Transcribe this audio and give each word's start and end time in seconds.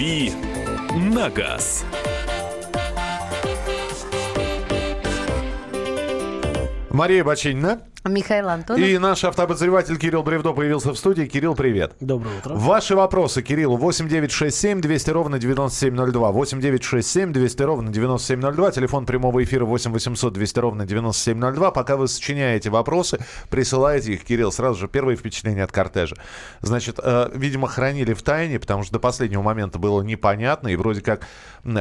«Дави 0.00 0.32
на 0.96 1.28
газ». 1.28 1.84
Мария 6.90 7.22
Бачинина. 7.22 7.89
Михаил 8.08 8.48
Антонов. 8.48 8.82
И 8.82 8.96
наш 8.96 9.24
автообозреватель 9.24 9.98
Кирилл 9.98 10.22
Бревдо 10.22 10.54
появился 10.54 10.92
в 10.92 10.96
студии. 10.96 11.24
Кирилл, 11.24 11.54
привет. 11.54 11.92
Доброе 12.00 12.38
утро. 12.38 12.54
Ваши 12.54 12.96
вопросы 12.96 13.42
Кириллу 13.42 13.76
8967 13.76 14.80
200 14.80 15.10
ровно 15.10 15.38
9702. 15.38 16.32
8967 16.32 17.32
200 17.32 17.62
ровно 17.62 17.92
9702. 17.92 18.70
Телефон 18.70 19.04
прямого 19.04 19.44
эфира 19.44 19.66
8 19.66 19.92
800 19.92 20.32
200 20.32 20.58
ровно 20.58 20.86
9702. 20.86 21.70
Пока 21.72 21.96
вы 21.98 22.08
сочиняете 22.08 22.70
вопросы, 22.70 23.18
присылаете 23.50 24.14
их, 24.14 24.24
Кирилл, 24.24 24.50
сразу 24.50 24.80
же 24.80 24.88
первые 24.88 25.18
впечатления 25.18 25.64
от 25.64 25.72
кортежа. 25.72 26.16
Значит, 26.62 26.98
э, 27.02 27.30
видимо, 27.34 27.68
хранили 27.68 28.14
в 28.14 28.22
тайне, 28.22 28.58
потому 28.58 28.82
что 28.82 28.94
до 28.94 28.98
последнего 28.98 29.42
момента 29.42 29.78
было 29.78 30.00
непонятно. 30.00 30.68
И 30.68 30.76
вроде 30.76 31.02
как 31.02 31.26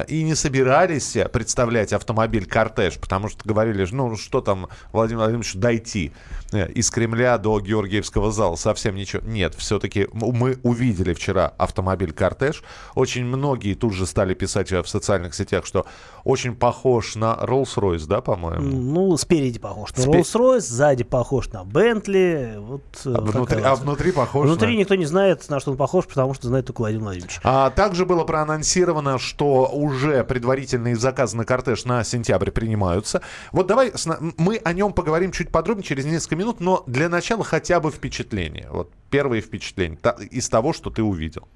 и 0.10 0.24
не 0.24 0.36
собирались 0.36 1.16
представлять 1.32 1.94
автомобиль-кортеж, 1.94 2.98
потому 3.00 3.30
что 3.30 3.48
говорили, 3.48 3.88
ну 3.92 4.18
что 4.18 4.42
там, 4.42 4.68
Владимир 4.92 5.20
Владимирович, 5.20 5.54
дойти 5.54 6.09
Э, 6.52 6.68
из 6.72 6.90
Кремля 6.90 7.38
до 7.38 7.60
Георгиевского 7.60 8.32
зала. 8.32 8.56
Совсем 8.56 8.96
ничего. 8.96 9.22
Нет, 9.26 9.56
все-таки 9.56 10.08
мы 10.14 10.58
увидели 10.64 11.14
вчера 11.14 11.54
автомобиль-кортеж. 11.58 12.64
Очень 12.96 13.26
многие 13.26 13.76
тут 13.76 13.94
же 13.94 14.06
стали 14.06 14.34
писать 14.34 14.72
в 14.72 14.86
социальных 14.86 15.36
сетях, 15.36 15.66
что 15.66 15.86
очень 16.24 16.56
похож 16.56 17.16
на 17.16 17.38
Rolls-Royce, 17.42 18.08
да, 18.08 18.22
по-моему? 18.22 18.64
Ну, 18.64 19.18
спереди 19.18 19.60
похож 19.60 19.96
на 19.96 20.04
Спе... 20.04 20.12
Rolls-Royce, 20.12 20.60
сзади 20.62 21.04
похож 21.04 21.50
на 21.50 21.64
Бентли. 21.64 22.56
Вот 22.58 22.84
а, 23.06 23.22
внутри, 23.22 23.62
а 23.62 23.76
внутри 23.76 24.12
похож 24.12 24.48
Внутри 24.48 24.76
на... 24.76 24.80
никто 24.80 24.96
не 24.96 25.06
знает, 25.06 25.48
на 25.50 25.60
что 25.60 25.72
он 25.72 25.78
похож, 25.78 26.06
потому 26.06 26.34
что 26.34 26.48
знает 26.48 26.66
только 26.66 26.80
Владимир 26.80 27.04
Владимирович. 27.04 27.40
А 27.44 27.70
также 27.70 28.06
было 28.06 28.24
проанонсировано, 28.24 29.20
что 29.20 29.68
уже 29.68 30.24
предварительные 30.24 30.96
заказы 30.96 31.38
на 31.38 31.46
кортеж 31.46 31.86
на 31.86 32.04
сентябрь 32.04 32.52
принимаются. 32.52 33.22
Вот 33.52 33.68
давай 33.68 33.94
мы 34.38 34.58
о 34.58 34.74
нем 34.74 34.94
поговорим 34.94 35.32
чуть 35.32 35.50
подробнее 35.50 35.86
через 35.86 35.99
несколько 36.08 36.36
минут, 36.36 36.60
но 36.60 36.84
для 36.88 37.10
начала 37.10 37.44
хотя 37.44 37.80
бы 37.80 37.92
впечатление. 37.92 38.68
Вот 38.72 38.92
первые 39.10 39.42
впечатления 39.42 39.98
из 40.32 40.50
того, 40.50 40.74
что 40.74 40.90
ты 40.90 41.04
увидел. 41.04 41.48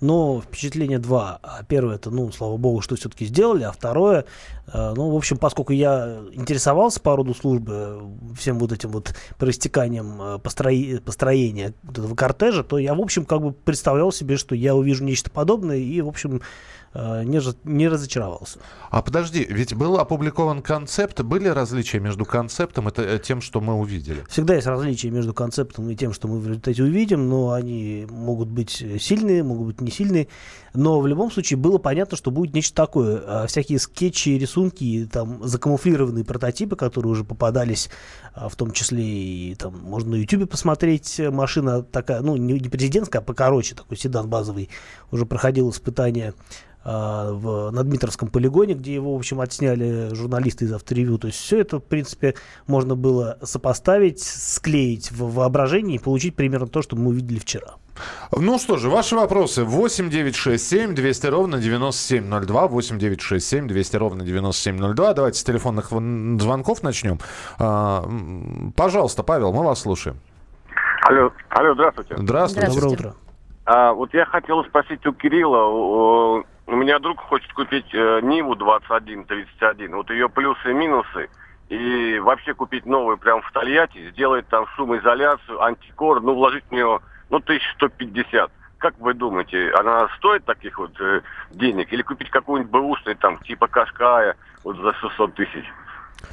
Ну, 0.00 0.40
впечатление 0.40 0.98
два. 0.98 1.38
А 1.42 1.62
первое, 1.64 1.96
это, 1.96 2.10
ну, 2.10 2.30
слава 2.32 2.56
богу, 2.56 2.80
что 2.80 2.96
все-таки 2.96 3.26
сделали. 3.26 3.64
А 3.64 3.72
второе, 3.72 4.24
э, 4.72 4.92
ну, 4.96 5.10
в 5.10 5.16
общем, 5.16 5.36
поскольку 5.36 5.72
я 5.72 6.20
интересовался 6.32 7.00
по 7.00 7.16
роду 7.16 7.34
службы 7.34 8.02
всем 8.38 8.58
вот 8.58 8.72
этим 8.72 8.90
вот 8.90 9.14
проистеканием 9.38 10.22
э, 10.22 10.38
построи, 10.38 10.98
построения 10.98 11.74
вот 11.82 11.98
этого 11.98 12.14
кортежа, 12.14 12.64
то 12.64 12.78
я, 12.78 12.94
в 12.94 13.00
общем, 13.00 13.24
как 13.24 13.40
бы 13.40 13.52
представлял 13.52 14.12
себе, 14.12 14.36
что 14.36 14.54
я 14.54 14.74
увижу 14.74 15.04
нечто 15.04 15.30
подобное 15.30 15.78
и, 15.78 16.00
в 16.00 16.08
общем, 16.08 16.40
Э, 16.40 16.81
не, 16.94 17.40
не 17.64 17.88
разочаровался. 17.88 18.58
А 18.90 19.00
подожди, 19.00 19.46
ведь 19.48 19.74
был 19.74 19.98
опубликован 19.98 20.60
концепт, 20.60 21.22
были 21.22 21.48
различия 21.48 22.00
между 22.00 22.24
концептом 22.24 22.88
и 22.88 22.92
э, 22.96 23.18
тем, 23.18 23.40
что 23.40 23.60
мы 23.60 23.74
увидели? 23.74 24.24
Всегда 24.28 24.54
есть 24.54 24.66
различия 24.66 25.10
между 25.10 25.32
концептом 25.32 25.88
и 25.88 25.96
тем, 25.96 26.12
что 26.12 26.28
мы 26.28 26.38
в 26.38 26.46
результате 26.46 26.82
увидим, 26.82 27.28
но 27.28 27.52
они 27.52 28.06
могут 28.10 28.48
быть 28.48 28.84
сильные, 29.00 29.42
могут 29.42 29.66
быть 29.68 29.80
не 29.80 29.90
сильные. 29.90 30.28
Но 30.74 31.00
в 31.00 31.06
любом 31.06 31.30
случае 31.30 31.58
было 31.58 31.78
понятно, 31.78 32.16
что 32.16 32.30
будет 32.30 32.54
нечто 32.54 32.74
такое. 32.74 33.22
А 33.26 33.46
всякие 33.46 33.78
скетчи, 33.78 34.30
рисунки, 34.30 35.08
там 35.10 35.46
закамуфлированные 35.46 36.24
прототипы, 36.24 36.76
которые 36.76 37.12
уже 37.12 37.24
попадались, 37.24 37.90
в 38.34 38.54
том 38.56 38.72
числе 38.72 39.02
и 39.02 39.54
там 39.54 39.78
можно 39.78 40.12
на 40.12 40.14
YouTube 40.16 40.50
посмотреть. 40.50 41.20
Машина 41.20 41.82
такая, 41.82 42.20
ну 42.20 42.36
не 42.36 42.68
президентская, 42.68 43.20
а 43.20 43.24
покороче, 43.24 43.74
такой 43.74 43.96
седан 43.96 44.28
базовый, 44.28 44.70
уже 45.10 45.26
проходил 45.26 45.70
испытания 45.70 46.34
в, 46.84 47.70
на 47.70 47.82
Дмитровском 47.84 48.28
полигоне, 48.28 48.74
где 48.74 48.94
его, 48.94 49.14
в 49.14 49.18
общем, 49.18 49.40
отсняли 49.40 50.14
журналисты 50.14 50.64
из 50.64 50.72
авторевью. 50.72 51.18
То 51.18 51.28
есть 51.28 51.38
все 51.38 51.60
это, 51.60 51.78
в 51.78 51.84
принципе, 51.84 52.34
можно 52.66 52.96
было 52.96 53.38
сопоставить, 53.42 54.22
склеить 54.22 55.10
в 55.12 55.34
воображении 55.34 55.96
и 55.96 55.98
получить 55.98 56.36
примерно 56.36 56.66
то, 56.66 56.82
что 56.82 56.96
мы 56.96 57.10
увидели 57.10 57.38
вчера. 57.38 57.74
Ну 58.34 58.58
что 58.58 58.76
же, 58.78 58.88
ваши 58.88 59.14
вопросы 59.14 59.64
8 59.64 60.08
9 60.08 60.34
6 60.34 60.68
7 60.68 60.94
200 60.94 61.26
ровно 61.26 61.58
9702, 61.58 62.68
8 62.68 62.98
9 62.98 63.20
6 63.20 63.46
7 63.46 63.68
200 63.68 63.96
ровно 63.96 64.24
9702. 64.24 65.14
Давайте 65.14 65.38
с 65.38 65.44
телефонных 65.44 65.90
звонков 65.90 66.82
начнем. 66.82 67.18
А, 67.58 68.04
пожалуйста, 68.76 69.22
Павел, 69.22 69.52
мы 69.52 69.62
вас 69.64 69.80
слушаем. 69.80 70.16
Алло, 71.02 71.32
алло, 71.50 71.74
здравствуйте. 71.74 72.14
Здравствуйте. 72.16 72.70
Доброе 72.70 72.92
утро. 72.92 73.14
А, 73.64 73.92
вот 73.92 74.12
я 74.14 74.24
хотел 74.24 74.64
спросить 74.64 75.06
у 75.06 75.12
Кирилла, 75.12 76.42
у 76.66 76.76
меня 76.76 76.98
друг 76.98 77.20
хочет 77.20 77.52
купить 77.52 77.92
э, 77.92 78.20
Ниву 78.22 78.54
2131. 78.54 79.94
Вот 79.94 80.10
ее 80.10 80.28
плюсы 80.28 80.70
и 80.70 80.74
минусы. 80.74 81.28
И 81.68 82.18
вообще 82.18 82.54
купить 82.54 82.86
новую 82.86 83.16
прямо 83.16 83.40
в 83.42 83.50
Тольятти, 83.52 84.10
сделать 84.10 84.46
там 84.48 84.66
шумоизоляцию, 84.76 85.62
антикор, 85.62 86.20
ну, 86.20 86.34
вложить 86.34 86.64
в 86.68 86.72
нее, 86.72 87.00
ну, 87.30 87.36
1150. 87.38 88.50
Как 88.78 88.98
вы 88.98 89.14
думаете, 89.14 89.70
она 89.72 90.08
стоит 90.18 90.44
таких 90.44 90.78
вот 90.78 90.92
э, 91.00 91.22
денег? 91.50 91.92
Или 91.92 92.02
купить 92.02 92.30
какую-нибудь 92.30 92.70
бэушную, 92.70 93.16
там, 93.16 93.38
типа 93.38 93.68
Кашкая, 93.68 94.36
вот 94.64 94.76
за 94.76 94.92
600 94.94 95.34
тысяч? 95.34 95.64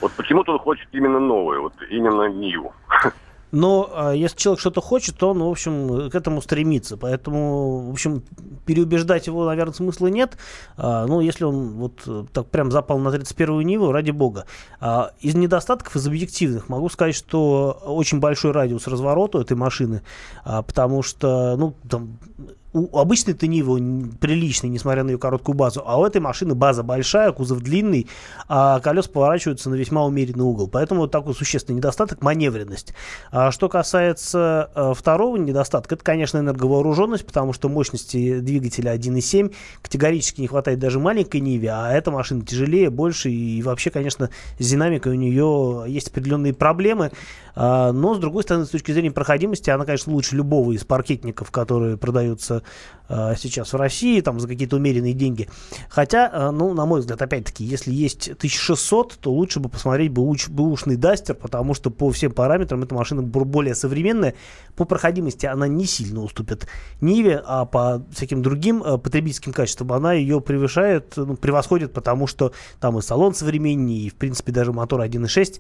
Вот 0.01 0.11
почему-то 0.13 0.53
он 0.53 0.59
хочет 0.59 0.87
именно 0.91 1.19
новую, 1.19 1.63
вот 1.63 1.73
именно 1.89 2.27
Ниву. 2.29 2.73
Но 3.51 3.89
а, 3.93 4.11
если 4.13 4.37
человек 4.37 4.59
что-то 4.59 4.81
хочет, 4.81 5.17
то 5.17 5.29
он, 5.29 5.39
в 5.39 5.49
общем, 5.49 6.09
к 6.09 6.15
этому 6.15 6.41
стремится. 6.41 6.97
Поэтому, 6.97 7.89
в 7.89 7.91
общем, 7.91 8.23
переубеждать 8.65 9.27
его, 9.27 9.45
наверное, 9.45 9.73
смысла 9.73 10.07
нет. 10.07 10.37
А, 10.77 11.05
ну, 11.07 11.21
если 11.21 11.43
он 11.45 11.73
вот 11.73 12.03
э, 12.05 12.25
так 12.31 12.47
прям 12.47 12.71
запал 12.71 12.99
на 12.99 13.09
31-ю 13.09 13.61
Ниву, 13.61 13.91
ради 13.91 14.11
бога. 14.11 14.45
А, 14.79 15.11
из 15.19 15.35
недостатков, 15.35 15.95
из 15.95 16.05
объективных, 16.07 16.69
могу 16.69 16.89
сказать, 16.89 17.15
что 17.15 17.81
очень 17.85 18.19
большой 18.19 18.51
радиус 18.51 18.87
разворота 18.87 19.39
этой 19.39 19.57
машины, 19.57 20.03
а, 20.43 20.61
потому 20.61 21.01
что, 21.01 21.55
ну, 21.57 21.73
там, 21.89 22.19
у 22.73 22.97
обычной 22.97 23.35
Нивы 23.41 24.11
приличный, 24.19 24.69
несмотря 24.69 25.03
на 25.03 25.09
ее 25.11 25.17
короткую 25.17 25.55
базу, 25.55 25.81
а 25.85 25.99
у 25.99 26.05
этой 26.05 26.21
машины 26.21 26.53
база 26.53 26.83
большая, 26.83 27.31
кузов 27.31 27.61
длинный, 27.61 28.07
а 28.47 28.79
колеса 28.79 29.09
поворачиваются 29.09 29.69
на 29.69 29.75
весьма 29.75 30.05
умеренный 30.05 30.43
угол. 30.43 30.67
Поэтому 30.67 31.01
вот 31.01 31.11
такой 31.11 31.33
существенный 31.33 31.77
недостаток– 31.77 32.21
маневренность. 32.21 32.93
А 33.31 33.51
что 33.51 33.69
касается 33.69 34.69
а, 34.75 34.93
второго 34.93 35.37
недостатка, 35.37 35.95
это, 35.95 36.03
конечно, 36.03 36.37
энерговооруженность, 36.37 37.25
потому 37.25 37.53
что 37.53 37.69
мощности 37.69 38.39
двигателя 38.39 38.95
1.7 38.95 39.53
категорически 39.81 40.41
не 40.41 40.47
хватает 40.47 40.79
даже 40.79 40.99
маленькой 40.99 41.41
Ниве, 41.41 41.71
а 41.71 41.91
эта 41.91 42.11
машина 42.11 42.45
тяжелее, 42.45 42.89
больше, 42.89 43.31
и 43.31 43.63
вообще, 43.63 43.89
конечно, 43.89 44.29
с 44.59 44.69
динамикой 44.69 45.13
у 45.13 45.15
нее 45.15 45.85
есть 45.87 46.09
определенные 46.09 46.53
проблемы. 46.53 47.11
А, 47.55 47.91
но, 47.91 48.13
с 48.13 48.19
другой 48.19 48.43
стороны, 48.43 48.65
с 48.65 48.69
точки 48.69 48.91
зрения 48.91 49.11
проходимости, 49.11 49.69
она, 49.69 49.85
конечно, 49.85 50.13
лучше 50.13 50.35
любого 50.35 50.71
из 50.73 50.83
паркетников, 50.83 51.51
которые 51.51 51.97
продаются 51.97 52.58
сейчас 53.09 53.73
в 53.73 53.75
России, 53.75 54.21
там, 54.21 54.39
за 54.39 54.47
какие-то 54.47 54.75
умеренные 54.75 55.13
деньги. 55.13 55.49
Хотя, 55.89 56.29
а, 56.31 56.51
ну, 56.51 56.75
на 56.75 56.85
мой 56.85 56.99
взгляд, 56.99 57.19
опять-таки, 57.19 57.63
если 57.63 57.91
есть 57.91 58.29
1600, 58.29 59.17
то 59.19 59.31
лучше 59.31 59.59
бы 59.59 59.67
посмотреть 59.67 60.11
бэушный 60.11 60.95
Дастер, 60.95 61.33
потому 61.33 61.73
что 61.73 61.89
по 61.89 62.11
всем 62.11 62.31
параметрам 62.31 62.83
эта 62.83 62.93
машина 62.93 63.23
более 63.23 63.73
современная. 63.73 64.35
По 64.75 64.85
проходимости 64.85 65.47
она 65.47 65.67
не 65.67 65.85
сильно 65.85 66.21
уступит 66.21 66.67
Ниве, 67.01 67.41
а 67.43 67.65
по 67.65 68.05
всяким 68.11 68.43
другим 68.43 68.83
потребительским 68.83 69.53
качествам 69.53 69.91
она 69.91 70.13
ее 70.13 70.39
превышает, 70.39 71.13
ну, 71.15 71.35
превосходит, 71.35 71.93
потому 71.93 72.27
что 72.27 72.53
там 72.79 72.99
и 72.99 73.01
салон 73.01 73.33
современнее, 73.33 74.01
и, 74.01 74.09
в 74.09 74.15
принципе, 74.15 74.51
даже 74.51 74.71
мотор 74.71 75.01
1.6 75.01 75.59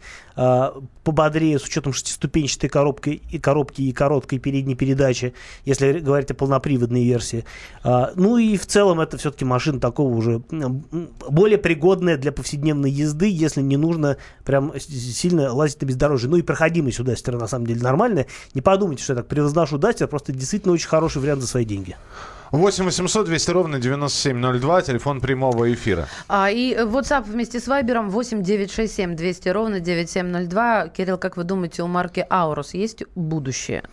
пободрее 1.03 1.57
с 1.57 1.63
учетом 1.63 1.93
шестиступенчатой 1.93 2.69
коробки 2.69 3.21
и 3.31 3.39
коробки 3.39 3.81
и 3.81 3.91
короткой 3.91 4.37
передней 4.37 4.75
передачи, 4.75 5.33
если 5.65 5.99
говорить 5.99 6.29
о 6.29 6.35
полноприводной 6.35 6.88
версии. 6.97 7.45
А, 7.83 8.11
ну 8.15 8.37
и 8.37 8.57
в 8.57 8.65
целом 8.65 8.99
это 8.99 9.17
все-таки 9.17 9.45
машина 9.45 9.79
такого 9.79 10.13
уже 10.15 10.41
более 11.29 11.57
пригодная 11.57 12.17
для 12.17 12.31
повседневной 12.31 12.91
езды, 12.91 13.29
если 13.29 13.61
не 13.61 13.77
нужно 13.77 14.17
прям 14.43 14.73
сильно 14.79 15.53
лазить 15.53 15.81
на 15.81 15.85
бездорожье. 15.85 16.29
Ну 16.29 16.37
и 16.37 16.41
проходимость 16.41 16.99
у 16.99 17.03
Дастера 17.03 17.37
на 17.37 17.47
самом 17.47 17.67
деле 17.67 17.81
нормальная. 17.81 18.27
Не 18.53 18.61
подумайте, 18.61 19.03
что 19.03 19.13
я 19.13 19.17
так 19.17 19.27
превозношу 19.27 19.77
Дастер, 19.77 20.07
просто 20.07 20.33
действительно 20.33 20.73
очень 20.73 20.87
хороший 20.87 21.21
вариант 21.21 21.41
за 21.41 21.47
свои 21.47 21.65
деньги. 21.65 21.95
8 22.51 22.85
800 22.85 23.25
200 23.27 23.51
ровно 23.51 23.79
9702, 23.79 24.81
телефон 24.81 25.21
прямого 25.21 25.71
эфира. 25.71 26.07
А, 26.27 26.49
и 26.49 26.73
WhatsApp 26.73 27.23
вместе 27.23 27.59
с 27.59 27.67
Вайбером 27.67 28.09
8 28.09 28.41
967 28.41 29.15
200 29.15 29.49
ровно 29.49 29.79
9702. 29.79 30.87
Кирилл, 30.89 31.17
как 31.17 31.37
вы 31.37 31.43
думаете, 31.43 31.83
у 31.83 31.87
марки 31.87 32.25
Аурус 32.29 32.73
есть 32.73 33.03
будущее? 33.15 33.83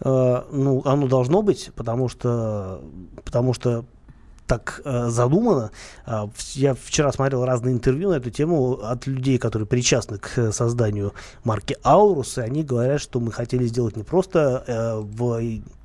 Uh, 0.00 0.44
ну, 0.52 0.82
оно 0.84 1.06
должно 1.06 1.40
быть, 1.40 1.70
потому 1.74 2.08
что, 2.08 2.82
потому 3.24 3.54
что 3.54 3.84
так 4.46 4.82
э, 4.84 5.08
задумано. 5.08 5.70
Э, 6.06 6.26
я 6.54 6.74
вчера 6.74 7.12
смотрел 7.12 7.44
разные 7.44 7.74
интервью 7.74 8.10
на 8.10 8.14
эту 8.14 8.30
тему 8.30 8.78
от 8.82 9.06
людей, 9.06 9.38
которые 9.38 9.66
причастны 9.66 10.18
к 10.18 10.52
созданию 10.52 11.14
марки 11.44 11.76
Аурус, 11.82 12.38
и 12.38 12.42
они 12.42 12.62
говорят, 12.62 13.00
что 13.00 13.20
мы 13.20 13.32
хотели 13.32 13.66
сделать 13.66 13.96
не 13.96 14.02
просто 14.02 14.64
э, 14.66 15.00
в 15.00 15.40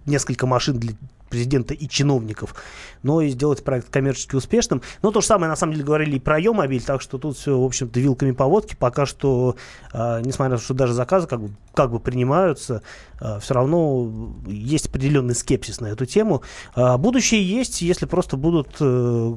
несколько 0.06 0.48
машин 0.48 0.80
для 0.80 0.94
президента 1.30 1.74
и 1.74 1.88
чиновников, 1.88 2.56
но 3.04 3.22
и 3.22 3.30
сделать 3.30 3.64
проект 3.64 3.90
коммерчески 3.90 4.36
успешным. 4.36 4.82
Но 5.02 5.12
то 5.12 5.22
же 5.22 5.28
самое, 5.28 5.50
на 5.50 5.56
самом 5.56 5.74
деле, 5.74 5.86
говорили 5.86 6.18
и 6.18 6.20
про 6.20 6.40
Йомобиль, 6.40 6.84
так 6.84 7.02
что 7.02 7.18
тут 7.18 7.38
все, 7.38 7.60
в 7.60 7.64
общем-то, 7.64 8.00
вилками 8.00 8.32
по 8.32 8.46
водке. 8.46 8.76
Пока 8.78 9.06
что, 9.06 9.56
э, 9.94 10.22
несмотря 10.22 10.52
на 10.52 10.58
то, 10.58 10.64
что 10.64 10.74
даже 10.74 10.94
заказы 10.94 11.28
как 11.28 11.42
бы, 11.42 11.52
как 11.74 11.92
бы 11.92 12.00
принимаются, 12.00 12.82
э, 13.22 13.40
все 13.40 13.54
равно 13.54 14.34
есть 14.48 14.88
определенный 14.88 15.36
скепсис 15.36 15.80
на 15.80 15.88
эту 15.88 16.06
тему. 16.06 16.42
Э, 16.76 16.98
будущее 16.98 17.48
есть, 17.48 17.82
если 17.82 18.06
просто 18.06 18.38
будут... 18.38 18.76
Э, 18.80 19.36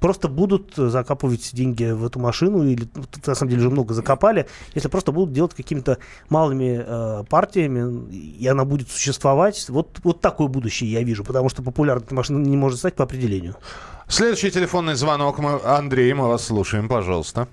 просто 0.00 0.28
будут 0.28 0.74
закапывать 0.74 1.50
деньги 1.54 1.84
в 1.84 2.04
эту 2.04 2.18
машину, 2.18 2.64
или 2.64 2.86
на 3.26 3.34
самом 3.34 3.50
деле 3.50 3.62
уже 3.62 3.70
много 3.70 3.94
закопали, 3.94 4.46
если 4.74 4.88
просто 4.88 5.12
будут 5.12 5.32
делать 5.32 5.54
какими-то 5.54 5.98
малыми 6.28 6.82
э, 6.84 7.24
партиями, 7.28 8.10
и 8.12 8.46
она 8.46 8.64
будет 8.64 8.88
существовать. 8.88 9.68
Вот, 9.68 9.98
вот 10.04 10.20
такое 10.20 10.48
будущее 10.48 10.90
я 10.90 11.02
вижу, 11.02 11.24
потому 11.24 11.48
что 11.48 11.62
популярной 11.62 12.06
машина 12.10 12.44
не 12.44 12.56
может 12.56 12.78
стать 12.78 12.94
по 12.94 13.04
определению. 13.04 13.56
Следующий 14.08 14.50
телефонный 14.50 14.94
звонок. 14.94 15.38
Мы... 15.38 15.60
Андрей, 15.64 16.12
мы 16.14 16.28
вас 16.28 16.46
слушаем, 16.46 16.88
пожалуйста. 16.88 17.48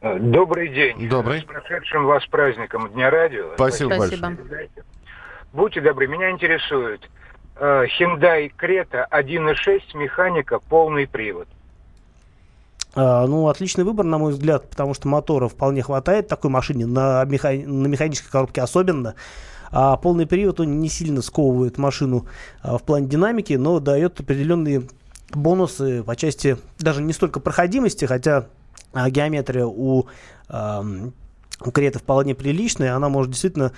Добрый 0.00 0.68
день. 0.68 1.08
Добрый. 1.08 1.40
С 1.40 1.44
прошедшим 1.44 2.06
вас 2.06 2.24
праздником 2.26 2.88
Дня 2.92 3.10
радио. 3.10 3.52
Спасибо, 3.54 3.94
Спасибо. 3.94 4.28
большое. 4.28 4.68
Будьте 5.52 5.80
добры, 5.80 6.06
меня 6.06 6.30
интересует 6.30 7.00
э, 7.56 7.84
Hyundai 7.98 8.50
Creta 8.56 9.04
1.6 9.10 9.80
механика 9.94 10.60
полный 10.60 11.06
привод. 11.06 11.48
А, 12.94 13.26
ну, 13.26 13.48
отличный 13.48 13.84
выбор, 13.84 14.04
на 14.04 14.18
мой 14.18 14.32
взгляд, 14.32 14.68
потому 14.68 14.94
что 14.94 15.08
мотора 15.08 15.48
вполне 15.48 15.82
хватает 15.82 16.28
такой 16.28 16.50
машине, 16.50 16.86
на, 16.86 17.24
меха... 17.24 17.52
на 17.52 17.86
механической 17.86 18.30
коробке 18.30 18.62
особенно. 18.62 19.14
А 19.70 19.96
полный 19.96 20.26
привод, 20.26 20.58
он 20.58 20.80
не 20.80 20.88
сильно 20.88 21.22
сковывает 21.22 21.78
машину 21.78 22.26
а, 22.62 22.78
в 22.78 22.82
плане 22.82 23.06
динамики, 23.06 23.52
но 23.52 23.78
дает 23.78 24.18
определенные 24.18 24.82
бонусы 25.32 26.02
по 26.02 26.16
части 26.16 26.56
даже 26.80 27.02
не 27.02 27.12
столько 27.12 27.38
проходимости, 27.38 28.04
хотя 28.04 28.46
а, 28.92 29.08
геометрия 29.10 29.64
у, 29.64 30.06
у 30.48 31.70
Крета 31.70 32.00
вполне 32.00 32.34
приличная, 32.34 32.96
она 32.96 33.08
может 33.08 33.30
действительно 33.30 33.72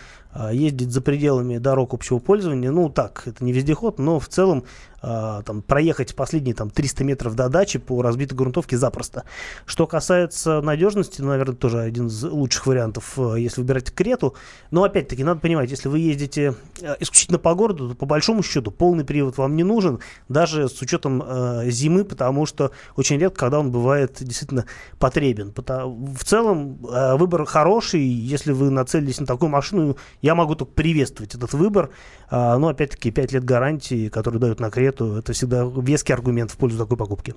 ездить 0.50 0.90
за 0.90 1.02
пределами 1.02 1.58
дорог 1.58 1.92
общего 1.92 2.18
пользования. 2.20 2.70
Ну, 2.70 2.88
так, 2.88 3.24
это 3.26 3.44
не 3.44 3.52
вездеход, 3.52 3.98
но 3.98 4.18
в 4.18 4.28
целом 4.28 4.64
а, 5.02 5.42
там, 5.42 5.62
проехать 5.62 6.14
последние 6.14 6.54
там, 6.54 6.70
300 6.70 7.04
метров 7.04 7.34
до 7.34 7.48
дачи 7.48 7.78
по 7.78 8.02
разбитой 8.02 8.36
грунтовке 8.36 8.76
запросто. 8.76 9.24
Что 9.66 9.86
касается 9.86 10.60
надежности, 10.60 11.20
ну, 11.20 11.28
наверное, 11.28 11.56
тоже 11.56 11.80
один 11.80 12.06
из 12.06 12.22
лучших 12.22 12.66
вариантов, 12.66 13.18
э, 13.18 13.40
если 13.40 13.60
выбирать 13.60 13.90
Крету. 13.92 14.34
Но, 14.70 14.84
опять-таки, 14.84 15.24
надо 15.24 15.40
понимать, 15.40 15.70
если 15.70 15.88
вы 15.88 15.98
ездите 15.98 16.54
э, 16.80 16.94
исключительно 17.00 17.38
по 17.38 17.54
городу, 17.54 17.90
то, 17.90 17.94
по 17.94 18.06
большому 18.06 18.42
счету, 18.42 18.70
полный 18.70 19.04
привод 19.04 19.38
вам 19.38 19.56
не 19.56 19.64
нужен, 19.64 19.98
даже 20.28 20.68
с 20.68 20.80
учетом 20.80 21.22
э, 21.24 21.70
зимы, 21.70 22.04
потому 22.04 22.46
что 22.46 22.70
очень 22.96 23.18
редко, 23.18 23.40
когда 23.40 23.60
он 23.60 23.72
бывает 23.72 24.18
действительно 24.20 24.66
потребен. 24.98 25.52
В 25.54 26.24
целом, 26.24 26.78
э, 26.86 27.16
выбор 27.16 27.44
хороший, 27.44 28.02
если 28.02 28.52
вы 28.52 28.70
нацелились 28.70 29.20
на 29.20 29.26
такую 29.26 29.50
машину, 29.50 29.96
я 30.20 30.34
могу 30.34 30.54
только 30.54 30.72
приветствовать 30.72 31.34
этот 31.34 31.52
выбор. 31.54 31.90
А, 32.34 32.56
но, 32.56 32.68
опять-таки, 32.68 33.10
5 33.10 33.32
лет 33.32 33.44
гарантии, 33.44 34.08
которые 34.08 34.40
дают 34.40 34.58
на 34.58 34.70
Крету, 34.70 34.91
это 35.00 35.32
всегда 35.32 35.64
веский 35.64 36.12
аргумент 36.12 36.50
в 36.50 36.56
пользу 36.56 36.78
такой 36.78 36.96
покупки. 36.96 37.34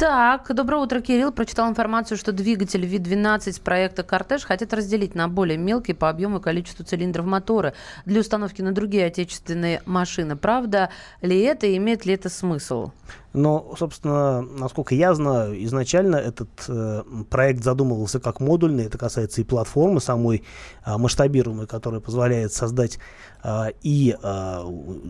Так, 0.00 0.54
доброе 0.54 0.82
утро, 0.82 1.00
Кирилл. 1.00 1.30
Прочитал 1.30 1.68
информацию, 1.68 2.16
что 2.16 2.32
двигатель 2.32 2.86
V12 2.86 3.52
с 3.52 3.58
проекта 3.58 4.02
«Кортеж» 4.02 4.44
хотят 4.44 4.72
разделить 4.72 5.14
на 5.14 5.28
более 5.28 5.58
мелкие 5.58 5.94
по 5.94 6.08
объему 6.08 6.38
и 6.38 6.40
количеству 6.40 6.86
цилиндров 6.86 7.26
моторы 7.26 7.74
для 8.06 8.20
установки 8.20 8.62
на 8.62 8.72
другие 8.72 9.04
отечественные 9.04 9.82
машины. 9.84 10.36
Правда 10.36 10.88
ли 11.20 11.38
это 11.40 11.66
и 11.66 11.76
имеет 11.76 12.06
ли 12.06 12.14
это 12.14 12.30
смысл? 12.30 12.92
Но, 13.32 13.74
собственно, 13.78 14.42
насколько 14.42 14.94
я 14.94 15.14
знаю, 15.14 15.62
изначально 15.64 16.16
этот 16.16 16.48
э, 16.68 17.02
проект 17.30 17.62
задумывался 17.62 18.18
как 18.18 18.40
модульный. 18.40 18.86
Это 18.86 18.98
касается 18.98 19.40
и 19.40 19.44
платформы 19.44 20.00
самой 20.00 20.42
э, 20.84 20.96
масштабируемой, 20.96 21.66
которая 21.66 22.00
позволяет 22.00 22.52
создать 22.52 22.98
э, 23.44 23.72
и 23.82 24.16
э, 24.20 24.62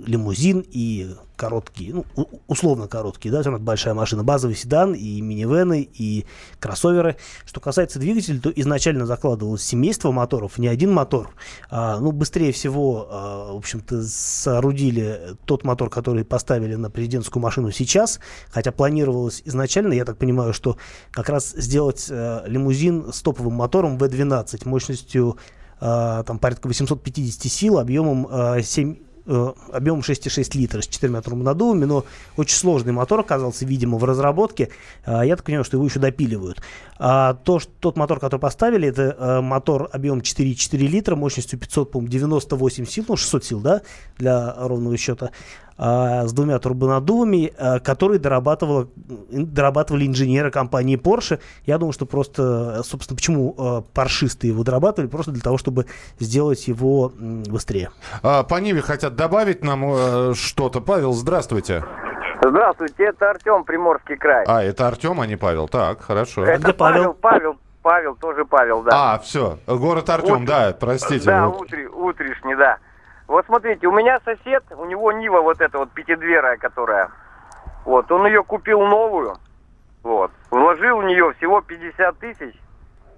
лимузин, 0.06 0.64
и 0.69 1.14
короткий, 1.40 1.94
ну, 1.94 2.05
условно 2.49 2.87
короткий, 2.87 3.31
да, 3.31 3.40
это 3.40 3.52
большая 3.52 3.94
машина, 3.94 4.23
базовый 4.23 4.55
седан, 4.55 4.93
и 4.93 5.23
минивены, 5.23 5.88
и 5.90 6.26
кроссоверы. 6.58 7.16
Что 7.46 7.61
касается 7.61 7.99
двигателя, 7.99 8.38
то 8.40 8.50
изначально 8.50 9.06
закладывалось 9.06 9.62
семейство 9.62 10.12
моторов, 10.12 10.58
не 10.58 10.69
один 10.69 10.93
мотор. 10.93 11.31
А, 11.70 11.99
ну, 11.99 12.12
быстрее 12.12 12.52
всего, 12.52 13.08
а, 13.11 13.52
в 13.55 13.56
общем-то, 13.56 14.02
соорудили 14.02 15.34
тот 15.46 15.64
мотор, 15.64 15.88
который 15.88 16.26
поставили 16.26 16.75
на 16.75 16.90
президентскую 16.90 17.43
машину 17.43 17.70
сейчас, 17.70 18.09
хотя 18.50 18.72
планировалось 18.72 19.42
изначально, 19.44 19.92
я 19.92 20.04
так 20.04 20.16
понимаю, 20.16 20.52
что 20.52 20.76
как 21.10 21.28
раз 21.28 21.50
сделать 21.56 22.06
э, 22.10 22.42
лимузин 22.46 23.12
с 23.12 23.20
топовым 23.22 23.54
мотором 23.54 23.98
V12 23.98 24.66
мощностью 24.66 25.36
э, 25.80 26.24
там 26.26 26.38
порядка 26.38 26.66
850 26.66 27.52
сил, 27.52 27.78
объемом 27.78 28.26
э, 28.30 28.62
7 28.62 28.96
э, 29.26 29.52
объемом 29.72 30.00
6,6 30.00 30.56
литра 30.58 30.80
с 30.80 30.86
четырьмя 30.86 31.20
турбонаддувами, 31.22 31.84
но 31.84 32.04
очень 32.36 32.56
сложный 32.56 32.92
мотор 32.92 33.20
оказался, 33.20 33.64
видимо, 33.64 33.98
в 33.98 34.04
разработке. 34.04 34.70
А, 35.04 35.24
Я 35.24 35.36
так 35.36 35.44
понимаю, 35.44 35.64
что 35.64 35.76
его 35.76 35.86
еще 35.86 36.00
допиливают. 36.00 36.62
А 36.98 37.34
то, 37.34 37.58
что 37.58 37.70
тот 37.80 37.96
мотор, 37.96 38.18
который 38.18 38.40
поставили, 38.40 38.88
это 38.88 39.16
э, 39.18 39.40
мотор 39.40 39.88
объемом 39.92 40.20
4,4 40.20 40.76
литра, 40.78 41.16
мощностью 41.16 41.58
500, 41.58 41.92
по 41.92 42.00
98 42.00 42.86
сил, 42.86 43.04
ну 43.08 43.16
600 43.16 43.44
сил, 43.44 43.60
да, 43.60 43.82
для 44.18 44.54
ровного 44.56 44.96
счета, 44.96 45.30
с 45.80 46.32
двумя 46.32 46.58
турбонаддувами, 46.58 47.52
а, 47.56 47.80
которые 47.80 48.18
дорабатывала, 48.18 48.88
дорабатывали 49.30 50.06
инженеры 50.06 50.50
компании 50.50 50.98
Porsche. 50.98 51.40
Я 51.64 51.78
думаю, 51.78 51.92
что 51.92 52.04
просто, 52.04 52.76
э, 52.80 52.82
собственно, 52.82 53.16
почему 53.16 53.54
э, 53.56 53.82
паршисты 53.94 54.48
его 54.48 54.62
дорабатывали, 54.62 55.08
просто 55.08 55.30
для 55.32 55.40
того, 55.40 55.56
чтобы 55.56 55.86
сделать 56.18 56.68
его 56.68 57.10
быстрее. 57.16 57.90
А, 58.22 58.42
по 58.42 58.56
Ниве 58.56 58.82
хотят 58.82 59.16
добавить 59.16 59.64
нам 59.64 59.84
э, 59.86 60.34
что-то. 60.34 60.80
Павел, 60.80 61.12
здравствуйте. 61.12 61.84
Здравствуйте, 62.42 63.04
это 63.04 63.30
Артем, 63.30 63.64
Приморский 63.64 64.16
край. 64.16 64.44
А, 64.46 64.62
это 64.62 64.88
Артем, 64.88 65.20
а 65.20 65.26
не 65.26 65.36
Павел. 65.36 65.68
Так, 65.68 66.02
хорошо. 66.02 66.44
это 66.44 66.62
где 66.62 66.72
Павел? 66.72 67.14
Павел, 67.14 67.56
Павел, 67.82 68.16
тоже 68.16 68.44
Павел, 68.44 68.82
да. 68.82 69.14
А, 69.14 69.18
все. 69.18 69.58
Город 69.66 70.08
Артем, 70.10 70.40
Вот. 70.40 70.44
да, 70.44 70.74
простите. 70.78 71.24
да, 71.24 71.46
вот. 71.48 71.62
утри, 71.62 71.86
утришний, 71.86 72.54
да. 72.56 72.78
Вот 73.30 73.46
смотрите, 73.46 73.87
у 73.87 73.92
меня 73.92 74.18
сосед, 74.25 74.64
у 74.76 74.84
него 74.87 75.12
Нива 75.12 75.40
вот 75.40 75.60
эта 75.60 75.78
вот 75.78 75.92
пятидверая, 75.92 76.56
которая, 76.56 77.10
вот, 77.84 78.10
он 78.10 78.26
ее 78.26 78.42
купил 78.42 78.80
новую, 78.82 79.37
вот, 80.02 80.32
вложил 80.50 80.99
в 80.99 81.04
нее 81.04 81.32
всего 81.34 81.60
50 81.60 82.18
тысяч, 82.18 82.60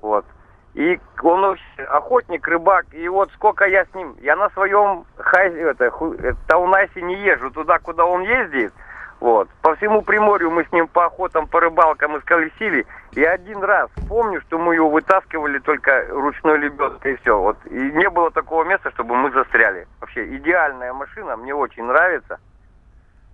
вот, 0.03 0.27
и 0.75 1.01
он 1.23 1.57
охотник, 1.89 2.47
рыбак, 2.47 2.85
и 2.93 3.09
вот 3.09 3.31
сколько 3.33 3.65
я 3.65 3.87
с 3.87 3.95
ним, 3.95 4.15
я 4.21 4.37
на 4.37 4.51
своем 4.51 5.07
хай, 5.17 5.49
это, 5.49 5.91
ху- 5.91 6.13
э, 6.13 6.35
Таунасе 6.47 7.01
не 7.01 7.15
езжу. 7.15 7.51
Туда, 7.51 7.79
куда 7.79 8.05
он 8.05 8.21
ездит, 8.21 8.75
вот. 9.23 9.49
По 9.63 9.77
всему 9.77 10.03
Приморью 10.03 10.51
мы 10.51 10.65
с 10.65 10.73
ним 10.73 10.89
по 10.89 11.05
охотам, 11.07 11.47
по 11.47 11.61
рыбалкам 11.61 12.19
исколесили. 12.19 12.85
И 13.13 13.23
один 13.23 13.63
раз 13.63 13.89
помню, 14.09 14.41
что 14.41 14.59
мы 14.59 14.75
его 14.75 14.91
вытаскивали 14.91 15.61
только 15.61 16.07
ручной 16.11 16.59
лебедкой 16.59 17.13
и 17.13 17.17
все. 17.19 17.39
Вот. 17.39 17.57
И 17.67 17.75
не 17.93 18.11
было 18.11 18.33
такого 18.33 18.65
места, 18.65 18.91
чтобы 18.91 19.15
мы 19.15 19.31
застряли. 19.31 19.87
Вообще 20.01 20.25
идеальная 20.37 20.93
машина, 20.93 21.37
мне 21.37 21.55
очень 21.55 21.85
нравится. 21.85 22.41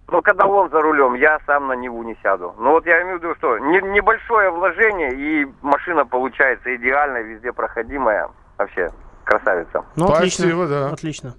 Но 0.08 0.20
когда 0.20 0.46
он 0.46 0.68
за 0.68 0.82
рулем, 0.82 1.14
я 1.14 1.38
сам 1.46 1.68
на 1.68 1.72
Неву 1.72 2.02
не 2.02 2.16
сяду. 2.22 2.54
Ну 2.58 2.72
вот 2.72 2.84
я 2.84 3.00
имею 3.02 3.18
в 3.18 3.22
виду, 3.22 3.34
что 3.36 3.58
не- 3.58 3.80
небольшое 3.80 4.50
вложение, 4.50 5.12
и 5.14 5.46
машина 5.62 6.04
получается 6.04 6.76
идеальная, 6.76 7.22
везде 7.22 7.50
проходимая. 7.52 8.28
Вообще 8.58 8.90
красавица. 9.24 9.84
Ну, 9.96 10.08
Спасибо, 10.08 10.64
отлично. 10.64 10.66
да. 10.68 10.92
Отлично. 10.92 11.34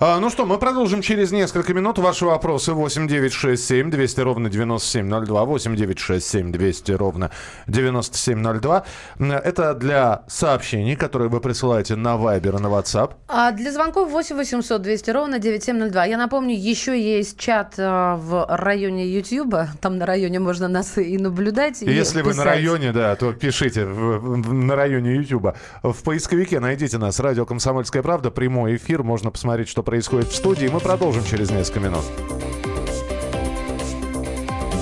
А, 0.00 0.20
ну 0.20 0.30
что, 0.30 0.46
мы 0.46 0.58
продолжим 0.58 1.02
через 1.02 1.32
несколько 1.32 1.74
минут. 1.74 1.98
Ваши 1.98 2.24
вопросы 2.24 2.72
8967 2.72 3.90
200 3.90 4.20
ровно 4.20 4.48
9702, 4.48 5.44
8967 5.44 6.52
200 6.52 6.92
ровно 6.92 7.30
9702. 7.66 8.84
М, 9.18 9.32
Это 9.32 9.74
для 9.74 10.22
сообщений, 10.28 10.94
которые 10.94 11.28
вы 11.28 11.40
присылаете 11.40 11.96
на 11.96 12.14
Viber 12.14 12.58
и 12.58 12.62
на 12.62 12.68
WhatsApp. 12.68 13.14
А 13.26 13.50
для 13.50 13.72
звонков 13.72 14.08
8 14.12 14.36
800 14.36 14.82
200 14.82 15.10
ровно 15.10 15.40
9702. 15.40 16.04
Я 16.04 16.16
напомню, 16.16 16.54
еще 16.54 16.96
есть 17.00 17.36
чат 17.36 17.74
а, 17.78 18.14
в 18.18 18.46
районе 18.48 19.04
Ютьюба. 19.08 19.70
Там 19.80 19.98
на 19.98 20.06
районе 20.06 20.38
можно 20.38 20.68
нас 20.68 20.96
и 20.96 21.18
наблюдать. 21.18 21.82
и 21.82 21.90
Если 21.90 22.22
вы 22.22 22.34
на 22.34 22.44
районе, 22.44 22.92
да, 22.92 23.16
то 23.16 23.32
пишите 23.32 23.84
в- 23.84 24.18
в- 24.20 24.52
на 24.52 24.76
районе 24.76 25.16
YouTube. 25.16 25.56
В 25.82 26.02
поисковике 26.04 26.60
найдите 26.60 26.98
нас. 26.98 27.18
Радио 27.18 27.44
«Комсомольская 27.44 28.04
правда». 28.04 28.30
Прямой 28.30 28.76
эфир. 28.76 29.02
Можно 29.02 29.32
посмотреть, 29.32 29.68
что 29.68 29.82
происходит 29.88 30.28
в 30.28 30.36
студии. 30.36 30.66
Мы 30.66 30.80
продолжим 30.80 31.24
через 31.24 31.50
несколько 31.50 31.80
минут. 31.80 32.04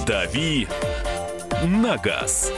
«Дави 0.05 0.67
на 1.65 1.97
газ». 1.97 2.53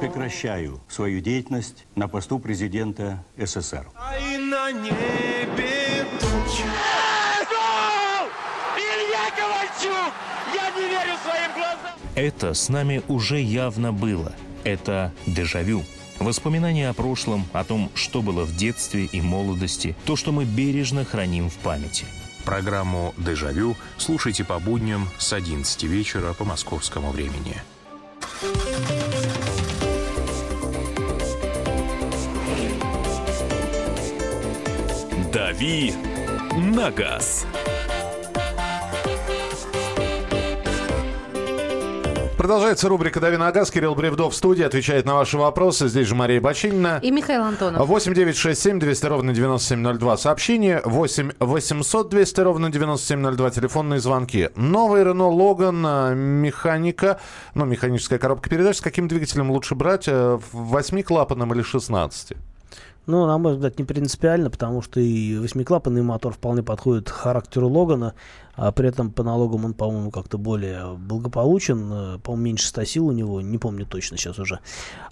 прекращаю 0.00 0.80
свою 0.88 1.20
деятельность 1.20 1.86
на 1.96 2.06
посту 2.06 2.38
президента 2.38 3.24
СССР. 3.36 3.88
Это 12.14 12.54
с 12.54 12.68
нами 12.68 13.02
уже 13.08 13.40
явно 13.40 13.92
было. 13.92 14.32
Это 14.62 15.12
дежавю. 15.26 15.82
Воспоминания 16.18 16.88
о 16.88 16.94
прошлом, 16.94 17.46
о 17.52 17.64
том, 17.64 17.90
что 17.94 18.22
было 18.22 18.44
в 18.44 18.56
детстве 18.56 19.04
и 19.04 19.20
молодости, 19.20 19.94
то, 20.06 20.16
что 20.16 20.32
мы 20.32 20.44
бережно 20.44 21.04
храним 21.04 21.50
в 21.50 21.54
памяти. 21.54 22.06
Программу 22.44 23.12
«Дежавю» 23.16 23.76
слушайте 23.98 24.44
по 24.44 24.58
будням 24.58 25.08
с 25.18 25.32
11 25.32 25.82
вечера 25.84 26.32
по 26.32 26.44
московскому 26.44 27.10
времени. 27.10 27.60
«Дави 35.32 35.92
на 36.56 36.90
газ». 36.90 37.46
Продолжается 42.46 42.88
рубрика 42.88 43.18
«Дави 43.18 43.38
на 43.38 43.50
газ». 43.50 43.72
Кирилл 43.72 43.96
Бревдов 43.96 44.32
в 44.32 44.36
студии 44.36 44.62
отвечает 44.62 45.04
на 45.04 45.16
ваши 45.16 45.36
вопросы. 45.36 45.88
Здесь 45.88 46.06
же 46.06 46.14
Мария 46.14 46.40
Бочинина. 46.40 47.00
И 47.02 47.10
Михаил 47.10 47.42
Антонов. 47.42 47.84
8 47.84 48.14
9 48.14 48.36
6 48.36 48.62
7 48.62 48.78
200 48.78 49.06
ровно 49.06 49.32
9702. 49.34 50.16
Сообщение 50.16 50.80
8 50.84 51.32
800 51.40 52.08
200 52.08 52.40
ровно 52.42 52.70
9702. 52.70 53.50
Телефонные 53.50 53.98
звонки. 53.98 54.50
Новый 54.54 55.02
Рено 55.02 55.28
Логан, 55.28 55.84
э, 55.84 56.14
механика, 56.14 57.18
ну, 57.54 57.64
механическая 57.64 58.20
коробка 58.20 58.48
передач. 58.48 58.76
С 58.76 58.80
каким 58.80 59.08
двигателем 59.08 59.50
лучше 59.50 59.74
брать? 59.74 60.04
э, 60.06 60.38
Восьмиклапанным 60.52 61.52
или 61.52 61.62
16? 61.62 62.34
Ну, 63.06 63.24
на 63.26 63.38
мой 63.38 63.54
взгляд, 63.54 63.78
не 63.78 63.84
принципиально, 63.84 64.50
потому 64.50 64.82
что 64.82 64.98
и 64.98 65.38
восьмиклапанный 65.38 66.02
мотор 66.02 66.32
вполне 66.32 66.64
подходит 66.64 67.08
характеру 67.08 67.68
Логана, 67.68 68.14
а 68.56 68.72
при 68.72 68.88
этом 68.88 69.10
по 69.10 69.22
налогам 69.22 69.64
он, 69.64 69.74
по-моему, 69.74 70.10
как-то 70.10 70.38
более 70.38 70.94
благополучен, 70.96 71.92
э, 71.92 72.18
по-моему, 72.18 72.44
меньше 72.44 72.68
100 72.68 72.84
сил 72.84 73.06
у 73.06 73.12
него, 73.12 73.40
не 73.40 73.58
помню 73.58 73.86
точно 73.86 74.16
сейчас 74.16 74.38
уже. 74.38 74.60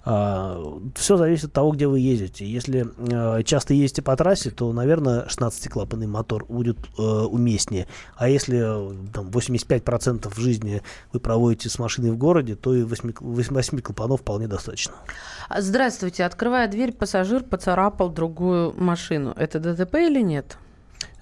все 0.03 1.17
зависит 1.17 1.45
от 1.45 1.53
того, 1.53 1.71
где 1.71 1.87
вы 1.87 1.99
ездите. 1.99 2.45
Если 2.45 2.87
э, 2.97 3.43
часто 3.43 3.73
ездите 3.73 4.01
по 4.01 4.15
трассе, 4.15 4.51
то, 4.51 4.71
наверное, 4.73 5.25
16-клапанный 5.25 6.07
мотор 6.07 6.45
будет 6.45 6.77
э, 6.97 7.01
уместнее. 7.01 7.87
А 8.15 8.29
если 8.29 8.59
там, 9.13 9.29
85% 9.29 10.39
жизни 10.39 10.81
вы 11.13 11.19
проводите 11.19 11.69
с 11.69 11.79
машиной 11.79 12.11
в 12.11 12.17
городе, 12.17 12.55
то 12.55 12.73
и 12.73 12.83
8, 12.83 13.13
8 13.19 13.79
клапанов 13.79 14.21
вполне 14.21 14.47
достаточно. 14.47 14.93
А, 15.49 15.61
Здравствуйте. 15.61 16.23
Открывая 16.25 16.67
дверь, 16.67 16.93
пассажир 16.93 17.43
поцарапал 17.43 18.09
другую 18.09 18.73
машину. 18.77 19.33
Это 19.35 19.59
ДТП 19.59 19.95
или 19.95 20.21
нет? 20.21 20.57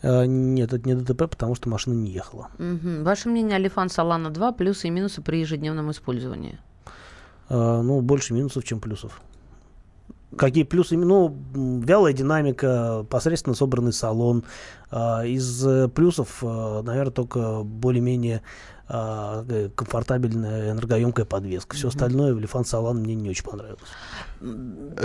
Э, 0.04 0.26
нет, 0.26 0.74
это 0.74 0.88
не 0.88 0.96
ДТП, 0.96 1.30
потому 1.30 1.56
что 1.56 1.70
машина 1.70 1.94
не 1.96 2.12
ехала. 2.12 2.50
Мгм. 2.60 3.04
Ваше 3.04 3.30
мнение, 3.30 3.56
Алифан 3.56 3.90
Салана 3.90 4.30
2, 4.30 4.52
плюсы 4.52 4.88
и 4.88 4.92
минусы 4.92 5.22
при 5.22 5.38
ежедневном 5.40 5.90
использовании? 5.92 6.60
Э, 7.50 7.82
ну, 7.82 8.02
больше 8.02 8.34
минусов, 8.34 8.66
чем 8.66 8.80
плюсов. 8.80 9.22
Какие 10.38 10.64
плюсы? 10.64 10.98
Ну, 10.98 11.36
вялая 11.54 12.12
динамика, 12.12 13.06
посредственно 13.10 13.56
собранный 13.56 13.94
салон. 13.94 14.44
А, 14.92 15.24
Из 15.26 15.66
э, 15.66 15.88
плюсов, 15.88 16.42
наверное, 16.42 17.12
только 17.12 17.62
более-менее 17.64 18.42
э, 18.90 19.70
комфортабельная 19.76 20.72
энергоемкая 20.72 21.26
подвеска. 21.26 21.76
Все 21.76 21.88
остальное 21.88 22.34
в 22.34 22.40
Лифан 22.40 22.66
Салан 22.66 23.00
мне 23.00 23.16
не 23.16 23.30
очень 23.30 23.46
понравилось. 23.46 23.80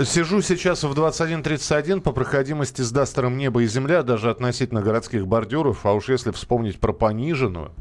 Сижу 0.05 0.41
сейчас 0.41 0.83
в 0.83 0.91
21.31 0.91 2.01
по 2.01 2.11
проходимости 2.11 2.81
с 2.81 2.91
Дастером 2.91 3.37
небо 3.37 3.61
и 3.63 3.67
земля, 3.67 4.03
даже 4.03 4.29
относительно 4.29 4.81
городских 4.81 5.27
бордюров. 5.27 5.85
А 5.85 5.93
уж 5.93 6.09
если 6.09 6.31
вспомнить 6.31 6.79
про 6.79 6.93
пониженную, 6.93 7.71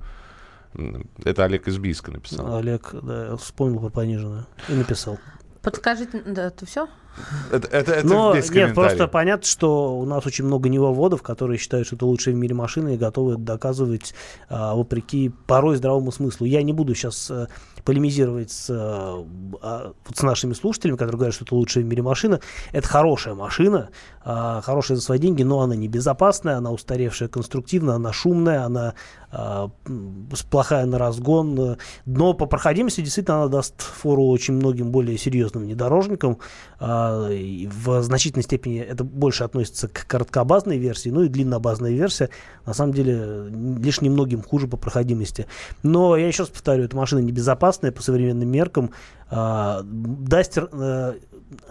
это 1.25 1.45
Олег 1.45 1.67
из 1.69 1.79
Бийска 1.79 2.11
написал. 2.11 2.57
Олег, 2.57 2.95
да, 3.03 3.37
вспомнил 3.37 3.81
про 3.81 3.91
пониженную 3.91 4.47
и 4.69 4.75
написал. 4.75 5.19
Подскажите, 5.63 6.23
да, 6.25 6.47
это 6.47 6.67
все? 6.67 6.89
Это, 7.51 7.69
это, 7.69 7.93
это 7.93 8.07
Но 8.07 8.35
весь 8.35 8.51
нет, 8.51 8.75
просто 8.75 9.09
понятно, 9.09 9.47
что 9.47 9.99
у 9.99 10.05
нас 10.05 10.27
очень 10.27 10.45
много 10.45 10.69
невоводов, 10.69 11.23
которые 11.23 11.59
считают, 11.59 11.87
что 11.87 11.97
это 11.97 12.07
лучшая 12.07 12.35
в 12.35 12.39
мире 12.39 12.55
машина 12.55 12.95
и 12.95 12.97
готовы 12.97 13.37
доказывать 13.37 14.15
а, 14.49 14.75
вопреки 14.75 15.31
порой 15.47 15.77
здравому 15.77 16.13
смыслу. 16.13 16.47
Я 16.47 16.63
не 16.63 16.73
буду 16.73 16.95
сейчас 16.95 17.31
а, 17.31 17.49
полемизировать 17.89 18.51
с, 18.51 18.69
а, 18.71 19.25
а, 19.63 19.93
вот 20.07 20.17
с 20.17 20.23
нашими 20.23 20.53
слушателями, 20.53 20.97
которые 20.97 21.17
говорят, 21.17 21.35
что 21.35 21.47
это 21.47 21.55
лучшая 21.55 21.85
в 21.85 21.87
мире 21.87 22.03
машина. 22.03 22.41
Это 22.73 22.87
хорошая 22.87 23.35
машина, 23.35 23.89
а, 24.23 24.61
хорошая 24.61 24.99
за 24.99 25.03
свои 25.03 25.19
деньги, 25.19 25.43
но 25.43 25.61
она 25.61 25.75
не 25.75 25.89
безопасная, 25.89 26.59
она 26.59 26.71
устаревшая 26.71 27.31
конструктивно, 27.31 27.95
она 27.95 28.13
шумная, 28.13 28.65
она 28.65 28.93
а, 29.33 29.71
плохая 30.51 30.85
на 30.85 30.99
разгон. 30.99 31.79
Но 32.05 32.35
по 32.35 32.45
проходимости 32.45 33.01
действительно 33.01 33.39
она 33.39 33.49
даст 33.49 33.81
фору 33.81 34.25
очень 34.27 34.53
многим 34.53 34.91
более 34.91 35.17
серьезным 35.17 35.65
внедорожникам. 35.65 36.39
А, 36.79 37.08
в 37.11 38.03
значительной 38.03 38.43
степени 38.43 38.81
это 38.81 39.05
больше 39.05 39.45
относится 39.45 39.89
к 39.89 40.07
короткобазной 40.07 40.79
версии, 40.79 41.11
ну 41.11 41.23
и 41.23 41.29
длиннобазная 41.29 41.93
версия, 41.93 42.31
на 42.67 42.75
самом 42.75 42.93
деле, 42.93 43.49
лишь 43.81 44.01
немногим 44.01 44.43
хуже 44.43 44.67
по 44.69 44.77
проходимости. 44.77 45.47
Но 45.83 46.17
я 46.17 46.27
еще 46.27 46.43
раз 46.43 46.51
повторю, 46.51 46.85
эта 46.85 46.97
машина 46.97 47.21
небезопасная 47.21 47.93
по 47.93 48.03
современным 48.03 48.49
меркам. 48.49 48.91
А, 49.31 49.83
Дастер, 49.85 50.69
э, 50.73 51.15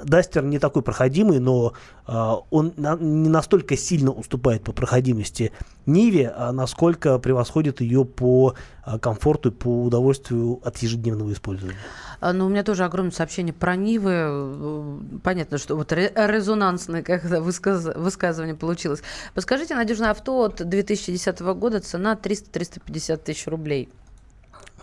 Дастер 0.04 0.44
не 0.44 0.60
такой 0.60 0.82
проходимый, 0.82 1.40
но 1.40 1.74
а, 2.06 2.40
он 2.50 2.74
на- 2.78 2.96
не 2.98 3.30
настолько 3.30 3.78
сильно 3.78 4.12
уступает 4.12 4.64
по 4.64 4.72
проходимости 4.72 5.52
Ниве, 5.86 6.34
а 6.36 6.52
насколько 6.52 7.20
превосходит 7.20 7.82
ее 7.82 8.04
по 8.06 8.56
а, 8.84 8.98
комфорту 9.00 9.50
и 9.50 9.52
по 9.52 9.84
удовольствию 9.84 10.60
от 10.64 10.78
ежедневного 10.78 11.32
использования. 11.34 11.78
А, 12.20 12.34
Ну, 12.34 12.48
у 12.48 12.50
меня 12.50 12.64
тоже 12.64 12.86
огромное 12.86 13.12
сообщение 13.12 13.54
про 13.54 13.76
Нивы. 13.76 14.12
Э, 14.16 14.98
Понятно, 15.24 15.58
что 15.60 15.76
вот 15.76 15.92
ре- 15.92 16.12
резонансное 16.16 17.04
как 17.04 17.24
высказ- 17.26 17.98
высказывание 18.00 18.56
получилось. 18.56 19.02
Подскажите, 19.36 19.76
надежное 19.76 20.10
авто 20.12 20.44
от 20.46 20.68
2010 20.68 21.54
года, 21.54 21.80
цена 21.82 22.16
300-350 22.16 23.18
тысяч 23.18 23.46
рублей. 23.48 23.90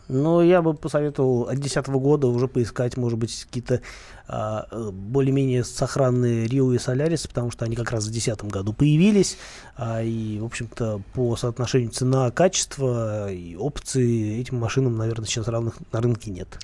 Ну, 0.08 0.42
я 0.42 0.60
бы 0.60 0.74
посоветовал 0.74 1.42
от 1.42 1.54
2010 1.54 1.88
года 1.88 2.26
уже 2.26 2.46
поискать, 2.46 2.96
может 2.96 3.18
быть, 3.18 3.44
какие-то 3.44 3.80
а, 4.28 4.66
э, 4.70 4.90
более-менее 4.92 5.64
сохранные 5.64 6.46
Рио 6.46 6.72
и 6.72 6.78
Солярис, 6.78 7.26
потому 7.26 7.50
что 7.50 7.64
они 7.64 7.74
как 7.74 7.90
раз 7.90 8.04
в 8.04 8.10
2010 8.10 8.44
году 8.50 8.72
появились. 8.72 9.38
а, 9.76 10.02
и, 10.02 10.38
в 10.40 10.44
общем-то, 10.44 11.00
по 11.14 11.36
соотношению 11.36 11.90
цена-качество 11.90 13.30
и 13.30 13.56
опции 13.56 14.40
этим 14.40 14.58
машинам, 14.58 14.96
наверное, 14.96 15.26
сейчас 15.26 15.48
равных 15.48 15.74
на 15.92 16.00
рынке 16.00 16.30
нет. 16.30 16.58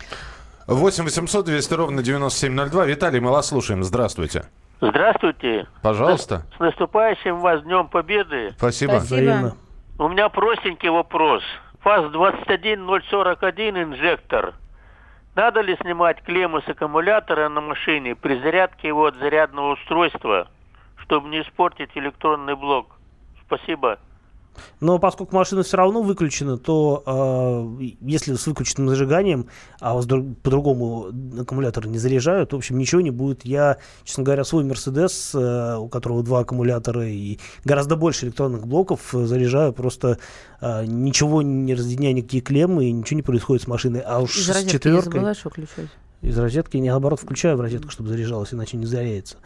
8 0.66 1.04
800 1.04 1.46
200 1.46 1.74
ровно 1.74 2.02
9702. 2.02 2.86
Виталий, 2.86 3.20
мы 3.20 3.30
вас 3.30 3.48
слушаем. 3.48 3.82
Здравствуйте. 3.82 4.44
Здравствуйте. 4.80 5.66
Пожалуйста. 5.82 6.46
С 6.56 6.60
наступающим 6.60 7.40
вас 7.40 7.62
Днем 7.62 7.88
Победы. 7.88 8.50
Спасибо. 8.56 8.96
Взаимно. 8.96 9.56
У 9.98 10.08
меня 10.08 10.28
простенький 10.28 10.88
вопрос. 10.88 11.42
ФАЗ-21041 11.82 13.82
инжектор. 13.82 14.54
Надо 15.34 15.62
ли 15.62 15.76
снимать 15.76 16.22
клемму 16.22 16.60
с 16.60 16.68
аккумулятора 16.68 17.48
на 17.48 17.62
машине 17.62 18.14
при 18.14 18.38
зарядке 18.40 18.88
его 18.88 19.06
от 19.06 19.16
зарядного 19.16 19.72
устройства, 19.72 20.48
чтобы 20.98 21.30
не 21.30 21.40
испортить 21.40 21.90
электронный 21.94 22.54
блок? 22.54 22.96
Спасибо. 23.46 23.98
Но 24.80 24.98
поскольку 24.98 25.36
машина 25.36 25.62
все 25.62 25.76
равно 25.76 26.02
выключена, 26.02 26.58
то 26.58 27.02
э, 27.80 27.84
если 28.00 28.34
с 28.34 28.46
выключенным 28.46 28.88
зажиганием, 28.88 29.46
а 29.80 29.94
по-другому 29.94 31.08
аккумуляторы 31.40 31.88
не 31.88 31.98
заряжают, 31.98 32.52
в 32.52 32.56
общем, 32.56 32.78
ничего 32.78 33.00
не 33.00 33.10
будет. 33.10 33.44
Я, 33.44 33.78
честно 34.04 34.24
говоря, 34.24 34.44
свой 34.44 34.64
Мерседес, 34.64 35.32
э, 35.34 35.76
у 35.76 35.88
которого 35.88 36.22
два 36.22 36.40
аккумулятора 36.40 37.06
и 37.06 37.38
гораздо 37.64 37.96
больше 37.96 38.26
электронных 38.26 38.66
блоков, 38.66 39.14
э, 39.14 39.26
заряжаю 39.26 39.72
просто 39.72 40.18
э, 40.60 40.84
ничего 40.86 41.42
не 41.42 41.74
разъединяя 41.74 42.12
никакие 42.12 42.42
клеммы, 42.42 42.86
и 42.86 42.92
ничего 42.92 43.16
не 43.16 43.22
происходит 43.22 43.62
с 43.62 43.66
машиной. 43.66 44.00
А 44.00 44.20
уж 44.20 44.36
Из 44.36 44.46
с 44.46 44.48
розетки 44.48 44.66
не 44.66 44.72
четверкой... 44.72 45.12
забываешь 45.12 45.44
выключать? 45.44 45.90
Из 46.22 46.38
розетки, 46.38 46.76
не 46.76 46.90
наоборот, 46.90 47.18
включаю 47.18 47.56
в 47.56 47.62
розетку, 47.62 47.90
чтобы 47.90 48.10
заряжалась, 48.10 48.52
иначе 48.52 48.76
не 48.76 48.84
заряется. 48.84 49.38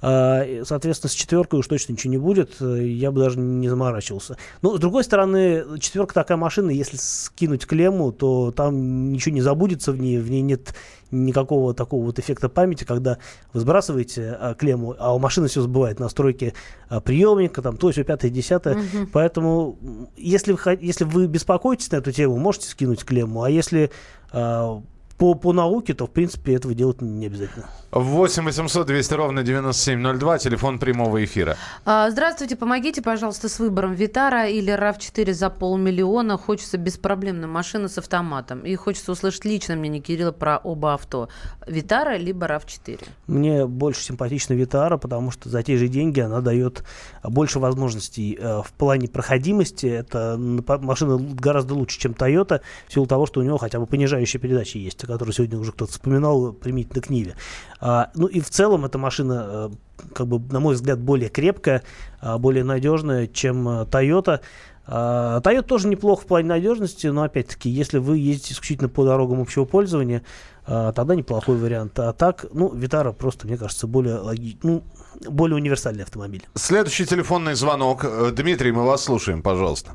А, 0.00 0.44
Соответственно, 0.64 1.10
с 1.10 1.14
четверкой 1.14 1.58
уж 1.58 1.66
точно 1.66 1.92
ничего 1.92 2.12
не 2.12 2.18
будет, 2.18 2.56
э, 2.60 2.86
я 2.86 3.10
бы 3.10 3.20
даже 3.20 3.38
не 3.40 3.68
заморачивался. 3.68 4.36
Но, 4.62 4.76
с 4.76 4.80
другой 4.80 5.02
стороны, 5.02 5.64
четверка 5.80 6.14
такая 6.14 6.36
машина, 6.36 6.70
если 6.70 6.96
скинуть 6.98 7.66
клемму, 7.66 8.12
то 8.12 8.52
там 8.52 9.12
ничего 9.12 9.34
не 9.34 9.40
забудется 9.40 9.90
в 9.90 10.00
ней, 10.00 10.18
в 10.18 10.30
ней 10.30 10.42
нет 10.42 10.72
никакого 11.10 11.74
такого 11.74 12.04
вот 12.04 12.20
эффекта 12.20 12.48
памяти, 12.48 12.84
когда 12.84 13.18
вы 13.52 13.58
сбрасываете 13.58 14.36
а, 14.38 14.54
клемму, 14.54 14.94
а 15.00 15.12
у 15.12 15.18
машины 15.18 15.48
все 15.48 15.62
забывает, 15.62 15.98
настройки 15.98 16.54
а, 16.88 17.00
приемника, 17.00 17.60
там, 17.62 17.76
то, 17.76 17.90
все, 17.90 18.04
пятое, 18.04 18.30
десятое. 18.30 18.78
Поэтому, 19.12 19.78
м, 19.82 20.08
если 20.16 20.52
вы, 20.52 20.78
если 20.80 21.02
вы 21.02 21.26
беспокоитесь 21.26 21.90
на 21.90 21.96
эту 21.96 22.12
тему, 22.12 22.36
можете 22.36 22.68
скинуть 22.68 23.04
клемму, 23.04 23.42
а 23.42 23.50
если 23.50 23.90
а, 24.30 24.80
по, 25.20 25.34
по 25.34 25.52
науке, 25.52 25.92
то, 25.92 26.06
в 26.06 26.10
принципе, 26.10 26.54
этого 26.54 26.72
делать 26.74 27.02
не 27.02 27.26
обязательно. 27.26 27.66
8 27.92 28.44
800 28.44 28.86
200 28.86 29.14
ровно 29.14 29.42
9702, 29.42 30.38
телефон 30.38 30.78
прямого 30.78 31.22
эфира. 31.22 31.58
А, 31.84 32.08
Здравствуйте, 32.10 32.56
помогите, 32.56 33.02
пожалуйста, 33.02 33.50
с 33.50 33.58
выбором 33.58 33.92
Витара 33.92 34.48
или 34.48 34.72
RAV4 34.72 35.32
за 35.34 35.50
полмиллиона. 35.50 36.38
Хочется 36.38 36.78
беспроблемную 36.78 37.50
машину 37.50 37.90
с 37.90 37.98
автоматом. 37.98 38.60
И 38.60 38.74
хочется 38.76 39.12
услышать 39.12 39.44
лично 39.44 39.76
мнение 39.76 40.00
Кирилла 40.00 40.32
про 40.32 40.56
оба 40.56 40.94
авто. 40.94 41.28
Витара 41.66 42.16
либо 42.16 42.46
RAV4. 42.46 43.04
Мне 43.26 43.66
больше 43.66 44.02
симпатична 44.02 44.54
Витара, 44.54 44.96
потому 44.96 45.32
что 45.32 45.50
за 45.50 45.62
те 45.62 45.76
же 45.76 45.88
деньги 45.88 46.20
она 46.20 46.40
дает 46.40 46.82
больше 47.22 47.58
возможностей 47.58 48.38
э, 48.40 48.62
в 48.62 48.72
плане 48.72 49.08
проходимости. 49.08 49.84
Это 49.84 50.36
машина 50.38 51.18
гораздо 51.18 51.74
лучше, 51.74 51.98
чем 51.98 52.12
Toyota, 52.12 52.62
в 52.88 52.94
силу 52.94 53.06
того, 53.06 53.26
что 53.26 53.40
у 53.40 53.42
него 53.42 53.58
хотя 53.58 53.78
бы 53.78 53.86
понижающая 53.86 54.40
передача 54.40 54.78
есть, 54.78 55.09
о 55.10 55.14
которой 55.18 55.32
сегодня 55.32 55.58
уже 55.58 55.72
кто-то 55.72 55.92
вспоминал 55.92 56.52
применительно 56.52 57.02
к 57.02 57.10
Ниве. 57.10 57.36
А, 57.80 58.10
ну 58.14 58.26
и 58.26 58.40
в 58.40 58.50
целом 58.50 58.84
эта 58.84 58.98
машина, 58.98 59.46
э, 59.48 59.70
как 60.14 60.26
бы, 60.26 60.40
на 60.52 60.60
мой 60.60 60.74
взгляд, 60.74 60.98
более 61.00 61.28
крепкая, 61.28 61.82
а, 62.20 62.38
более 62.38 62.64
надежная, 62.64 63.26
чем 63.26 63.68
э, 63.68 63.84
Toyota. 63.84 64.40
А, 64.86 65.40
Toyota 65.40 65.62
тоже 65.62 65.88
неплохо 65.88 66.22
в 66.22 66.26
плане 66.26 66.48
надежности, 66.48 67.06
но 67.06 67.22
опять-таки, 67.22 67.70
если 67.70 67.98
вы 67.98 68.18
ездите 68.18 68.54
исключительно 68.54 68.88
по 68.88 69.04
дорогам 69.04 69.40
общего 69.40 69.64
пользования, 69.64 70.22
а, 70.66 70.92
тогда 70.92 71.14
неплохой 71.14 71.56
вариант. 71.56 71.98
А 71.98 72.12
так, 72.12 72.46
ну, 72.52 72.72
Витара 72.72 73.12
просто, 73.12 73.46
мне 73.46 73.56
кажется, 73.56 73.86
более 73.86 74.18
логи... 74.18 74.56
ну, 74.62 74.82
более 75.28 75.56
универсальный 75.56 76.04
автомобиль. 76.04 76.42
Следующий 76.54 77.06
телефонный 77.06 77.54
звонок. 77.54 78.04
Э, 78.04 78.30
Дмитрий, 78.32 78.72
мы 78.72 78.84
вас 78.84 79.04
слушаем, 79.04 79.42
пожалуйста. 79.42 79.92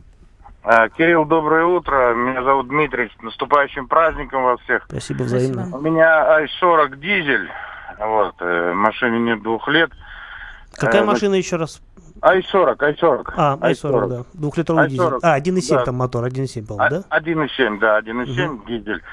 Кирилл, 0.97 1.25
доброе 1.25 1.65
утро. 1.65 2.15
Меня 2.15 2.43
зовут 2.43 2.67
Дмитрий. 2.69 3.11
С 3.19 3.21
наступающим 3.21 3.87
праздником 3.87 4.43
вас 4.43 4.59
всех. 4.61 4.85
Спасибо 4.89 5.23
взаимно. 5.23 5.69
У 5.71 5.79
меня 5.79 6.43
i40 6.43 6.97
дизель. 6.97 7.49
Вот, 7.99 8.35
э, 8.39 8.73
машине 8.73 9.19
нет 9.19 9.43
двух 9.43 9.67
лет. 9.67 9.91
Какая 10.73 11.03
э, 11.03 11.05
машина 11.05 11.35
еще 11.35 11.57
раз? 11.57 11.81
i40, 12.21 12.77
i40. 12.77 13.33
А, 13.37 13.57
i40, 13.61 13.73
i40. 13.73 14.07
да. 14.07 14.23
Двухлитровый 14.33 14.85
i40. 14.85 14.89
дизель. 14.89 15.13
А, 15.21 15.39
1.7 15.39 15.75
да. 15.75 15.85
там 15.85 15.95
мотор, 15.95 16.25
1.7, 16.25 16.65
по-моему, 16.67 17.03
да? 17.09 17.17
1.7, 17.17 17.79
да, 17.79 17.99
1.7 17.99 18.47
угу. 18.47 18.65
дизель. 18.67 19.03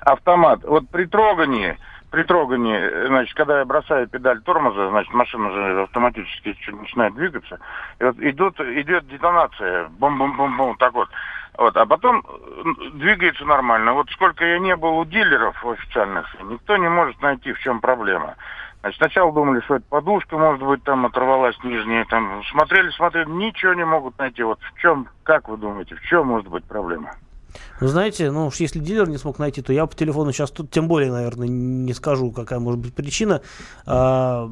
Автомат. 0.00 0.64
Вот 0.64 0.88
при 0.88 1.06
трогании, 1.06 1.78
при 2.16 2.22
трогании, 2.22 3.06
значит, 3.08 3.36
когда 3.36 3.58
я 3.58 3.66
бросаю 3.66 4.08
педаль 4.08 4.40
тормоза, 4.40 4.88
значит, 4.88 5.12
машина 5.12 5.50
же 5.50 5.82
автоматически 5.82 6.56
начинает 6.70 7.14
двигаться, 7.14 7.58
и 8.00 8.04
вот 8.04 8.16
идут, 8.20 8.58
идет 8.58 9.06
детонация, 9.06 9.88
бум-бум-бум-бум, 9.98 10.78
так 10.78 10.94
вот. 10.94 11.10
Вот, 11.58 11.76
а 11.76 11.84
потом 11.84 12.22
двигается 12.94 13.44
нормально. 13.44 13.92
Вот 13.92 14.08
сколько 14.10 14.46
я 14.46 14.58
не 14.58 14.74
был 14.76 14.96
у 14.96 15.04
дилеров 15.04 15.62
официальных, 15.66 16.34
никто 16.40 16.78
не 16.78 16.88
может 16.88 17.20
найти, 17.20 17.52
в 17.52 17.58
чем 17.58 17.80
проблема. 17.80 18.36
Значит, 18.80 18.98
сначала 18.98 19.30
думали, 19.30 19.60
что 19.60 19.74
это 19.74 19.84
подушка, 19.90 20.38
может 20.38 20.62
быть, 20.62 20.82
там 20.84 21.04
оторвалась 21.04 21.62
нижняя, 21.64 22.06
там 22.06 22.42
смотрели, 22.44 22.88
смотрели, 22.92 23.28
ничего 23.28 23.74
не 23.74 23.84
могут 23.84 24.18
найти. 24.18 24.42
Вот 24.42 24.58
в 24.62 24.80
чем, 24.80 25.06
как 25.22 25.50
вы 25.50 25.58
думаете, 25.58 25.96
в 25.96 26.00
чем 26.00 26.28
может 26.28 26.48
быть 26.48 26.64
проблема? 26.64 27.10
Ну, 27.80 27.88
знаете, 27.88 28.30
ну 28.30 28.46
уж 28.46 28.56
если 28.56 28.78
дилер 28.78 29.08
не 29.08 29.18
смог 29.18 29.38
найти, 29.38 29.62
то 29.62 29.72
я 29.72 29.86
по 29.86 29.94
телефону 29.94 30.32
сейчас 30.32 30.50
тут 30.50 30.70
тем 30.70 30.88
более, 30.88 31.10
наверное, 31.10 31.48
не 31.48 31.92
скажу, 31.94 32.30
какая 32.32 32.58
может 32.58 32.80
быть 32.80 32.94
причина. 32.94 33.42
А, 33.84 34.50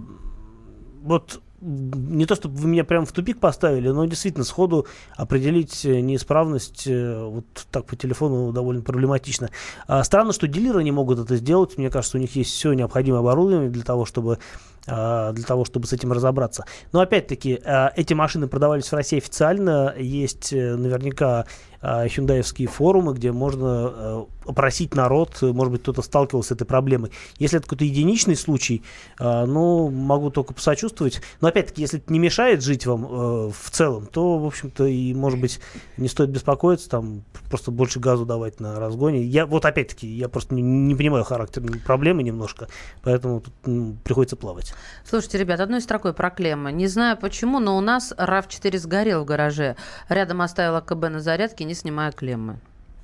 вот 1.03 1.41
не 1.65 2.27
то, 2.27 2.35
чтобы 2.35 2.57
вы 2.57 2.69
меня 2.69 2.85
прямо 2.85 3.07
в 3.07 3.13
тупик 3.13 3.41
поставили, 3.41 3.89
но 3.89 4.05
действительно 4.05 4.45
сходу 4.45 4.87
определить 5.17 5.85
э, 5.87 6.01
неисправность 6.01 6.87
э, 6.87 7.25
вот 7.25 7.47
так 7.71 7.87
по 7.87 7.97
телефону 7.97 8.53
довольно 8.53 8.83
проблематично. 8.83 9.49
А 9.87 10.05
странно, 10.05 10.35
что 10.35 10.47
дилеры 10.47 10.85
не 10.85 10.93
могут 10.93 11.19
это 11.19 11.37
сделать. 11.37 11.79
Мне 11.79 11.89
кажется, 11.89 12.19
у 12.19 12.21
них 12.21 12.37
есть 12.37 12.51
все 12.51 12.75
необходимое 12.75 13.21
оборудование 13.21 13.71
для 13.71 13.83
того, 13.83 14.05
чтобы 14.05 14.39
а, 14.87 15.33
для 15.33 15.45
того, 15.45 15.65
чтобы 15.65 15.87
с 15.87 15.93
этим 15.93 16.13
разобраться. 16.13 16.67
Но 16.93 17.01
опять-таки, 17.01 17.59
а, 17.65 17.90
эти 17.97 18.12
машины 18.12 18.49
продавались 18.49 18.87
в 18.87 18.93
России 18.93 19.17
официально. 19.17 19.95
Есть 19.99 20.53
э, 20.53 20.77
наверняка 20.77 21.47
хюндаевские 21.85 22.68
форумы, 22.68 23.14
где 23.14 23.33
можно 23.33 24.27
опросить 24.47 24.94
народ, 24.94 25.40
может 25.42 25.73
быть, 25.73 25.83
кто-то 25.83 26.03
сталкивался 26.03 26.51
с 26.51 26.53
этой 26.53 26.64
проблемой. 26.66 27.11
Если 27.38 27.59
это 27.59 27.66
какой-то 27.66 27.85
единичный 27.85 28.37
случай, 28.37 28.83
ну, 29.18 29.90
могу 29.90 30.31
только 30.31 30.55
посочувствовать. 30.55 31.20
Но 31.40 31.49
опять-таки, 31.49 31.83
если 31.83 31.99
это 31.99 32.12
не 32.12 32.18
мешает 32.18 32.62
жить 32.62 32.87
вам 32.87 33.05
э, 33.05 33.51
в 33.51 33.70
целом, 33.70 34.07
то, 34.07 34.38
в 34.38 34.47
общем-то, 34.47 34.85
и, 34.87 35.14
может 35.14 35.40
быть, 35.40 35.61
не 35.97 36.09
стоит 36.09 36.31
беспокоиться, 36.31 36.88
там, 36.88 37.25
просто 37.49 37.70
больше 37.70 38.01
газу 38.01 38.27
давать 38.27 38.61
на 38.61 38.79
разгоне. 38.79 39.23
Я, 39.23 39.47
вот 39.47 39.64
опять-таки, 39.64 40.07
я 40.07 40.29
просто 40.29 40.55
не, 40.55 40.62
не 40.62 40.94
понимаю 40.94 41.25
характер 41.25 41.62
проблемы 41.87 42.23
немножко, 42.23 42.68
поэтому 43.03 43.40
тут 43.40 43.55
ну, 43.64 43.97
приходится 44.05 44.37
плавать. 44.37 44.75
Слушайте, 45.05 45.38
ребят, 45.38 45.61
одной 45.61 45.81
строкой 45.81 46.12
про. 46.12 46.35
Не 46.35 46.88
знаю 46.88 47.16
почему, 47.16 47.61
но 47.61 47.77
у 47.77 47.81
нас 47.81 48.12
RAV4 48.16 48.79
сгорел 48.79 49.23
в 49.23 49.25
гараже. 49.25 49.77
Рядом 50.09 50.42
оставила 50.42 50.81
КБ 50.81 51.11
на 51.11 51.20
зарядке, 51.20 51.64
не 51.64 51.74
снимая 51.75 52.13
клеммы. 52.13 52.59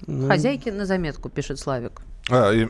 Ну... 0.06 0.28
Хозяйки 0.28 0.70
на 0.70 0.86
заметку, 0.86 1.28
пишет 1.28 1.58
Славик. 1.58 2.02
А, 2.30 2.52
и, 2.52 2.66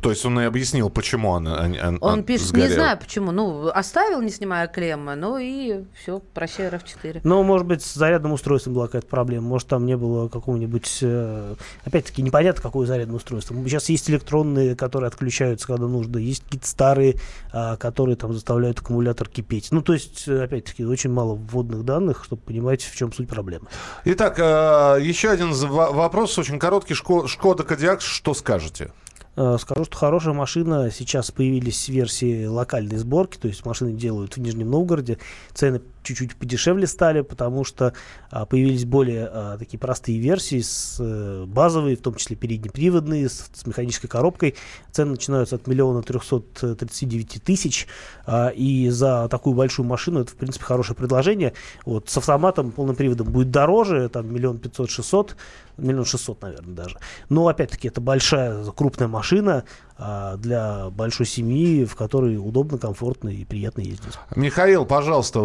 то 0.00 0.10
есть 0.10 0.24
он 0.24 0.40
и 0.40 0.44
объяснил, 0.44 0.90
почему 0.90 1.30
он, 1.30 1.46
он, 1.46 1.76
он, 1.78 1.98
он 2.00 2.24
пишет, 2.24 2.48
сгорел. 2.48 2.68
не 2.68 2.74
знаю 2.74 2.98
почему, 2.98 3.32
ну, 3.32 3.68
оставил, 3.68 4.20
не 4.20 4.30
снимая 4.30 4.66
клеммы, 4.68 5.14
ну 5.14 5.38
и 5.38 5.84
все, 5.94 6.20
прощай 6.32 6.68
RAV4. 6.68 7.20
Ну, 7.24 7.42
может 7.42 7.66
быть, 7.66 7.82
с 7.82 7.94
зарядным 7.94 8.32
устройством 8.32 8.74
была 8.74 8.86
какая-то 8.86 9.08
проблема, 9.08 9.46
может, 9.48 9.68
там 9.68 9.86
не 9.86 9.96
было 9.96 10.28
какого-нибудь, 10.28 10.98
э, 11.02 11.54
опять-таки, 11.84 12.22
непонятно, 12.22 12.62
какое 12.62 12.86
зарядное 12.86 13.16
устройство. 13.16 13.56
Сейчас 13.64 13.88
есть 13.88 14.10
электронные, 14.10 14.74
которые 14.76 15.08
отключаются, 15.08 15.66
когда 15.66 15.86
нужно, 15.86 16.18
есть 16.18 16.44
какие-то 16.44 16.66
старые, 16.66 17.16
а, 17.52 17.76
которые 17.76 18.16
там 18.16 18.32
заставляют 18.32 18.80
аккумулятор 18.80 19.28
кипеть. 19.28 19.68
Ну, 19.70 19.82
то 19.82 19.92
есть, 19.92 20.28
опять-таки, 20.28 20.84
очень 20.84 21.10
мало 21.10 21.34
вводных 21.34 21.84
данных, 21.84 22.24
чтобы 22.24 22.42
понимать, 22.42 22.82
в 22.82 22.96
чем 22.96 23.12
суть 23.12 23.28
проблемы. 23.28 23.66
Итак, 24.04 24.38
э, 24.38 24.98
еще 25.00 25.30
один 25.30 25.52
вопрос, 25.52 26.38
очень 26.38 26.58
короткий. 26.58 26.94
Шкода 26.94 27.62
Кодиак, 27.62 28.00
что 28.00 28.34
скажете? 28.34 28.90
Э, 29.36 29.56
скажу, 29.60 29.84
что 29.84 29.96
хорошая 29.96 30.34
машина. 30.34 30.90
Сейчас 30.90 31.30
появились 31.30 31.88
версии 31.88 32.46
локальной 32.46 32.96
сборки, 32.96 33.36
то 33.36 33.48
есть 33.48 33.64
машины 33.66 33.92
делают 33.92 34.36
в 34.36 34.40
Нижнем 34.40 34.70
Новгороде. 34.70 35.18
Цены 35.52 35.80
чуть-чуть 36.04 36.36
подешевле 36.36 36.86
стали, 36.86 37.22
потому 37.22 37.64
что 37.64 37.94
а, 38.30 38.46
появились 38.46 38.84
более 38.84 39.28
а, 39.30 39.58
такие 39.58 39.78
простые 39.78 40.18
версии, 40.18 40.60
с, 40.60 40.98
а, 41.00 41.46
базовые, 41.46 41.96
в 41.96 42.00
том 42.02 42.14
числе 42.14 42.36
переднеприводные, 42.36 43.28
с, 43.28 43.50
с 43.52 43.66
механической 43.66 44.08
коробкой. 44.08 44.54
Цены 44.92 45.12
начинаются 45.12 45.56
от 45.56 45.66
миллиона 45.66 46.02
трехсот 46.02 46.52
тридцати 46.52 47.06
девяти 47.06 47.40
тысяч, 47.40 47.88
а, 48.26 48.48
и 48.48 48.90
за 48.90 49.28
такую 49.28 49.56
большую 49.56 49.86
машину 49.86 50.20
это, 50.20 50.30
в 50.30 50.36
принципе, 50.36 50.64
хорошее 50.64 50.96
предложение. 50.96 51.54
Вот, 51.84 52.08
с 52.08 52.16
автоматом, 52.16 52.70
полным 52.70 52.94
приводом 52.94 53.32
будет 53.32 53.50
дороже, 53.50 54.08
там 54.08 54.32
миллион 54.32 54.58
пятьсот 54.58 54.90
шестьсот, 54.90 55.36
миллион 55.78 56.04
шестьсот, 56.04 56.42
наверное, 56.42 56.74
даже. 56.74 56.98
Но, 57.28 57.48
опять-таки, 57.48 57.88
это 57.88 58.00
большая, 58.00 58.64
крупная 58.72 59.08
машина, 59.08 59.64
для 59.96 60.90
большой 60.90 61.26
семьи, 61.26 61.84
в 61.84 61.94
которой 61.94 62.36
удобно, 62.36 62.78
комфортно 62.78 63.28
и 63.28 63.44
приятно 63.44 63.80
ездить. 63.80 64.18
Михаил, 64.34 64.86
пожалуйста, 64.86 65.40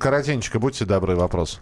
коротенько, 0.00 0.58
будьте 0.58 0.84
добры, 0.84 1.14
вопрос. 1.14 1.60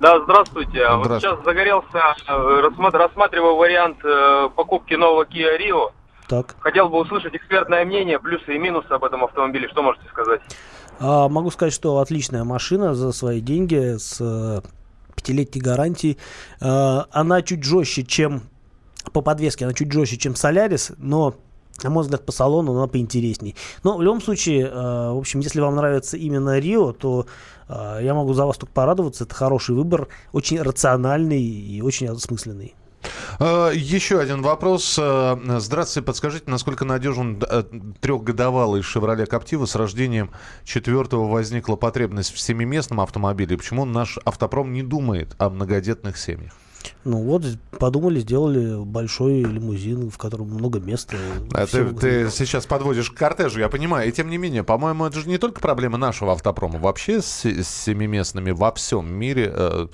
Да, 0.00 0.20
здравствуйте. 0.22 0.70
здравствуйте. 0.70 1.08
Вот 1.08 1.20
сейчас 1.20 1.44
загорелся, 1.44 2.14
э, 2.26 2.70
рассматриваю 2.92 3.56
вариант 3.56 3.98
э, 4.04 4.48
покупки 4.54 4.94
нового 4.94 5.24
Kia 5.24 5.58
Rio. 5.58 5.90
Так. 6.28 6.56
Хотел 6.60 6.88
бы 6.88 6.98
услышать 6.98 7.34
экспертное 7.34 7.84
мнение, 7.84 8.18
плюсы 8.18 8.54
и 8.54 8.58
минусы 8.58 8.88
об 8.88 9.04
этом 9.04 9.24
автомобиле. 9.24 9.68
Что 9.68 9.82
можете 9.82 10.06
сказать? 10.08 10.40
А, 11.00 11.28
могу 11.28 11.50
сказать, 11.50 11.74
что 11.74 11.98
отличная 11.98 12.44
машина 12.44 12.94
за 12.94 13.12
свои 13.12 13.40
деньги 13.40 13.96
с 13.96 14.18
э, 14.20 14.60
пятилетней 15.16 15.60
гарантией. 15.60 16.18
А, 16.60 17.06
она 17.10 17.42
чуть 17.42 17.64
жестче, 17.64 18.04
чем 18.04 18.42
по 19.12 19.20
подвеске 19.20 19.64
она 19.64 19.74
чуть 19.74 19.92
жестче, 19.92 20.16
чем 20.16 20.34
Солярис, 20.34 20.92
но 20.98 21.34
на 21.82 21.90
мой 21.90 22.02
взгляд, 22.02 22.26
по 22.26 22.32
салону 22.32 22.76
она 22.76 22.86
поинтересней. 22.86 23.56
Но 23.84 23.96
в 23.96 24.02
любом 24.02 24.20
случае, 24.20 24.66
э, 24.66 24.70
в 24.70 25.18
общем, 25.18 25.40
если 25.40 25.60
вам 25.60 25.76
нравится 25.76 26.16
именно 26.16 26.58
Рио, 26.58 26.92
то 26.92 27.26
э, 27.68 28.00
я 28.02 28.14
могу 28.14 28.34
за 28.34 28.44
вас 28.44 28.58
только 28.58 28.74
порадоваться. 28.74 29.24
Это 29.24 29.34
хороший 29.34 29.74
выбор, 29.74 30.08
очень 30.32 30.60
рациональный 30.60 31.42
и 31.42 31.80
очень 31.80 32.08
осмысленный. 32.08 32.74
Э, 33.38 33.70
еще 33.74 34.20
один 34.20 34.42
вопрос. 34.42 34.98
Э, 35.00 35.36
здравствуйте, 35.58 36.04
подскажите, 36.04 36.50
насколько 36.50 36.84
надежен 36.84 37.42
э, 37.48 37.64
трехгодовалый 38.00 38.82
Chevrolet 38.82 39.26
Captiva 39.28 39.66
с 39.66 39.74
рождением 39.74 40.30
четвертого 40.64 41.28
возникла 41.28 41.76
потребность 41.76 42.32
в 42.32 42.40
семиместном 42.40 43.00
автомобиле? 43.00 43.56
Почему 43.56 43.84
наш 43.84 44.18
автопром 44.24 44.72
не 44.72 44.82
думает 44.82 45.34
о 45.38 45.50
многодетных 45.50 46.18
семьях? 46.18 46.52
Ну 47.04 47.22
вот, 47.22 47.44
подумали, 47.78 48.20
сделали 48.20 48.84
большой 48.84 49.42
лимузин, 49.42 50.10
в 50.10 50.18
котором 50.18 50.48
много 50.48 50.80
места. 50.80 51.16
А 51.52 51.66
ты, 51.66 51.90
ты 51.92 52.30
сейчас 52.30 52.66
подводишь 52.66 53.10
к 53.10 53.14
кортежу, 53.14 53.60
я 53.60 53.68
понимаю. 53.68 54.08
И 54.08 54.12
тем 54.12 54.28
не 54.28 54.38
менее, 54.38 54.64
по-моему, 54.64 55.06
это 55.06 55.20
же 55.20 55.28
не 55.28 55.38
только 55.38 55.60
проблема 55.60 55.98
нашего 55.98 56.32
автопрома. 56.32 56.78
Вообще 56.78 57.22
с, 57.22 57.44
с 57.44 57.68
семиместными 57.68 58.50
во 58.50 58.72
всем 58.72 59.12
мире 59.12 59.50
э, 59.52 59.86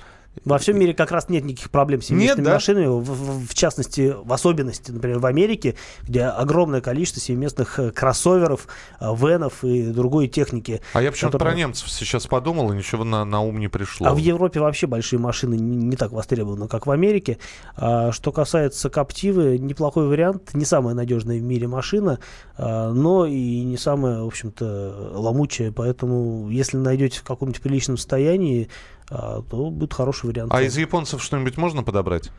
Во 0.45 0.57
всем 0.57 0.79
мире 0.79 0.93
как 0.93 1.11
раз 1.11 1.29
нет 1.29 1.43
никаких 1.43 1.69
проблем 1.71 2.01
с 2.01 2.05
семиместными 2.07 2.45
да? 2.45 2.53
машинами. 2.53 2.85
В, 2.85 3.01
в, 3.01 3.47
в 3.47 3.53
частности, 3.53 4.15
в 4.17 4.31
особенности, 4.31 4.91
например, 4.91 5.19
в 5.19 5.25
Америке, 5.25 5.75
где 6.03 6.23
огромное 6.23 6.81
количество 6.81 7.21
семиместных 7.21 7.79
э, 7.79 7.91
кроссоверов, 7.91 8.67
э, 8.99 9.13
венов 9.15 9.63
и 9.63 9.87
другой 9.87 10.27
техники. 10.27 10.81
А 10.93 11.01
я 11.01 11.11
почему-то 11.11 11.37
которые... 11.37 11.55
про 11.55 11.59
немцев 11.59 11.89
сейчас 11.89 12.27
подумал, 12.27 12.71
и 12.71 12.77
ничего 12.77 13.03
на, 13.03 13.25
на 13.25 13.41
ум 13.41 13.59
не 13.59 13.67
пришло. 13.67 14.07
А 14.07 14.13
в 14.13 14.17
Европе 14.17 14.59
вообще 14.59 14.87
большие 14.87 15.19
машины 15.19 15.55
не, 15.55 15.77
не 15.77 15.95
так 15.95 16.11
востребованы, 16.11 16.67
как 16.67 16.85
в 16.87 16.91
Америке. 16.91 17.37
А, 17.75 18.11
что 18.11 18.31
касается 18.31 18.89
Коптивы, 18.89 19.57
неплохой 19.57 20.07
вариант. 20.07 20.53
Не 20.53 20.65
самая 20.65 20.95
надежная 20.95 21.39
в 21.39 21.43
мире 21.43 21.67
машина, 21.67 22.19
а, 22.57 22.91
но 22.91 23.25
и 23.25 23.63
не 23.63 23.77
самая, 23.77 24.21
в 24.21 24.27
общем-то, 24.27 25.11
ломучая. 25.13 25.71
Поэтому, 25.71 26.49
если 26.49 26.77
найдете 26.77 27.19
в 27.19 27.23
каком-нибудь 27.23 27.61
приличном 27.61 27.97
состоянии, 27.97 28.69
то 29.07 29.69
будет 29.71 29.93
хороший 29.93 30.27
вариант. 30.27 30.53
А 30.53 30.61
из 30.61 30.77
японцев 30.77 31.23
что-нибудь 31.23 31.57
можно 31.57 31.83
подобрать? 31.83 32.31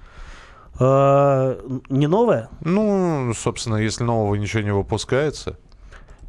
А, 0.80 1.58
не 1.88 2.06
новое? 2.06 2.48
Ну, 2.60 3.32
собственно, 3.34 3.76
если 3.76 4.04
нового 4.04 4.34
ничего 4.36 4.62
не 4.62 4.72
выпускается. 4.72 5.58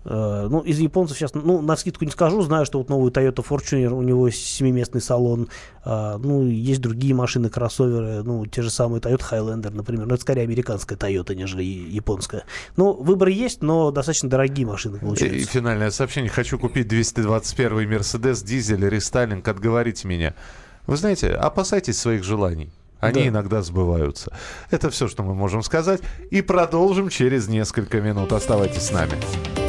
Э, 0.06 0.48
ну, 0.50 0.62
из 0.62 0.80
японцев 0.80 1.18
сейчас, 1.18 1.34
ну, 1.34 1.62
на 1.62 1.76
скидку 1.76 2.06
не 2.06 2.12
скажу, 2.12 2.42
знаю, 2.42 2.66
что 2.66 2.80
вот 2.80 2.90
новый 2.90 3.12
Toyota 3.12 3.46
Fortuner, 3.46 3.90
у 3.90 4.02
него 4.02 4.30
семиместный 4.30 5.02
салон, 5.02 5.50
а, 5.84 6.18
ну, 6.18 6.46
есть 6.46 6.82
другие 6.82 7.14
машины, 7.14 7.50
кроссоверы, 7.50 8.24
ну, 8.24 8.46
те 8.46 8.62
же 8.62 8.70
самые 8.70 9.02
Toyota 9.02 9.24
Highlander, 9.30 9.72
например, 9.72 10.06
но 10.06 10.16
это 10.16 10.22
скорее 10.22 10.44
американская 10.44 10.98
Toyota, 10.98 11.36
нежели 11.36 11.64
японская. 11.64 12.44
Ну, 12.78 12.94
выбор 12.94 13.28
есть, 13.28 13.62
но 13.62 13.92
достаточно 13.92 14.30
дорогие 14.30 14.66
машины 14.66 15.00
получаются. 15.00 15.38
И, 15.38 15.42
и 15.42 15.46
финальное 15.46 15.92
сообщение. 15.92 16.30
Хочу 16.30 16.58
купить 16.58 16.88
221 16.88 17.90
Mercedes, 17.90 18.46
дизель, 18.46 18.88
рестайлинг, 18.88 19.48
отговорите 19.48 20.08
меня. 20.08 20.34
Вы 20.88 20.98
знаете, 20.98 21.34
опасайтесь 21.34 22.00
своих 22.00 22.24
желаний. 22.24 22.72
Они 23.00 23.22
да. 23.22 23.28
иногда 23.30 23.62
сбываются. 23.62 24.36
Это 24.72 24.90
все, 24.90 25.08
что 25.08 25.24
мы 25.24 25.34
можем 25.34 25.64
сказать. 25.64 26.02
И 26.32 26.42
продолжим 26.42 27.10
через 27.10 27.48
несколько 27.48 28.02
минут. 28.02 28.34
Оставайтесь 28.34 28.84
с 28.84 28.92
нами. 28.92 29.69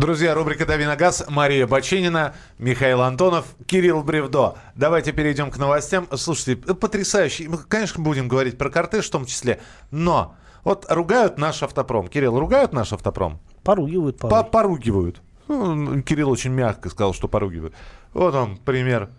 Друзья, 0.00 0.34
рубрика 0.34 0.64
«Дави 0.64 0.86
на 0.86 0.96
газ». 0.96 1.26
Мария 1.28 1.66
Баченина, 1.66 2.34
Михаил 2.56 3.02
Антонов, 3.02 3.44
Кирилл 3.66 4.02
Бревдо. 4.02 4.54
Давайте 4.74 5.12
перейдем 5.12 5.50
к 5.50 5.58
новостям. 5.58 6.08
Слушайте, 6.16 6.56
потрясающе. 6.56 7.50
Мы, 7.50 7.58
конечно, 7.58 8.02
будем 8.02 8.26
говорить 8.26 8.56
про 8.56 8.70
кортеж 8.70 9.08
в 9.08 9.10
том 9.10 9.26
числе, 9.26 9.60
но 9.90 10.36
вот 10.64 10.86
ругают 10.88 11.36
наш 11.36 11.62
автопром. 11.62 12.08
Кирилл, 12.08 12.38
ругают 12.38 12.72
наш 12.72 12.94
автопром? 12.94 13.40
Поругивают. 13.62 14.16
По 14.16 14.42
поругивают. 14.42 15.20
Ну, 15.48 16.00
Кирилл 16.00 16.30
очень 16.30 16.52
мягко 16.52 16.88
сказал, 16.88 17.12
что 17.12 17.28
поругивают. 17.28 17.74
Вот 18.14 18.34
он 18.34 18.56
пример 18.56 19.10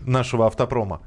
нашего 0.00 0.46
автопрома. 0.46 1.00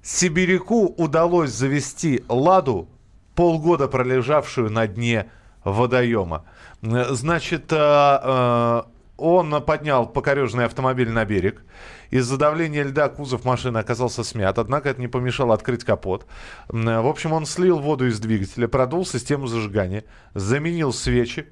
Сибиряку 0.00 0.86
удалось 0.96 1.50
завести 1.50 2.22
«Ладу», 2.28 2.88
полгода 3.34 3.88
пролежавшую 3.88 4.70
на 4.70 4.86
дне 4.86 5.28
водоема. 5.64 6.44
Значит, 6.82 7.72
э, 7.72 7.76
э, 7.76 8.82
он 9.16 9.62
поднял 9.62 10.06
покореженный 10.06 10.64
автомобиль 10.64 11.10
на 11.10 11.24
берег. 11.24 11.62
Из-за 12.10 12.36
давления 12.38 12.82
льда 12.82 13.08
кузов 13.08 13.44
машины 13.44 13.78
оказался 13.78 14.24
смят, 14.24 14.58
однако 14.58 14.88
это 14.88 15.00
не 15.00 15.08
помешало 15.08 15.54
открыть 15.54 15.84
капот. 15.84 16.26
В 16.68 17.06
общем, 17.06 17.32
он 17.32 17.46
слил 17.46 17.78
воду 17.78 18.06
из 18.08 18.18
двигателя, 18.18 18.66
продул 18.66 19.06
систему 19.06 19.46
зажигания, 19.46 20.04
заменил 20.34 20.92
свечи 20.92 21.46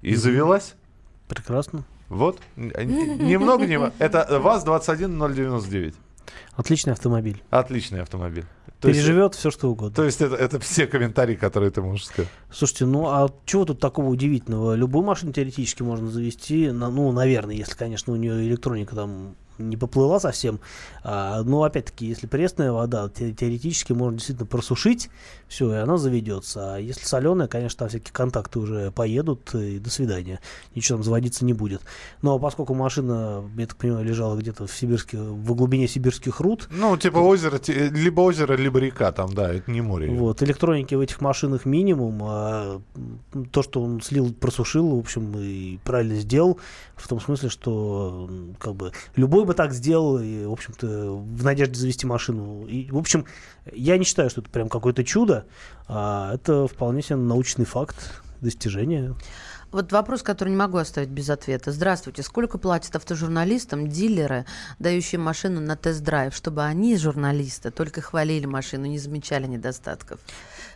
и 0.00 0.14
завелась. 0.14 0.74
Прекрасно. 1.28 1.84
Вот. 2.08 2.40
Немного 2.56 3.66
не... 3.66 3.78
Это 3.98 4.40
ВАЗ-21099. 4.40 5.94
Отличный 6.54 6.92
автомобиль. 6.92 7.42
Отличный 7.50 8.02
автомобиль. 8.02 8.44
То 8.80 8.88
Переживет 8.88 9.32
есть, 9.32 9.38
все, 9.38 9.50
что 9.50 9.70
угодно. 9.70 9.94
То 9.94 10.04
есть 10.04 10.20
это, 10.20 10.34
это 10.34 10.58
все 10.58 10.86
комментарии, 10.86 11.36
которые 11.36 11.70
ты 11.70 11.80
можешь 11.80 12.06
сказать. 12.06 12.28
Слушайте, 12.52 12.86
ну 12.86 13.06
а 13.06 13.28
чего 13.44 13.64
тут 13.64 13.78
такого 13.78 14.06
удивительного? 14.06 14.74
Любую 14.74 15.04
машину 15.04 15.32
теоретически 15.32 15.82
можно 15.82 16.10
завести, 16.10 16.70
на, 16.70 16.90
ну, 16.90 17.12
наверное, 17.12 17.54
если, 17.54 17.74
конечно, 17.76 18.12
у 18.12 18.16
нее 18.16 18.46
электроника 18.48 18.96
там 18.96 19.36
не 19.58 19.76
поплыла 19.76 20.20
совсем. 20.20 20.60
А, 21.04 21.42
но 21.42 21.62
опять-таки, 21.64 22.06
если 22.06 22.26
пресная 22.26 22.72
вода, 22.72 23.08
те, 23.08 23.32
теоретически 23.32 23.92
можно 23.92 24.18
действительно 24.18 24.46
просушить, 24.46 25.10
все, 25.48 25.72
и 25.72 25.76
она 25.76 25.98
заведется. 25.98 26.74
А 26.74 26.78
если 26.78 27.04
соленая, 27.04 27.48
конечно, 27.48 27.78
там 27.80 27.88
всякие 27.88 28.12
контакты 28.12 28.58
уже 28.58 28.90
поедут, 28.90 29.54
и 29.54 29.78
до 29.78 29.90
свидания. 29.90 30.40
Ничего 30.74 30.98
там 30.98 31.04
заводиться 31.04 31.44
не 31.44 31.52
будет. 31.52 31.82
Но 32.22 32.38
поскольку 32.38 32.74
машина, 32.74 33.44
я 33.56 33.66
так 33.66 33.76
понимаю, 33.76 34.04
лежала 34.04 34.36
где-то 34.36 34.66
в 34.66 34.74
сибирских, 34.74 35.18
в 35.18 35.54
глубине 35.54 35.88
сибирских 35.88 36.40
руд. 36.40 36.68
Ну, 36.70 36.96
типа 36.96 37.18
то, 37.18 37.26
озеро, 37.26 37.60
либо 37.68 38.20
озеро, 38.20 38.54
либо 38.54 38.78
река 38.78 39.12
там, 39.12 39.32
да, 39.34 39.52
это 39.52 39.70
не 39.70 39.80
море. 39.80 40.10
Вот, 40.10 40.42
электроники 40.42 40.94
в 40.94 41.00
этих 41.00 41.20
машинах 41.20 41.64
минимум, 41.64 42.20
а 42.22 42.80
то, 43.50 43.62
что 43.62 43.82
он 43.82 44.00
слил, 44.00 44.32
просушил, 44.32 44.96
в 44.96 44.98
общем, 44.98 45.34
и 45.38 45.78
правильно 45.84 46.16
сделал, 46.16 46.58
в 46.96 47.08
том 47.08 47.20
смысле, 47.20 47.48
что 47.48 48.30
как 48.58 48.74
бы 48.74 48.92
любой 49.16 49.44
бы 49.44 49.51
так 49.54 49.72
сделал, 49.72 50.18
и, 50.18 50.44
в 50.44 50.52
общем-то, 50.52 50.86
в 51.16 51.44
надежде 51.44 51.74
завести 51.74 52.06
машину. 52.06 52.66
И, 52.66 52.90
в 52.90 52.98
общем, 52.98 53.26
я 53.72 53.96
не 53.96 54.04
считаю, 54.04 54.30
что 54.30 54.40
это 54.40 54.50
прям 54.50 54.68
какое-то 54.68 55.04
чудо, 55.04 55.46
а 55.88 56.34
это 56.34 56.66
вполне 56.66 57.02
себе 57.02 57.16
научный 57.16 57.64
факт, 57.64 58.22
достижения. 58.40 59.14
Вот 59.72 59.90
вопрос, 59.90 60.22
который 60.22 60.50
не 60.50 60.56
могу 60.56 60.76
оставить 60.76 61.08
без 61.08 61.30
ответа. 61.30 61.72
Здравствуйте. 61.72 62.22
Сколько 62.22 62.58
платят 62.58 62.94
автожурналистам 62.94 63.88
дилеры, 63.88 64.44
дающие 64.78 65.18
машину 65.18 65.60
на 65.60 65.76
тест-драйв, 65.76 66.34
чтобы 66.34 66.62
они, 66.62 66.96
журналисты, 66.96 67.70
только 67.70 68.02
хвалили 68.02 68.44
машину, 68.44 68.84
не 68.84 68.98
замечали 68.98 69.46
недостатков? 69.46 70.20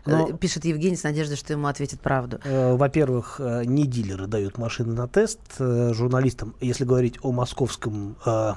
Но, 0.07 0.29
э, 0.29 0.33
Пишет 0.33 0.65
Евгений 0.65 0.97
с 0.97 1.03
надеждой, 1.03 1.37
что 1.37 1.53
ему 1.53 1.67
ответит 1.67 2.01
правду. 2.01 2.41
Э, 2.45 2.75
во-первых, 2.75 3.37
э, 3.39 3.65
не 3.67 3.87
дилеры 3.87 4.27
дают 4.27 4.57
машины 4.57 4.95
на 4.95 5.07
тест 5.07 5.41
журналистам, 5.59 6.55
если 6.61 6.85
говорить 6.85 7.19
о 7.23 7.33
московском 7.33 8.17
о 8.25 8.57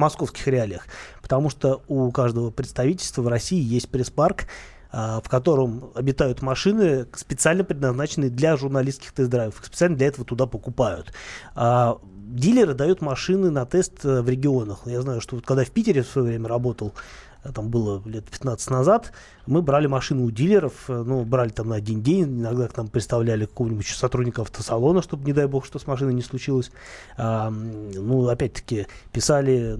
московских 0.00 0.46
реалиях, 0.46 0.86
потому 1.22 1.50
что 1.50 1.82
у 1.88 2.10
каждого 2.12 2.50
представительства 2.50 3.22
в 3.22 3.28
России 3.28 3.60
есть 3.60 3.88
пресс-парк, 3.88 4.46
в 4.90 5.24
котором 5.28 5.90
обитают 5.94 6.40
машины, 6.40 7.06
специально 7.14 7.62
предназначенные 7.64 8.30
для 8.30 8.56
журналистских 8.56 9.12
тест-драйвов. 9.12 9.60
Специально 9.62 9.96
для 9.96 10.06
этого 10.06 10.24
туда 10.24 10.46
покупают. 10.46 11.12
А 11.54 11.98
дилеры 12.28 12.74
дают 12.74 13.00
машины 13.02 13.50
на 13.50 13.66
тест 13.66 14.04
в 14.04 14.28
регионах. 14.28 14.80
Я 14.86 15.02
знаю, 15.02 15.20
что 15.20 15.36
вот 15.36 15.44
когда 15.44 15.64
в 15.64 15.70
Питере 15.70 16.02
в 16.02 16.08
свое 16.08 16.28
время 16.28 16.48
работал, 16.48 16.94
там 17.54 17.68
было 17.70 18.02
лет 18.06 18.24
15 18.24 18.70
назад, 18.70 19.12
мы 19.46 19.62
брали 19.62 19.86
машину 19.86 20.24
у 20.24 20.30
дилеров, 20.30 20.72
э, 20.88 21.02
ну, 21.06 21.24
брали 21.24 21.50
там 21.50 21.68
на 21.68 21.76
один 21.76 22.02
день, 22.02 22.40
иногда 22.40 22.68
к 22.68 22.76
нам 22.76 22.88
представляли 22.88 23.46
какого-нибудь 23.46 23.86
сотрудника 23.86 24.42
автосалона, 24.42 25.02
чтобы, 25.02 25.24
не 25.24 25.32
дай 25.32 25.46
бог, 25.46 25.64
что 25.64 25.78
с 25.78 25.86
машиной 25.86 26.14
не 26.14 26.22
случилось. 26.22 26.70
А, 27.16 27.50
ну, 27.50 28.28
опять-таки, 28.28 28.86
писали 29.12 29.78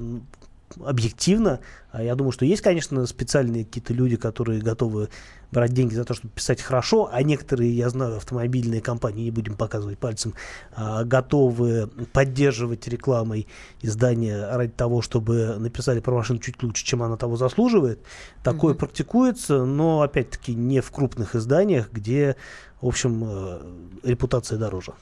объективно, 0.84 1.60
А 1.87 1.87
я 1.94 2.14
думаю, 2.14 2.32
что 2.32 2.44
есть, 2.44 2.62
конечно, 2.62 3.06
специальные 3.06 3.64
какие-то 3.64 3.94
люди, 3.94 4.16
которые 4.16 4.60
готовы 4.60 5.08
брать 5.50 5.72
деньги 5.72 5.94
за 5.94 6.04
то, 6.04 6.14
чтобы 6.14 6.34
писать 6.34 6.60
хорошо, 6.60 7.08
а 7.10 7.22
некоторые, 7.22 7.74
я 7.74 7.88
знаю, 7.88 8.16
автомобильные 8.16 8.80
компании, 8.80 9.24
не 9.24 9.30
будем 9.30 9.54
показывать 9.54 9.98
пальцем, 9.98 10.34
а, 10.74 11.04
готовы 11.04 11.88
поддерживать 12.12 12.86
рекламой 12.88 13.46
издания 13.80 14.48
ради 14.54 14.72
того, 14.72 15.00
чтобы 15.00 15.56
написали 15.58 16.00
про 16.00 16.14
машину 16.14 16.38
чуть 16.38 16.62
лучше, 16.62 16.84
чем 16.84 17.02
она 17.02 17.16
того 17.16 17.36
заслуживает. 17.36 18.00
Такое 18.42 18.74
mm-hmm. 18.74 18.78
практикуется, 18.78 19.64
но, 19.64 20.02
опять-таки, 20.02 20.54
не 20.54 20.80
в 20.80 20.90
крупных 20.90 21.34
изданиях, 21.34 21.90
где 21.92 22.36
в 22.80 22.86
общем, 22.86 23.24
э, 23.26 23.58
репутация 24.04 24.56
дороже. 24.56 24.92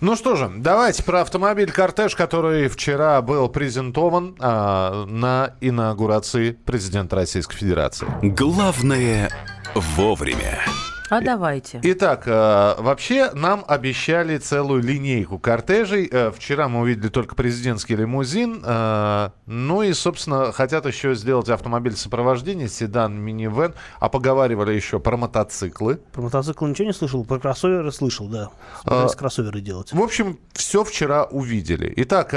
Ну 0.00 0.14
что 0.14 0.36
же, 0.36 0.48
давайте 0.58 1.02
про 1.02 1.22
автомобиль 1.22 1.72
«Кортеж», 1.72 2.14
который 2.14 2.68
вчера 2.68 3.20
был 3.20 3.48
презентован 3.48 4.36
э, 4.38 5.04
на 5.06 5.54
инаугурации 5.60 6.25
президента 6.32 7.16
Российской 7.16 7.56
Федерации. 7.56 8.06
Главное 8.22 9.30
вовремя. 9.74 10.60
А 11.08 11.20
давайте. 11.20 11.80
Итак, 11.82 12.24
э, 12.26 12.74
вообще 12.78 13.30
нам 13.32 13.64
обещали 13.68 14.38
целую 14.38 14.82
линейку 14.82 15.38
кортежей. 15.38 16.08
Э, 16.10 16.32
вчера 16.32 16.68
мы 16.68 16.80
увидели 16.80 17.08
только 17.08 17.36
президентский 17.36 17.94
лимузин. 17.94 18.62
Э, 18.64 19.30
ну 19.46 19.82
и, 19.82 19.92
собственно, 19.92 20.50
хотят 20.50 20.84
еще 20.84 21.14
сделать 21.14 21.48
автомобиль 21.48 21.96
сопровождения, 21.96 22.66
седан, 22.66 23.14
минивэн. 23.20 23.74
А 24.00 24.08
поговаривали 24.08 24.74
еще 24.74 24.98
про 24.98 25.16
мотоциклы. 25.16 26.00
Про 26.12 26.22
мотоциклы 26.22 26.70
ничего 26.70 26.88
не 26.88 26.94
слышал, 26.94 27.24
про 27.24 27.38
кроссоверы 27.38 27.92
слышал, 27.92 28.28
да. 28.28 28.50
Собираюсь 28.82 29.14
а, 29.14 29.16
кроссоверы 29.16 29.60
делать. 29.60 29.92
В 29.92 30.02
общем, 30.02 30.40
все 30.54 30.82
вчера 30.82 31.24
увидели. 31.24 31.92
Итак, 31.96 32.32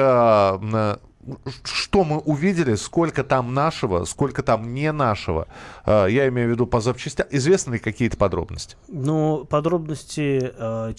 что 1.63 2.03
мы 2.03 2.17
увидели, 2.19 2.75
сколько 2.75 3.23
там 3.23 3.53
нашего, 3.53 4.05
сколько 4.05 4.43
там 4.43 4.73
не 4.73 4.91
нашего. 4.91 5.47
А, 5.85 6.05
я 6.05 6.27
имею 6.29 6.49
в 6.49 6.51
виду 6.51 6.67
по 6.67 6.81
запчастям. 6.81 7.27
Известны 7.31 7.73
ли 7.73 7.79
какие-то 7.79 8.17
подробности? 8.17 8.75
Ну, 8.87 9.45
подробности 9.45 10.51
э, 10.55 10.93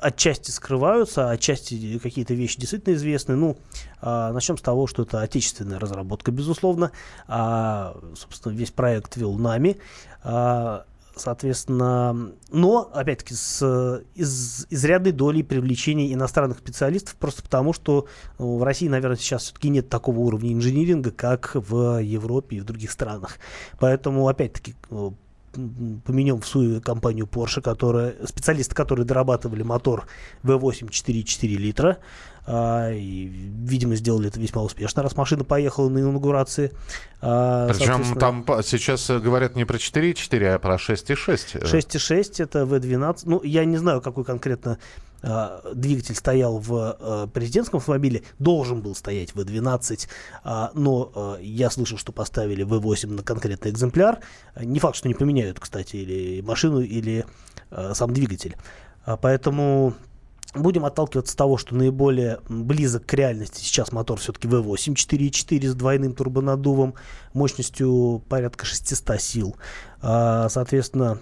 отчасти 0.00 0.50
скрываются, 0.50 1.30
отчасти 1.30 1.98
какие-то 1.98 2.34
вещи 2.34 2.60
действительно 2.60 2.94
известны. 2.94 3.36
Ну, 3.36 3.56
э, 4.02 4.30
начнем 4.32 4.56
с 4.58 4.62
того, 4.62 4.86
что 4.86 5.02
это 5.02 5.20
отечественная 5.20 5.78
разработка, 5.78 6.30
безусловно. 6.30 6.92
А, 7.26 7.96
собственно, 8.16 8.52
весь 8.52 8.70
проект 8.70 9.16
вел 9.16 9.36
нами. 9.38 9.78
Соответственно, 11.18 12.32
но, 12.50 12.90
опять-таки, 12.92 13.34
с 13.34 14.02
из, 14.14 14.66
изрядной 14.70 15.12
долей 15.12 15.42
привлечения 15.42 16.12
иностранных 16.12 16.58
специалистов, 16.58 17.16
просто 17.16 17.42
потому 17.42 17.72
что 17.72 18.06
ну, 18.38 18.58
в 18.58 18.62
России, 18.62 18.88
наверное, 18.88 19.16
сейчас 19.16 19.44
все-таки 19.44 19.68
нет 19.68 19.88
такого 19.88 20.18
уровня 20.20 20.52
инжиниринга, 20.52 21.10
как 21.10 21.52
в 21.54 22.00
Европе 22.00 22.56
и 22.56 22.60
в 22.60 22.64
других 22.64 22.90
странах. 22.90 23.38
Поэтому, 23.78 24.28
опять-таки, 24.28 24.74
э, 24.90 25.10
поменем 25.52 26.40
в 26.40 26.46
свою 26.46 26.80
компанию 26.80 27.26
Porsche, 27.26 27.60
которая, 27.60 28.14
специалисты, 28.26 28.74
которые 28.74 29.04
дорабатывали 29.04 29.62
мотор 29.62 30.06
V8 30.42 30.88
4,4 30.88 31.46
литра, 31.56 31.98
а, 32.50 32.90
и, 32.90 33.26
видимо, 33.26 33.94
сделали 33.96 34.28
это 34.28 34.40
весьма 34.40 34.62
успешно, 34.62 35.02
раз 35.02 35.16
машина 35.16 35.44
поехала 35.44 35.90
на 35.90 35.98
инаугурации. 35.98 36.72
А, 37.20 37.68
Причем 37.68 38.18
там 38.18 38.44
сейчас 38.62 39.10
говорят 39.10 39.54
не 39.54 39.66
про 39.66 39.76
4.4, 39.76 40.54
а 40.54 40.58
про 40.58 40.76
6.6. 40.76 41.62
6.6 41.62 42.42
это 42.42 42.60
V12. 42.60 43.22
Ну, 43.24 43.42
я 43.42 43.64
не 43.66 43.76
знаю, 43.76 44.00
какой 44.00 44.24
конкретно 44.24 44.78
а, 45.22 45.62
двигатель 45.74 46.14
стоял 46.14 46.58
в 46.58 46.72
а, 46.74 47.26
президентском 47.26 47.78
автомобиле, 47.78 48.22
должен 48.38 48.82
был 48.82 48.94
стоять 48.94 49.32
V12, 49.32 50.08
а, 50.44 50.70
но 50.74 51.12
а, 51.14 51.38
я 51.40 51.70
слышал, 51.70 51.98
что 51.98 52.12
поставили 52.12 52.64
V8 52.64 53.08
на 53.08 53.22
конкретный 53.22 53.70
экземпляр. 53.70 54.20
Не 54.60 54.78
факт, 54.78 54.96
что 54.96 55.08
не 55.08 55.14
поменяют, 55.14 55.60
кстати, 55.60 55.96
или 55.96 56.40
машину, 56.40 56.80
или 56.80 57.26
а, 57.70 57.94
сам 57.94 58.12
двигатель. 58.12 58.56
А, 59.04 59.16
поэтому 59.16 59.94
Будем 60.54 60.86
отталкиваться 60.86 61.34
от 61.34 61.38
того, 61.38 61.58
что 61.58 61.74
наиболее 61.74 62.40
близок 62.48 63.04
к 63.04 63.12
реальности 63.12 63.62
сейчас 63.62 63.92
мотор 63.92 64.18
все-таки 64.18 64.48
V8 64.48 64.94
4.4 64.94 65.68
с 65.68 65.74
двойным 65.74 66.14
турбонаддувом 66.14 66.94
мощностью 67.34 68.22
порядка 68.30 68.64
600 68.64 69.20
сил. 69.20 69.56
А, 70.00 70.48
соответственно, 70.48 71.18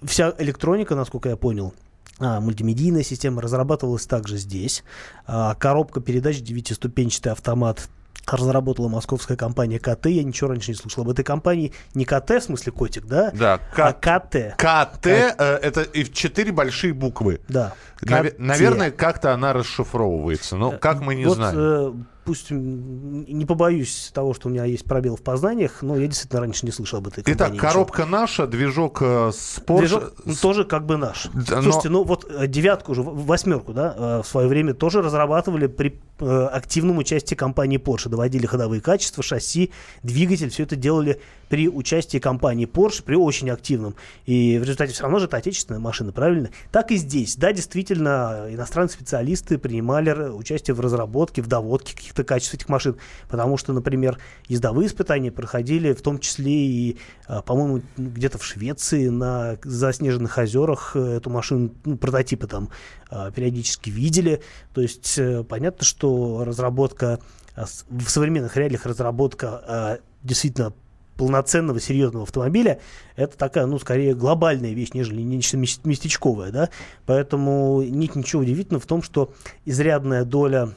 вся 0.00 0.32
электроника, 0.38 0.94
насколько 0.94 1.28
я 1.28 1.36
понял, 1.36 1.74
мультимедийная 2.18 3.02
система 3.02 3.42
разрабатывалась 3.42 4.06
также 4.06 4.36
здесь. 4.38 4.84
А, 5.26 5.54
коробка 5.54 6.00
передач, 6.00 6.40
девятиступенчатый 6.40 7.32
автомат 7.32 7.88
разработала 8.26 8.88
московская 8.88 9.36
компания 9.36 9.78
КТ. 9.78 10.06
Я 10.06 10.24
ничего 10.24 10.50
раньше 10.50 10.72
не 10.72 10.76
слышал 10.76 11.02
об 11.02 11.10
этой 11.10 11.24
компании. 11.24 11.72
Не 11.94 12.04
КТ, 12.04 12.30
в 12.30 12.40
смысле 12.40 12.72
котик, 12.72 13.06
да? 13.06 13.30
Да. 13.32 13.58
К... 13.58 13.78
А 13.78 13.92
КТ. 13.92 14.56
КТ, 14.56 15.06
э, 15.06 15.34
это 15.62 15.82
и 15.82 16.04
четыре 16.04 16.52
большие 16.52 16.92
буквы. 16.92 17.40
Да. 17.48 17.74
Навер- 18.02 18.34
наверное, 18.38 18.90
как-то 18.90 19.32
она 19.32 19.52
расшифровывается. 19.52 20.56
Но 20.56 20.72
как 20.72 21.00
мы 21.00 21.14
не 21.14 21.26
вот, 21.26 21.36
знаем. 21.36 21.56
Э, 21.58 21.92
пусть 22.26 22.50
не 22.50 23.46
побоюсь 23.46 24.10
того, 24.12 24.34
что 24.34 24.48
у 24.48 24.50
меня 24.50 24.64
есть 24.64 24.84
пробел 24.84 25.16
в 25.16 25.22
познаниях, 25.22 25.80
но 25.80 25.96
я 25.96 26.08
действительно 26.08 26.40
раньше 26.40 26.66
не 26.66 26.72
слышал 26.72 26.98
об 26.98 27.06
этой 27.06 27.22
компании. 27.22 27.56
Итак, 27.56 27.70
коробка 27.70 28.02
ничего. 28.02 28.18
наша, 28.18 28.46
движок 28.48 28.98
э, 29.00 29.30
с 29.32 29.62
Porsche. 29.64 29.78
Движок 29.78 30.14
тоже 30.42 30.64
как 30.64 30.84
бы 30.84 30.96
наш. 30.96 31.28
Да, 31.32 31.62
Слушайте, 31.62 31.88
но... 31.88 32.00
ну 32.00 32.04
вот 32.04 32.26
э, 32.28 32.48
девятку 32.48 32.92
уже, 32.92 33.02
восьмерку, 33.02 33.72
да, 33.72 33.94
э, 33.96 34.22
в 34.24 34.26
свое 34.26 34.48
время 34.48 34.74
тоже 34.74 35.02
разрабатывали 35.02 35.68
при 35.68 36.00
э, 36.18 36.48
активном 36.52 36.98
участии 36.98 37.36
компании 37.36 37.78
Porsche. 37.78 38.08
Доводили 38.08 38.46
ходовые 38.46 38.80
качества, 38.80 39.22
шасси, 39.22 39.70
двигатель, 40.02 40.50
все 40.50 40.64
это 40.64 40.74
делали 40.74 41.20
при 41.48 41.68
участии 41.68 42.18
компании 42.18 42.66
Porsche, 42.66 43.02
при 43.02 43.14
очень 43.14 43.50
активном. 43.50 43.94
И 44.24 44.58
в 44.58 44.62
результате 44.62 44.92
все 44.92 45.02
равно 45.02 45.18
же 45.18 45.26
это 45.26 45.36
отечественная 45.36 45.80
машина, 45.80 46.12
правильно? 46.12 46.50
Так 46.72 46.90
и 46.90 46.96
здесь. 46.96 47.36
Да, 47.36 47.52
действительно, 47.52 48.46
иностранные 48.50 48.90
специалисты 48.90 49.58
принимали 49.58 50.10
участие 50.30 50.74
в 50.74 50.80
разработке, 50.80 51.42
в 51.42 51.46
доводке 51.46 51.94
каких-то 51.94 52.24
качеств 52.24 52.54
этих 52.54 52.68
машин. 52.68 52.96
Потому 53.28 53.56
что, 53.56 53.72
например, 53.72 54.18
ездовые 54.48 54.88
испытания 54.88 55.30
проходили 55.30 55.92
в 55.92 56.02
том 56.02 56.18
числе 56.18 56.52
и, 56.52 56.98
а, 57.26 57.42
по-моему, 57.42 57.82
где-то 57.96 58.38
в 58.38 58.44
Швеции 58.44 59.08
на 59.08 59.58
заснеженных 59.62 60.38
озерах 60.38 60.92
э, 60.94 61.16
эту 61.16 61.30
машину, 61.30 61.72
ну, 61.84 61.96
прототипы 61.96 62.46
там 62.46 62.70
а, 63.10 63.30
периодически 63.30 63.90
видели. 63.90 64.42
То 64.74 64.80
есть 64.80 65.18
э, 65.18 65.44
понятно, 65.44 65.84
что 65.84 66.44
разработка 66.44 67.20
а, 67.54 67.64
в 67.64 68.08
современных 68.08 68.56
реалиях 68.56 68.86
разработка 68.86 70.00
действительно 70.22 70.72
полноценного, 71.16 71.80
серьезного 71.80 72.24
автомобиля, 72.24 72.80
это 73.16 73.36
такая, 73.36 73.66
ну, 73.66 73.78
скорее 73.78 74.14
глобальная 74.14 74.72
вещь, 74.72 74.90
нежели 74.92 75.22
нечто 75.22 75.56
местечковое, 75.56 76.50
да. 76.50 76.70
Поэтому 77.06 77.82
нет 77.82 78.14
ничего 78.16 78.42
удивительного 78.42 78.82
в 78.82 78.86
том, 78.86 79.02
что 79.02 79.32
изрядная 79.64 80.24
доля 80.24 80.70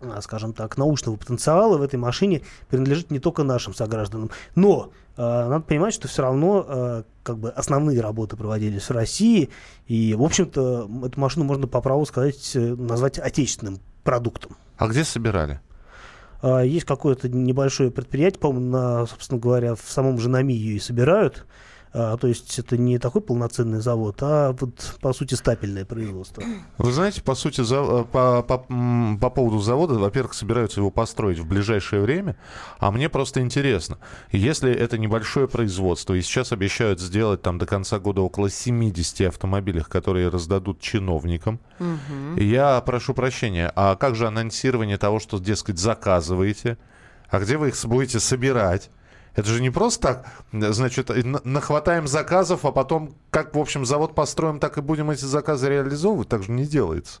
а, 0.00 0.20
скажем 0.22 0.52
так, 0.52 0.76
научного 0.76 1.16
потенциала 1.16 1.76
в 1.76 1.82
этой 1.82 1.96
машине 1.96 2.42
принадлежит 2.68 3.10
не 3.10 3.18
только 3.18 3.42
нашим 3.42 3.74
согражданам. 3.74 4.30
Но 4.54 4.92
э, 5.16 5.20
надо 5.22 5.60
понимать, 5.60 5.92
что 5.92 6.06
все 6.06 6.22
равно 6.22 6.64
э, 6.68 7.02
как 7.24 7.38
бы 7.38 7.50
основные 7.50 8.00
работы 8.00 8.36
проводились 8.36 8.84
в 8.84 8.92
России, 8.92 9.50
и, 9.88 10.14
в 10.14 10.22
общем-то, 10.22 10.88
эту 11.04 11.20
машину 11.20 11.46
можно 11.46 11.66
по 11.66 11.80
праву 11.80 12.06
сказать, 12.06 12.52
назвать 12.54 13.18
отечественным 13.18 13.80
продуктом. 14.04 14.56
А 14.76 14.86
где 14.86 15.02
собирали? 15.02 15.60
А, 16.40 16.60
есть 16.60 16.86
какое-то 16.86 17.28
небольшое 17.28 17.90
предприятие, 17.90 18.40
по-моему, 18.40 18.70
на, 18.70 19.06
собственно 19.06 19.40
говоря, 19.40 19.74
в 19.74 19.82
самом 19.82 20.18
же 20.18 20.28
НАМИ 20.28 20.54
ее 20.54 20.76
и 20.76 20.80
собирают. 20.80 21.46
А, 21.92 22.16
то 22.16 22.26
есть 22.26 22.58
это 22.58 22.76
не 22.76 22.98
такой 22.98 23.22
полноценный 23.22 23.80
завод, 23.80 24.16
а 24.20 24.52
вот 24.52 24.96
по 25.00 25.12
сути 25.12 25.34
стапельное 25.34 25.84
производство. 25.84 26.42
Вы 26.76 26.92
знаете, 26.92 27.22
по 27.22 27.34
сути, 27.34 27.62
за, 27.62 27.76
э, 27.76 28.04
по, 28.10 28.42
по, 28.42 28.58
по 29.20 29.30
поводу 29.30 29.58
завода, 29.60 29.94
во-первых, 29.94 30.34
собираются 30.34 30.80
его 30.80 30.90
построить 30.90 31.38
в 31.38 31.46
ближайшее 31.46 32.02
время, 32.02 32.36
а 32.78 32.90
мне 32.90 33.08
просто 33.08 33.40
интересно, 33.40 33.98
если 34.32 34.72
это 34.72 34.98
небольшое 34.98 35.48
производство, 35.48 36.14
и 36.14 36.22
сейчас 36.22 36.52
обещают 36.52 37.00
сделать 37.00 37.42
там 37.42 37.58
до 37.58 37.66
конца 37.66 37.98
года 37.98 38.20
около 38.20 38.50
70 38.50 39.28
автомобилей, 39.28 39.82
которые 39.88 40.28
раздадут 40.28 40.80
чиновникам, 40.80 41.60
угу. 41.78 42.40
я 42.40 42.80
прошу 42.82 43.14
прощения, 43.14 43.72
а 43.74 43.96
как 43.96 44.14
же 44.14 44.26
анонсирование 44.26 44.98
того, 44.98 45.20
что, 45.20 45.38
дескать, 45.38 45.78
заказываете, 45.78 46.76
а 47.30 47.40
где 47.40 47.56
вы 47.56 47.68
их 47.68 47.84
будете 47.84 48.20
собирать? 48.20 48.90
Это 49.38 49.50
же 49.50 49.62
не 49.62 49.70
просто 49.70 50.02
так, 50.02 50.72
значит, 50.74 51.12
нахватаем 51.44 52.08
заказов, 52.08 52.64
а 52.64 52.72
потом, 52.72 53.14
как, 53.30 53.54
в 53.54 53.58
общем, 53.60 53.86
завод 53.86 54.16
построим, 54.16 54.58
так 54.58 54.78
и 54.78 54.80
будем 54.80 55.12
эти 55.12 55.24
заказы 55.24 55.68
реализовывать. 55.68 56.28
Так 56.28 56.42
же 56.42 56.50
не 56.50 56.64
делается. 56.64 57.20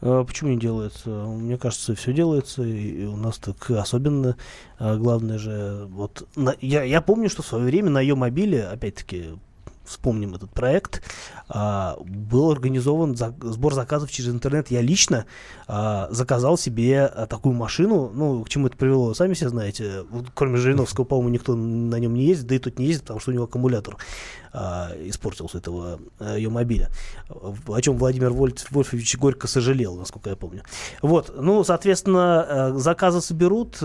А 0.00 0.22
почему 0.22 0.50
не 0.50 0.56
делается? 0.56 1.10
Мне 1.10 1.58
кажется, 1.58 1.96
все 1.96 2.12
делается, 2.12 2.62
и 2.62 3.06
у 3.06 3.16
нас 3.16 3.38
так 3.38 3.68
особенно. 3.72 4.36
А 4.78 4.94
главное 4.94 5.38
же, 5.38 5.88
вот, 5.90 6.28
на, 6.36 6.54
я, 6.60 6.84
я 6.84 7.02
помню, 7.02 7.28
что 7.28 7.42
в 7.42 7.46
свое 7.46 7.64
время 7.64 7.90
на 7.90 8.00
ее 8.00 8.14
мобиле, 8.14 8.62
опять-таки, 8.62 9.30
вспомним 9.92 10.34
этот 10.34 10.50
проект, 10.50 11.02
а, 11.48 11.96
был 12.00 12.50
организован 12.50 13.16
сбор 13.16 13.74
заказов 13.74 14.10
через 14.10 14.30
интернет. 14.30 14.70
Я 14.70 14.80
лично 14.80 15.26
а, 15.68 16.08
заказал 16.10 16.58
себе 16.58 17.04
а, 17.04 17.26
такую 17.26 17.54
машину. 17.54 18.10
Ну, 18.12 18.42
к 18.42 18.48
чему 18.48 18.66
это 18.66 18.76
привело, 18.76 19.14
сами 19.14 19.34
все 19.34 19.48
знаете. 19.48 20.04
Кроме 20.34 20.56
Жириновского, 20.56 21.04
по-моему, 21.04 21.28
никто 21.30 21.54
на 21.54 21.96
нем 21.96 22.14
не 22.14 22.24
ездит, 22.24 22.46
да 22.46 22.54
и 22.56 22.58
тут 22.58 22.78
не 22.78 22.86
ездит, 22.86 23.02
потому 23.02 23.20
что 23.20 23.30
у 23.30 23.34
него 23.34 23.44
аккумулятор 23.44 23.96
испортился 25.06 25.58
этого 25.58 25.98
ее 26.36 26.50
мобиля. 26.50 26.90
О 27.30 27.80
чем 27.80 27.96
Владимир 27.96 28.32
Вольф, 28.32 28.70
Вольфович 28.70 29.16
горько 29.16 29.46
сожалел, 29.46 29.96
насколько 29.96 30.28
я 30.28 30.36
помню. 30.36 30.62
Вот, 31.00 31.32
ну, 31.34 31.64
соответственно, 31.64 32.74
заказы 32.76 33.22
соберут. 33.22 33.78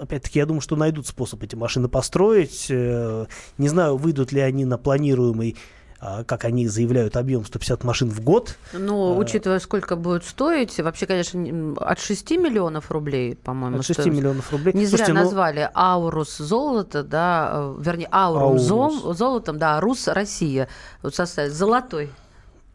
Опять-таки, 0.00 0.38
я 0.38 0.46
думаю, 0.46 0.60
что 0.60 0.76
найдут 0.76 1.06
способ 1.06 1.42
эти 1.42 1.56
машины 1.56 1.88
построить. 1.88 2.66
Э, 2.70 3.26
не 3.58 3.68
знаю, 3.68 3.96
выйдут 3.96 4.32
ли 4.32 4.40
они 4.40 4.64
на 4.64 4.78
планируемый 4.78 5.56
а, 6.00 6.22
как 6.22 6.44
они 6.44 6.68
заявляют, 6.68 7.16
объем 7.16 7.44
150 7.44 7.82
машин 7.82 8.08
в 8.08 8.20
год. 8.20 8.56
Ну, 8.72 9.16
учитывая, 9.16 9.58
сколько 9.58 9.96
будет 9.96 10.24
стоить, 10.24 10.78
вообще, 10.78 11.06
конечно, 11.06 11.74
от 11.80 11.98
6 11.98 12.30
миллионов 12.32 12.92
рублей, 12.92 13.34
по-моему. 13.34 13.78
От 13.78 13.84
6 13.84 14.00
стоимость. 14.00 14.20
миллионов 14.20 14.52
рублей. 14.52 14.74
Не 14.74 14.86
зря 14.86 14.98
Слушайте, 14.98 15.12
назвали 15.12 15.62
ну... 15.62 15.70
Аурус 15.80 16.38
золото, 16.38 17.02
да, 17.02 17.50
э, 17.52 17.76
вернее, 17.80 18.08
Аурус, 18.12 18.70
Аурус. 18.70 19.18
золотом, 19.18 19.58
да, 19.58 19.80
Рус 19.80 20.06
Россия. 20.06 20.68
Вот 21.02 21.16
составит 21.16 21.52
золотой. 21.52 22.10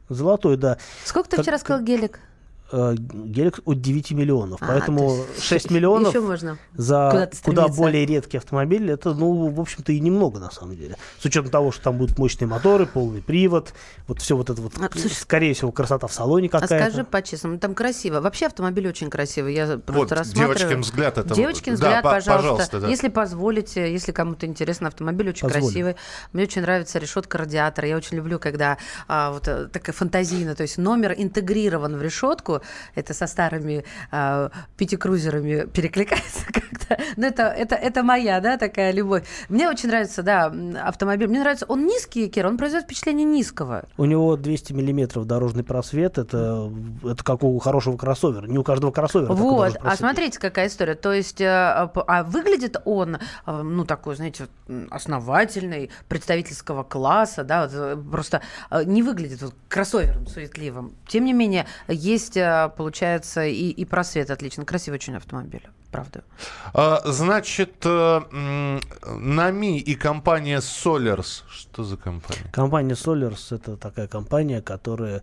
Золотой, 0.09 0.57
да. 0.57 0.77
Сколько 1.05 1.29
ты 1.29 1.36
как... 1.38 1.43
вчера 1.43 1.57
сказал 1.59 1.81
гелик? 1.81 2.19
Э, 2.73 2.95
гелик 2.97 3.59
от 3.65 3.81
9 3.81 4.12
миллионов. 4.12 4.62
А, 4.62 4.67
поэтому 4.67 5.17
6 5.39 5.71
миллионов 5.71 6.13
можно 6.15 6.57
за 6.75 7.29
куда 7.43 7.67
более 7.67 8.05
редкий 8.05 8.38
автомобиль, 8.38 8.91
это, 8.91 9.13
ну, 9.13 9.49
в 9.49 9.62
общем-то, 9.62 9.91
и 9.91 9.99
немного 9.99 10.39
на 10.39 10.51
самом 10.51 10.75
деле. 10.75 10.97
С 11.19 11.25
учетом 11.25 11.51
того, 11.51 11.71
что 11.71 11.83
там 11.83 11.97
будут 11.97 12.17
мощные 12.17 12.47
моторы, 12.47 12.86
полный 12.86 13.21
привод, 13.21 13.73
вот 14.07 14.21
все 14.21 14.36
вот 14.36 14.49
это 14.49 14.62
вот, 14.62 14.73
а, 14.79 14.89
скорее 15.09 15.53
всего, 15.53 15.71
красота 15.71 16.07
в 16.07 16.13
салоне 16.13 16.49
какая-то. 16.49 16.75
А 16.75 16.79
скажи 16.79 17.03
по-честному, 17.03 17.59
там 17.59 17.75
красиво. 17.75 18.19
Вообще 18.19 18.47
автомобиль 18.47 18.88
очень 18.88 19.09
красивый. 19.09 19.53
Я 19.53 19.77
просто 19.77 19.93
вот, 19.93 20.12
рассматриваю. 20.12 20.57
Девочкин 20.57 20.81
взгляд 20.81 21.17
это. 21.17 21.36
Девочкин 21.36 21.73
взгляд, 21.75 22.03
да, 22.03 22.12
пожалуйста. 22.12 22.33
пожалуйста 22.33 22.79
да. 22.79 22.88
Если 22.88 23.09
позволите, 23.09 23.91
если 23.91 24.12
кому-то 24.12 24.45
интересно, 24.45 24.88
автомобиль 24.88 25.29
очень 25.29 25.47
Позволю. 25.47 25.65
красивый. 25.65 25.95
Мне 26.31 26.43
очень 26.43 26.62
нравится 26.62 26.99
решетка 26.99 27.38
радиатора. 27.38 27.88
Я 27.88 27.97
очень 27.97 28.17
люблю, 28.17 28.39
когда 28.39 28.77
а, 29.07 29.31
вот 29.31 29.47
э, 29.47 29.67
такая 29.67 29.93
фантазийная, 29.93 30.55
то 30.55 30.63
есть 30.63 30.77
номер 30.77 31.13
интегрирован 31.17 31.97
в 31.97 32.01
решетку. 32.01 32.62
Это 32.95 33.13
со 33.13 33.28
старыми 33.28 33.84
э, 34.12 34.49
пятикрузерами 34.78 35.65
перекликается 35.67 36.45
как-то. 36.54 36.97
Но 37.17 37.28
это, 37.28 37.43
это, 37.43 37.76
это 37.76 38.04
моя, 38.04 38.39
да, 38.39 38.58
такая 38.58 38.91
любовь. 38.91 39.23
Мне 39.49 39.69
очень 39.69 39.89
нравится, 39.89 40.23
да, 40.23 40.54
автомобиль. 40.84 41.28
Мне 41.28 41.39
нравится, 41.39 41.65
он 41.67 41.86
низкий, 41.86 42.30
Кир, 42.30 42.47
он 42.47 42.58
производит 42.58 42.86
впечатление 42.86 43.26
низкого. 43.26 43.86
У 43.97 44.06
него 44.06 44.36
200 44.36 44.73
миллиметров 44.73 45.26
дорожный 45.26 45.63
просвет, 45.63 46.17
это, 46.17 46.71
это 47.04 47.23
как 47.23 47.43
у 47.43 47.58
хорошего 47.60 47.97
кроссовера. 47.97 48.45
Не 48.47 48.58
у 48.58 48.63
каждого 48.63 48.91
кроссовера. 48.91 49.34
Вот, 49.34 49.78
а 49.82 49.95
смотрите, 49.95 50.39
какая 50.39 50.67
история. 50.67 50.95
То 50.95 51.13
есть, 51.13 51.41
э, 51.41 51.45
а 51.47 52.23
выглядит 52.23 52.78
он, 52.86 53.17
э, 53.45 53.62
ну, 53.62 53.86
такой, 53.86 54.15
знаете, 54.15 54.47
основательный, 54.89 55.89
представительского 56.08 56.84
класса, 56.84 57.43
да, 57.43 57.63
вот, 57.63 57.71
э, 57.73 57.97
просто 58.12 58.41
не 58.86 59.04
выглядит 59.04 59.41
вот 59.41 59.54
кроссовером 59.67 60.28
суетливым. 60.28 60.93
Тем 61.08 61.26
не 61.26 61.34
менее, 61.34 61.65
есть, 61.88 62.38
получается, 62.75 63.13
получается, 63.13 63.45
и, 63.45 63.69
и 63.69 63.86
просвет 63.86 64.29
отлично. 64.29 64.65
Красивый 64.65 64.97
очень 64.97 65.15
автомобиль, 65.15 65.67
правда. 65.91 66.23
А, 66.73 67.01
значит, 67.06 67.86
э, 67.86 68.79
Нами 69.19 69.79
и 69.79 69.95
компания 69.95 70.60
Solars. 70.60 71.43
Что 71.49 71.84
за 71.84 71.97
компания? 71.97 72.49
Компания 72.51 72.95
Solars 72.95 73.56
это 73.56 73.77
такая 73.77 74.08
компания, 74.08 74.62
которая 74.62 75.21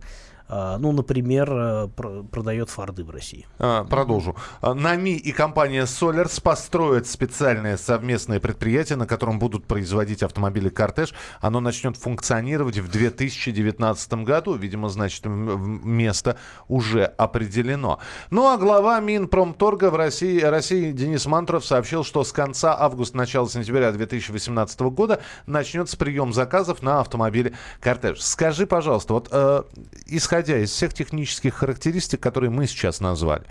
ну, 0.51 0.91
например, 0.91 1.49
э, 1.49 1.87
продает 2.29 2.69
фарды 2.69 3.05
в 3.05 3.09
России. 3.09 3.47
А, 3.57 3.85
продолжу. 3.85 4.35
А, 4.59 4.73
НАМИ 4.73 5.13
и 5.13 5.31
компания 5.31 5.83
Solars 5.83 6.41
построят 6.41 7.07
специальное 7.07 7.77
совместное 7.77 8.41
предприятие, 8.41 8.97
на 8.97 9.07
котором 9.07 9.39
будут 9.39 9.65
производить 9.65 10.23
автомобили 10.23 10.67
«Кортеж». 10.67 11.13
Оно 11.39 11.61
начнет 11.61 11.95
функционировать 11.95 12.79
в 12.79 12.91
2019 12.91 14.13
году. 14.25 14.55
Видимо, 14.55 14.89
значит, 14.89 15.25
место 15.25 16.35
уже 16.67 17.05
определено. 17.05 17.99
Ну, 18.29 18.49
а 18.49 18.57
глава 18.57 18.99
Минпромторга 18.99 19.89
в 19.89 19.95
России, 19.95 20.41
России 20.41 20.91
Денис 20.91 21.25
Мантуров 21.27 21.65
сообщил, 21.65 22.03
что 22.03 22.25
с 22.25 22.33
конца 22.33 22.75
августа, 22.77 23.15
начала 23.15 23.47
сентября 23.47 23.93
2018 23.93 24.81
года 24.81 25.21
начнется 25.45 25.95
прием 25.95 26.33
заказов 26.33 26.81
на 26.81 26.99
автомобили 26.99 27.53
«Кортеж». 27.79 28.21
Скажи, 28.21 28.67
пожалуйста, 28.67 29.13
вот 29.13 29.29
э, 29.31 29.63
исходя 30.07 30.40
исходя 30.41 30.59
из 30.59 30.71
всех 30.71 30.93
технических 30.93 31.53
характеристик, 31.53 32.19
которые 32.19 32.49
мы 32.49 32.67
сейчас 32.67 32.99
назвали, 32.99 33.43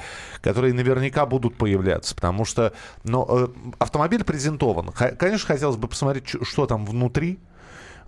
которые 0.43 0.75
наверняка 0.75 1.25
будут 1.25 1.57
появляться, 1.57 2.15
потому 2.15 2.45
что 2.45 2.73
ну, 3.05 3.27
э, 3.29 3.49
автомобиль 3.79 4.25
презентован. 4.25 4.89
Конечно, 4.89 5.47
хотелось 5.47 5.77
бы 5.77 5.89
посмотреть, 5.89 6.29
что 6.43 6.67
там 6.67 6.85
внутри, 6.85 7.39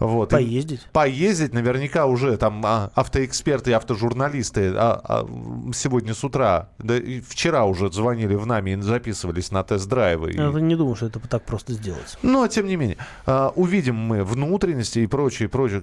вот. 0.06 0.30
Поездить. 0.30 0.80
И 0.80 0.92
поездить 0.92 1.52
наверняка 1.52 2.06
уже 2.06 2.36
там 2.36 2.62
а, 2.64 2.90
автоэксперты 2.94 3.70
и 3.70 3.74
автожурналисты 3.74 4.72
а, 4.74 5.00
а, 5.04 5.26
сегодня 5.72 6.14
с 6.14 6.24
утра, 6.24 6.70
да 6.78 6.96
и 6.96 7.20
вчера 7.20 7.64
уже 7.64 7.90
звонили 7.92 8.34
в 8.34 8.46
нами 8.46 8.72
и 8.72 8.80
записывались 8.80 9.50
на 9.50 9.62
тест-драйвы. 9.62 10.32
Я 10.32 10.48
и... 10.48 10.62
не 10.62 10.76
думаю, 10.76 10.96
что 10.96 11.06
это 11.06 11.20
так 11.20 11.44
просто 11.44 11.72
сделать. 11.72 12.18
Но, 12.22 12.46
тем 12.48 12.66
не 12.66 12.76
менее, 12.76 12.98
а, 13.26 13.52
увидим 13.54 13.96
мы 13.96 14.24
внутренности 14.24 15.00
и 15.00 15.06
прочее, 15.06 15.48
прочее, 15.48 15.82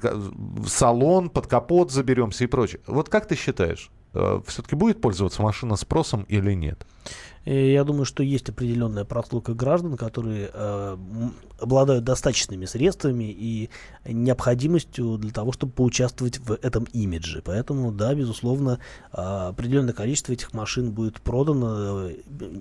салон, 0.67 1.29
под 1.29 1.47
капот 1.47 1.91
заберемся 1.91 2.43
и 2.43 2.47
прочее. 2.47 2.81
Вот 2.87 3.09
как 3.09 3.27
ты 3.27 3.35
считаешь, 3.35 3.89
а, 4.13 4.41
все-таки 4.47 4.75
будет 4.75 5.01
пользоваться 5.01 5.41
машина 5.41 5.75
спросом 5.75 6.23
или 6.23 6.53
нет? 6.53 6.85
Я 7.51 7.83
думаю, 7.83 8.05
что 8.05 8.21
есть 8.21 8.47
определенная 8.47 9.05
прослойка 9.05 9.55
граждан, 9.55 9.97
которые 9.97 10.51
э, 10.53 10.97
обладают 11.59 12.03
достаточными 12.03 12.65
средствами 12.65 13.23
и 13.23 13.71
необходимостью 14.05 15.17
для 15.17 15.31
того, 15.31 15.51
чтобы 15.51 15.71
поучаствовать 15.71 16.37
в 16.37 16.51
этом 16.61 16.83
имидже. 16.93 17.41
Поэтому, 17.43 17.91
да, 17.91 18.13
безусловно, 18.13 18.77
э, 19.11 19.17
определенное 19.17 19.95
количество 19.95 20.31
этих 20.31 20.53
машин 20.53 20.91
будет 20.91 21.21
продано. 21.21 22.09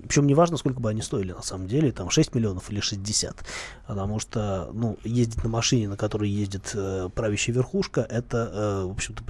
Причем 0.07 0.25
неважно, 0.25 0.57
сколько 0.57 0.79
бы 0.79 0.89
они 0.89 1.03
стоили 1.03 1.33
на 1.33 1.43
самом 1.43 1.67
деле, 1.67 1.91
там 1.91 2.09
6 2.09 2.33
миллионов 2.33 2.71
или 2.71 2.79
60. 2.79 3.45
Потому 3.85 4.17
что, 4.19 4.71
ну, 4.73 4.97
ездить 5.03 5.43
на 5.43 5.49
машине, 5.49 5.87
на 5.87 5.97
которой 5.97 6.31
ездит 6.31 6.71
э, 6.73 7.09
правящая 7.13 7.55
верхушка, 7.55 8.01
это, 8.01 8.49
э, 8.51 8.85
в 8.85 8.91
общем-то, 8.91 9.23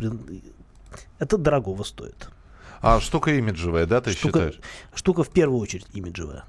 это 1.20 1.38
дорогого 1.38 1.84
стоит. 1.84 2.30
А 2.82 3.00
штука 3.00 3.32
имиджевая, 3.32 3.86
да, 3.86 4.02
ты 4.02 4.12
штука, 4.12 4.40
считаешь? 4.40 4.60
Штука 4.94 5.24
в 5.24 5.30
первую 5.30 5.60
очередь 5.60 5.86
имиджевая. 5.94 6.46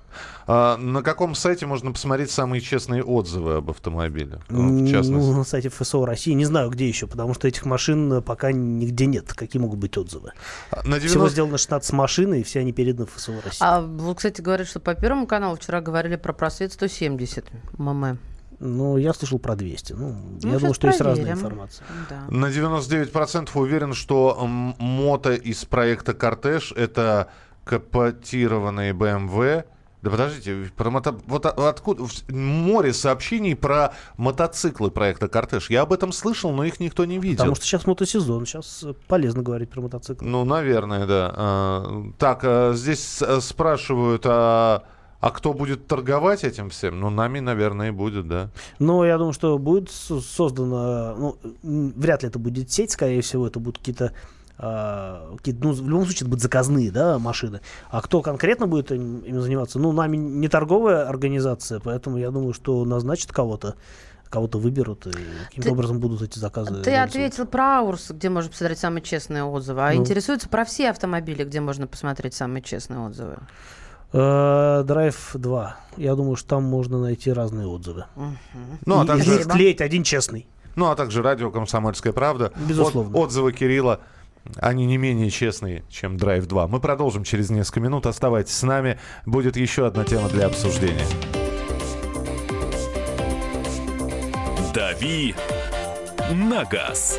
А 0.46 0.76
на 0.76 1.02
каком 1.02 1.34
сайте 1.34 1.66
можно 1.66 1.92
посмотреть 1.92 2.30
самые 2.30 2.60
честные 2.60 3.02
отзывы 3.02 3.54
об 3.54 3.70
автомобиле? 3.70 4.40
В 4.48 4.88
частности? 4.88 5.10
Ну, 5.10 5.36
на 5.36 5.44
сайте 5.44 5.68
ФСО 5.68 6.04
России. 6.06 6.32
Не 6.32 6.44
знаю, 6.44 6.70
где 6.70 6.88
еще, 6.88 7.06
потому 7.06 7.34
что 7.34 7.48
этих 7.48 7.64
машин 7.64 8.22
пока 8.22 8.52
нигде 8.52 9.06
нет. 9.06 9.32
Какие 9.32 9.60
могут 9.60 9.78
быть 9.78 9.96
отзывы? 9.96 10.32
А, 10.70 10.78
на 10.78 10.98
90... 10.98 11.08
Всего 11.08 11.28
сделано 11.28 11.58
16 11.58 11.92
машин, 11.92 12.34
и 12.34 12.42
все 12.42 12.60
они 12.60 12.72
переданы 12.72 13.06
в 13.06 13.10
ФСО 13.14 13.40
России. 13.44 13.58
А 13.60 13.80
вы, 13.80 14.14
кстати, 14.14 14.40
говорят, 14.40 14.68
что 14.68 14.80
по 14.80 14.94
Первому 14.94 15.26
каналу 15.26 15.56
вчера 15.56 15.80
говорили 15.80 16.16
про 16.16 16.32
просвет 16.32 16.72
170 16.72 17.46
мм. 17.78 18.18
Ну, 18.60 18.98
я 18.98 19.14
слышал 19.14 19.38
про 19.38 19.56
200. 19.56 19.94
Ну, 19.94 20.16
ну 20.42 20.52
я 20.52 20.58
думаю, 20.58 20.74
что 20.74 20.88
проверим. 20.88 20.90
есть 20.90 21.00
разная 21.00 21.32
информация. 21.32 21.86
Да. 22.10 22.24
На 22.28 22.46
99% 22.46 23.48
уверен, 23.54 23.94
что 23.94 24.36
мото 24.46 25.32
из 25.32 25.64
проекта 25.64 26.12
«Кортеж»— 26.12 26.72
это 26.76 27.28
капотированные 27.64 28.92
BMW, 28.92 29.64
да 30.02 30.10
подождите, 30.10 30.70
про 30.76 30.90
мото... 30.90 31.12
вот 31.26 31.46
откуда 31.46 32.06
море 32.28 32.92
сообщений 32.92 33.54
про 33.54 33.94
мотоциклы 34.16 34.90
проекта 34.90 35.28
«Кортеж». 35.28 35.70
Я 35.70 35.82
об 35.82 35.92
этом 35.92 36.12
слышал, 36.12 36.52
но 36.52 36.64
их 36.64 36.80
никто 36.80 37.06
не 37.06 37.18
видел. 37.18 37.38
Потому 37.38 37.54
что 37.56 37.64
сейчас 37.64 37.86
мотосезон, 37.86 38.44
сейчас 38.44 38.84
полезно 39.08 39.42
говорить 39.42 39.70
про 39.70 39.80
мотоциклы. 39.82 40.26
Ну, 40.26 40.44
наверное, 40.44 41.06
да. 41.06 41.32
А, 41.34 42.04
так, 42.18 42.40
а, 42.44 42.72
здесь 42.74 43.22
спрашивают, 43.40 44.22
а 44.26 44.84
а 45.20 45.30
кто 45.30 45.52
будет 45.52 45.86
торговать 45.86 46.44
этим 46.44 46.70
всем? 46.70 46.98
Ну, 46.98 47.10
нами, 47.10 47.40
наверное, 47.40 47.88
и 47.88 47.90
будет, 47.90 48.26
да. 48.26 48.50
Ну, 48.78 49.04
я 49.04 49.18
думаю, 49.18 49.32
что 49.32 49.58
будет 49.58 49.90
создана, 49.90 51.14
ну, 51.14 51.36
вряд 51.62 52.22
ли 52.22 52.28
это 52.28 52.38
будет 52.38 52.70
сеть, 52.70 52.92
скорее 52.92 53.20
всего, 53.20 53.46
это 53.46 53.60
будут 53.60 53.78
какие-то 53.78 54.12
Uh, 54.62 55.40
ну, 55.62 55.72
в 55.72 55.88
любом 55.88 56.04
случае, 56.04 56.18
это 56.18 56.26
будут 56.26 56.42
заказные 56.42 56.90
да, 56.90 57.18
машины. 57.18 57.62
А 57.88 58.02
кто 58.02 58.20
конкретно 58.20 58.66
будет 58.66 58.92
им, 58.92 59.20
им 59.20 59.40
заниматься? 59.40 59.78
Ну, 59.78 59.90
нами 59.90 60.18
не 60.18 60.48
торговая 60.48 61.08
организация, 61.08 61.80
поэтому 61.80 62.18
я 62.18 62.30
думаю, 62.30 62.52
что 62.52 62.84
назначат 62.84 63.32
кого-то 63.32 63.76
кого-то 64.28 64.58
выберут, 64.58 65.06
и 65.06 65.12
каким-то 65.48 65.72
образом 65.72 65.98
будут 65.98 66.20
эти 66.20 66.38
заказы. 66.38 66.82
Ты 66.82 66.94
ответил 66.94 67.46
про 67.46 67.78
Аурс, 67.78 68.10
где 68.10 68.28
можно 68.28 68.50
посмотреть 68.50 68.78
самые 68.78 69.02
честные 69.02 69.44
отзывы, 69.44 69.80
а 69.80 69.92
ну. 69.92 70.00
интересуется 70.00 70.48
про 70.48 70.66
все 70.66 70.90
автомобили, 70.90 71.42
где 71.42 71.60
можно 71.60 71.86
посмотреть 71.86 72.34
самые 72.34 72.62
честные 72.62 73.00
отзывы. 73.00 73.38
Э, 74.12 74.82
Драйв 74.84 75.30
2. 75.34 75.76
Я 75.96 76.14
думаю, 76.14 76.36
что 76.36 76.48
там 76.48 76.64
можно 76.64 77.00
найти 77.00 77.32
разные 77.32 77.66
отзывы. 77.66 78.06
Ну, 78.86 79.00
а 79.00 79.06
также... 79.06 79.40
Из 79.40 79.46
клеить 79.46 79.80
один 79.80 80.02
честный. 80.02 80.46
Ну, 80.76 80.90
а 80.90 80.96
также 80.96 81.22
радио 81.22 81.50
«Комсомольская 81.50 82.12
правда». 82.12 82.52
Безусловно. 82.68 83.10
От, 83.10 83.28
отзывы 83.28 83.52
Кирилла 83.52 84.00
они 84.56 84.86
не 84.86 84.96
менее 84.96 85.30
честные, 85.30 85.84
чем 85.88 86.16
Drive 86.16 86.46
2. 86.46 86.66
Мы 86.66 86.80
продолжим 86.80 87.24
через 87.24 87.50
несколько 87.50 87.80
минут. 87.80 88.06
Оставайтесь 88.06 88.56
с 88.56 88.62
нами. 88.62 88.98
Будет 89.26 89.56
еще 89.56 89.86
одна 89.86 90.04
тема 90.04 90.28
для 90.28 90.46
обсуждения. 90.46 91.04
«Дави 94.74 95.34
на 96.30 96.64
газ». 96.64 97.18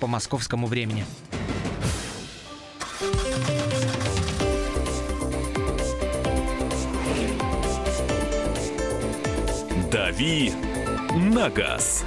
по 0.00 0.06
московскому 0.06 0.66
времени. 0.66 1.04
«Дави 9.90 10.52
на 11.14 11.48
газ». 11.48 12.04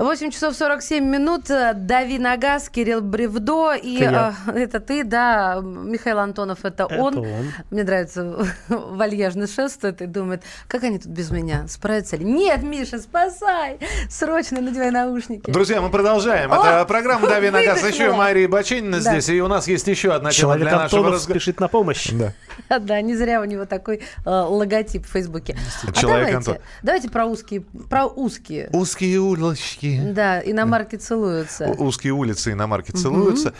8 0.00 0.30
часов 0.30 0.56
47 0.56 1.04
минут. 1.04 1.44
Дави 1.74 2.18
на 2.18 2.38
газ, 2.38 2.70
Кирилл 2.70 3.02
Бревдо. 3.02 3.74
И 3.74 3.98
Это 4.00 4.34
э, 4.46 4.52
это 4.62 4.80
ты, 4.80 5.04
да, 5.04 5.60
Михаил 5.62 6.18
Антонов, 6.20 6.64
это, 6.64 6.84
Это 6.84 6.96
он. 6.96 7.18
он. 7.18 7.26
Мне 7.70 7.84
нравится 7.84 8.46
вальяжно 8.68 9.46
шествует 9.46 10.00
и 10.00 10.06
думает, 10.06 10.42
как 10.68 10.84
они 10.84 10.98
тут 10.98 11.08
без 11.08 11.30
меня 11.30 11.66
справятся 11.68 12.16
ли? 12.16 12.24
Нет, 12.24 12.62
Миша, 12.62 12.98
спасай! 12.98 13.78
Срочно 14.08 14.62
надевай 14.62 14.90
наушники. 14.90 15.50
Друзья, 15.50 15.82
мы 15.82 15.90
продолжаем. 15.90 16.50
О, 16.50 16.56
Это 16.56 16.86
программа 16.86 17.28
«Дави 17.28 17.50
на 17.50 17.62
газ». 17.62 17.86
Еще 17.86 18.10
Мария 18.12 18.48
Бачинина 18.48 19.00
Да. 19.00 19.10
здесь. 19.12 19.28
И 19.28 19.42
у 19.42 19.48
нас 19.48 19.68
есть 19.68 19.86
еще 19.86 20.12
одна 20.14 20.30
тема 20.30 20.54
Человек 20.54 20.68
для 20.68 20.78
нашего 20.78 21.10
разговора. 21.10 21.18
спешит 21.18 21.60
на 21.60 21.68
помощь. 21.68 22.08
Да. 22.12 22.32
Да, 22.80 23.00
не 23.00 23.16
зря 23.16 23.40
у 23.40 23.44
него 23.44 23.66
такой 23.66 23.96
э, 24.24 24.30
логотип 24.30 25.06
в 25.06 25.10
Фейсбуке. 25.10 25.56
А 25.86 25.92
Человек 25.92 26.42
давайте, 26.82 27.08
про 27.08 27.26
узкие, 27.26 27.62
про 27.88 28.06
узкие. 28.06 28.70
Узкие 28.72 29.20
улочки. 29.20 30.00
Да, 30.12 30.40
иномарки 30.40 30.96
целуются. 30.96 31.66
Узкие 31.66 32.12
улицы 32.12 32.52
иномарки 32.52 32.92
целуются. 32.92 33.54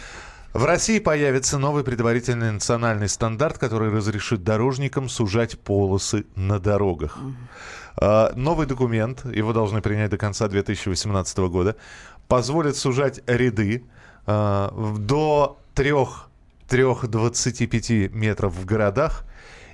В 0.53 0.65
России 0.65 0.99
появится 0.99 1.59
новый 1.59 1.85
предварительный 1.85 2.51
национальный 2.51 3.09
стандарт, 3.09 3.59
который 3.59 3.91
разрешит 3.91 4.43
дорожникам 4.43 5.09
сужать 5.09 5.59
полосы 5.61 6.27
на 6.35 6.59
дорогах. 6.59 7.19
А, 7.97 8.33
Новый 8.35 8.67
документ, 8.67 9.25
его 9.25 9.53
должны 9.53 9.81
принять 9.81 10.11
до 10.11 10.19
конца 10.19 10.49
2018 10.49 11.39
года, 11.39 11.77
позволит 12.27 12.77
сужать 12.77 13.21
ряды 13.29 13.85
а, 14.27 14.75
до 14.99 15.59
3-25 16.71 18.11
метров 18.11 18.55
в 18.55 18.65
городах 18.65 19.25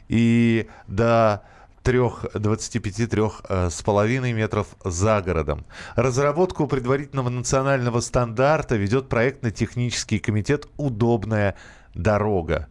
и 0.08 0.66
до 0.88 1.42
3-25-3 1.84 3.70
с 3.70 3.82
половиной 3.82 4.32
метров 4.32 4.68
за 4.84 5.20
городом. 5.22 5.66
Разработку 5.94 6.66
предварительного 6.66 7.28
национального 7.28 8.00
стандарта 8.00 8.76
ведет 8.76 9.08
проектно-технический 9.08 10.18
комитет 10.18 10.66
«Удобная 10.78 11.54
дорога». 11.94 12.66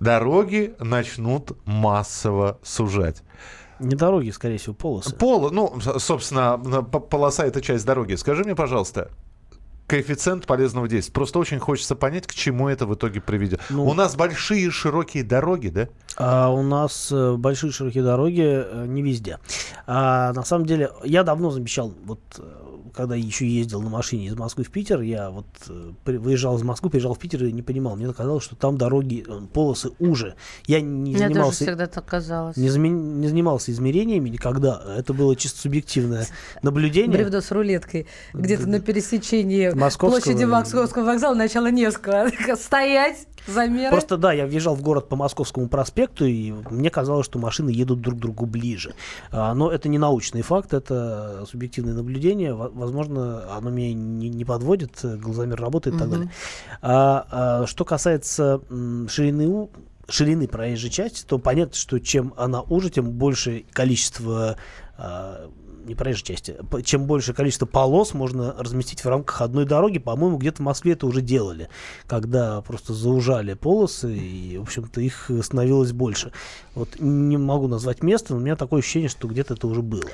Дороги 0.00 0.74
начнут 0.78 1.58
массово 1.66 2.58
сужать. 2.62 3.22
Не 3.80 3.96
дороги, 3.96 4.30
скорее 4.30 4.58
всего, 4.58 4.74
полосы. 4.74 5.16
Пол, 5.16 5.50
ну, 5.50 5.80
собственно, 5.98 6.56
полоса 6.56 7.44
это 7.44 7.60
часть 7.60 7.84
дороги. 7.84 8.14
Скажи 8.14 8.44
мне, 8.44 8.54
пожалуйста, 8.54 9.10
коэффициент 9.86 10.46
полезного 10.46 10.88
действия. 10.88 11.12
Просто 11.12 11.38
очень 11.38 11.58
хочется 11.58 11.94
понять, 11.94 12.26
к 12.26 12.34
чему 12.34 12.68
это 12.68 12.86
в 12.86 12.94
итоге 12.94 13.20
приведет. 13.20 13.60
Ну- 13.70 13.84
У 13.86 13.94
нас 13.94 14.16
большие 14.16 14.70
широкие 14.70 15.24
дороги, 15.24 15.68
да? 15.68 15.88
А 16.16 16.50
у 16.50 16.62
нас 16.62 17.10
э, 17.12 17.34
большие 17.36 17.72
широкие 17.72 18.02
дороги 18.02 18.42
э, 18.44 18.86
не 18.86 19.02
везде. 19.02 19.38
А, 19.86 20.32
на 20.32 20.44
самом 20.44 20.66
деле, 20.66 20.90
я 21.04 21.22
давно 21.24 21.50
замечал, 21.50 21.92
вот 22.04 22.20
э, 22.38 22.42
когда 22.94 23.14
еще 23.14 23.46
ездил 23.48 23.80
на 23.80 23.88
машине 23.88 24.26
из 24.26 24.36
Москвы 24.36 24.64
в 24.64 24.70
Питер, 24.70 25.00
я 25.00 25.30
вот 25.30 25.46
э, 25.68 25.92
выезжал 26.04 26.56
из 26.56 26.62
Москвы, 26.62 26.90
приезжал 26.90 27.14
в 27.14 27.18
Питер 27.18 27.44
и 27.44 27.52
не 27.52 27.62
понимал. 27.62 27.96
Мне 27.96 28.12
казалось, 28.12 28.44
что 28.44 28.56
там 28.56 28.76
дороги, 28.76 29.24
э, 29.26 29.40
полосы 29.52 29.90
уже. 29.98 30.34
Я 30.66 30.80
не 30.80 31.12
Мне 31.12 31.12
тоже 31.12 31.28
занимался... 31.28 31.64
всегда 31.64 31.86
так 31.86 32.04
казалось. 32.04 32.56
Не, 32.56 32.68
заме- 32.68 32.90
не 32.90 33.28
занимался 33.28 33.72
измерениями 33.72 34.28
никогда. 34.28 34.82
Это 34.96 35.12
было 35.12 35.34
чисто 35.36 35.60
субъективное 35.60 36.26
наблюдение. 36.62 37.12
Бревдо 37.12 37.40
с 37.40 37.50
рулеткой. 37.50 38.06
Где-то 38.32 38.68
на 38.68 38.80
пересечении 38.80 39.70
Московского 39.70 40.20
площади 40.20 40.44
Московского 40.44 41.04
вокзала 41.04 41.34
начало 41.34 41.70
Невского. 41.70 42.30
Стоять, 42.56 43.26
замеры. 43.46 43.90
Просто 43.90 44.16
да, 44.16 44.32
я 44.32 44.46
въезжал 44.46 44.74
в 44.74 44.82
город 44.82 45.08
по 45.08 45.16
Московскому 45.16 45.68
проспекту, 45.68 46.24
и 46.24 46.52
мне 46.70 46.90
казалось, 46.90 47.26
что 47.26 47.38
машины 47.38 47.70
едут 47.70 48.00
друг 48.00 48.16
к 48.18 48.20
другу 48.20 48.46
ближе. 48.46 48.94
А, 49.30 49.54
но 49.54 49.70
это 49.70 49.88
не 49.88 49.98
научный 49.98 50.42
факт, 50.42 50.72
это 50.74 51.44
субъективное 51.50 51.94
наблюдение. 51.94 52.54
Во- 52.54 52.68
Возможно, 52.70 53.44
оно 53.56 53.70
меня 53.70 53.92
не, 53.94 54.28
не 54.28 54.44
подводит, 54.44 54.98
э, 55.04 55.16
глазомер 55.16 55.60
работает 55.60 55.96
и 55.96 55.98
так 55.98 56.08
Мгм. 56.08 56.16
далее. 56.16 56.30
А, 56.80 57.26
а, 57.62 57.66
что 57.66 57.84
касается 57.84 58.60
ширины 59.08 59.68
ширины 60.08 60.46
проезжей 60.48 60.90
части, 60.90 61.24
то 61.24 61.38
понятно, 61.38 61.74
что 61.74 61.98
чем 61.98 62.34
она 62.36 62.60
уже, 62.60 62.90
тем 62.90 63.10
больше 63.12 63.64
количество 63.72 64.56
а, 64.98 65.48
не 65.86 65.94
проезжей 65.94 66.24
части, 66.24 66.56
чем 66.84 67.06
больше 67.06 67.34
количество 67.34 67.66
полос 67.66 68.14
можно 68.14 68.54
разместить 68.58 69.04
в 69.04 69.08
рамках 69.08 69.40
одной 69.40 69.64
дороги. 69.64 69.98
По-моему, 69.98 70.38
где-то 70.38 70.58
в 70.58 70.64
Москве 70.64 70.92
это 70.92 71.06
уже 71.06 71.20
делали, 71.20 71.68
когда 72.06 72.60
просто 72.62 72.94
заужали 72.94 73.54
полосы, 73.54 74.14
и, 74.14 74.58
в 74.58 74.62
общем-то, 74.62 75.00
их 75.00 75.30
становилось 75.42 75.92
больше. 75.92 76.32
Вот 76.74 77.00
не 77.00 77.36
могу 77.36 77.68
назвать 77.68 78.02
место, 78.02 78.34
но 78.34 78.40
у 78.40 78.42
меня 78.42 78.56
такое 78.56 78.80
ощущение, 78.80 79.08
что 79.08 79.28
где-то 79.28 79.54
это 79.54 79.66
уже 79.66 79.82
было. 79.82 80.10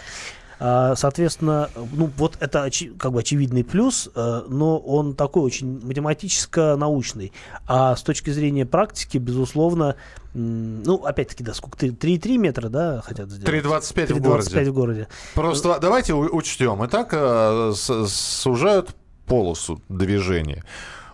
А, 0.61 0.97
Соответственно, 0.97 1.71
ну 1.93 2.11
вот 2.17 2.37
это 2.41 2.65
очи- 2.67 2.93
как 2.99 3.13
бы 3.13 3.21
очевидный 3.21 3.63
плюс, 3.65 4.09
э, 4.15 4.43
но 4.49 4.79
он 4.79 5.15
такой 5.15 5.43
очень 5.43 5.81
математическо-научный. 5.85 7.33
А 7.67 7.95
с 7.97 8.03
точки 8.03 8.31
зрения 8.31 8.67
практики, 8.67 9.19
безусловно, 9.19 9.95
ну 10.35 11.05
опять-таки, 11.05 11.45
да, 11.45 11.55
сколько? 11.55 11.79
3,3 11.79 12.39
метра, 12.39 12.69
да, 12.69 13.01
хотят 13.03 13.31
сделать? 13.31 13.65
3,25 13.65 14.07
в 14.15 14.19
3,25 14.19 14.21
городе. 14.21 14.71
в 14.71 14.75
городе. 14.75 15.09
Просто 15.35 15.79
давайте 15.81 16.15
у- 16.15 16.35
учтем. 16.37 16.85
Итак, 16.87 17.11
э, 17.13 17.73
сужают 17.77 18.95
полосу 19.27 19.81
движения. 19.89 20.65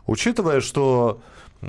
Учитывая, 0.07 0.61
что... 0.61 1.20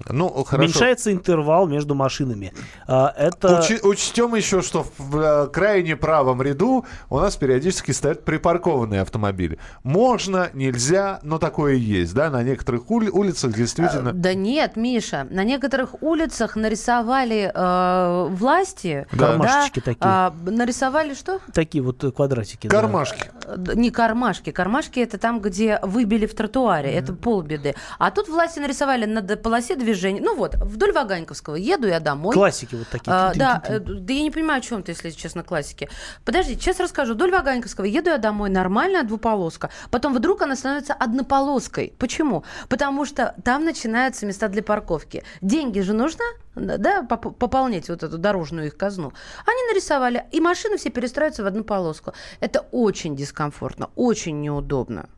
Ну, 0.10 0.30
хорошо. 0.44 0.64
Уменьшается 0.66 1.12
интервал 1.12 1.68
между 1.68 1.96
машинами. 1.96 2.54
А, 2.88 3.14
это... 3.18 3.60
Учи- 3.60 3.82
учтем 3.84 4.36
еще, 4.36 4.62
что 4.62 4.86
в 4.98 5.18
э, 5.18 5.48
крайне 5.48 5.96
правом 5.96 6.42
ряду 6.42 6.86
у 7.10 7.20
нас 7.20 7.36
периодически 7.36 7.92
стоят 7.92 8.26
припаркованные 8.26 9.02
автомобили. 9.02 9.58
Можно, 9.84 10.50
нельзя, 10.54 11.20
но 11.24 11.38
такое 11.40 11.74
есть, 11.76 12.14
да, 12.14 12.30
на 12.30 12.44
некоторых 12.44 12.90
ули- 12.90 13.10
улицах 13.10 13.54
действительно. 13.54 14.12
Да 14.14 14.34
нет, 14.34 14.76
Миша, 14.76 15.28
на 15.30 15.44
некоторых 15.44 16.02
улицах 16.02 16.56
нарисовали 16.56 17.52
э, 17.54 18.28
власти. 18.30 19.08
Да. 19.12 19.28
Кармашечки 19.28 19.80
да, 19.80 19.86
такие. 19.86 19.98
а, 20.02 20.34
нарисовали 20.46 21.14
что? 21.14 21.40
Такие 21.54 21.84
вот 21.84 22.04
э, 22.04 22.12
квадратики. 22.12 22.68
да. 22.68 22.82
Кармашки. 22.82 23.30
Э, 23.46 23.56
д- 23.58 23.76
Не 23.76 23.92
кармашки. 23.92 24.52
Кармашки 24.52 25.00
это 25.00 25.18
там, 25.18 25.40
где 25.42 25.80
выбили 25.82 26.26
в 26.26 26.36
тротуаре. 26.36 26.92
Это 26.92 27.14
полбеды. 27.14 27.76
А 28.00 28.12
тут 28.12 28.28
власти 28.30 28.60
нарисовали 28.60 29.06
на 29.06 29.22
полосе 29.38 29.76
движения. 29.86 30.22
Ну 30.22 30.36
вот, 30.36 30.56
вдоль 30.56 30.92
Ваганьковского. 30.92 31.56
Еду 31.56 31.88
я 31.88 32.00
домой. 32.00 32.34
Классики 32.34 32.76
вот 32.76 32.88
такие. 32.90 33.14
А, 33.14 33.34
да, 33.34 33.62
э, 33.66 33.80
да 33.80 34.14
я 34.14 34.22
не 34.22 34.32
понимаю, 34.32 34.60
о 34.60 34.62
чем 34.62 34.84
ты, 34.84 34.92
если 34.92 35.12
честно, 35.12 35.44
классики. 35.44 35.90
Подожди, 36.26 36.56
сейчас 36.56 36.80
расскажу. 36.80 37.14
Вдоль 37.14 37.32
Ваганьковского 37.32 37.86
еду 37.86 38.10
я 38.10 38.18
домой, 38.18 38.50
нормальная 38.50 39.04
двуполоска. 39.04 39.70
Потом 39.92 40.14
вдруг 40.14 40.42
она 40.42 40.56
становится 40.56 40.94
однополоской. 40.94 41.94
Почему? 41.98 42.44
Потому 42.68 43.06
что 43.06 43.36
там 43.44 43.64
начинаются 43.64 44.26
места 44.26 44.48
для 44.48 44.64
парковки. 44.64 45.24
Деньги 45.42 45.80
же 45.80 45.94
нужно, 45.94 46.24
да, 46.56 47.04
поп- 47.04 47.38
пополнять 47.38 47.90
вот 47.90 48.04
эту 48.04 48.18
дорожную 48.18 48.68
их 48.68 48.78
казну. 48.78 49.14
Они 49.46 49.64
нарисовали, 49.72 50.26
и 50.32 50.42
машины 50.42 50.78
все 50.78 50.90
перестраиваются 50.90 51.44
в 51.44 51.48
одну 51.48 51.64
полоску. 51.64 52.14
Это 52.40 52.66
очень 52.72 53.16
дискомфортно, 53.16 53.90
очень 53.96 54.42
неудобно. 54.42 55.10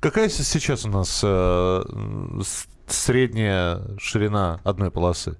Какая 0.00 0.28
сейчас 0.28 0.84
у 0.84 0.88
нас 0.88 1.20
э, 1.24 1.82
средняя 2.92 3.80
ширина 3.98 4.60
одной 4.64 4.90
полосы? 4.90 5.36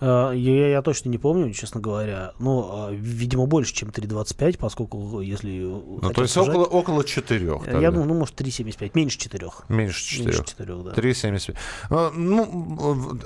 Я, 0.00 0.68
я 0.68 0.82
точно 0.82 1.08
не 1.08 1.18
помню, 1.18 1.52
честно 1.52 1.80
говоря. 1.80 2.32
Но, 2.38 2.90
видимо, 2.92 3.46
больше, 3.46 3.74
чем 3.74 3.88
3,25, 3.88 4.58
поскольку 4.58 5.20
если... 5.20 5.58
Ну, 5.58 6.12
то 6.14 6.22
есть 6.22 6.34
сужать, 6.34 6.54
около, 6.54 6.64
около 6.64 7.04
4. 7.04 7.58
Тогда. 7.64 7.80
Я 7.80 7.90
думаю, 7.90 8.08
ну, 8.08 8.14
может, 8.14 8.38
3,75. 8.40 8.90
Меньше 8.94 9.18
4. 9.18 9.48
Меньше 9.68 10.04
4. 10.04 10.24
Меньше 10.26 10.44
4, 10.44 10.74
да. 10.82 10.90
3,75. 10.92 12.12
Ну, 12.14 12.44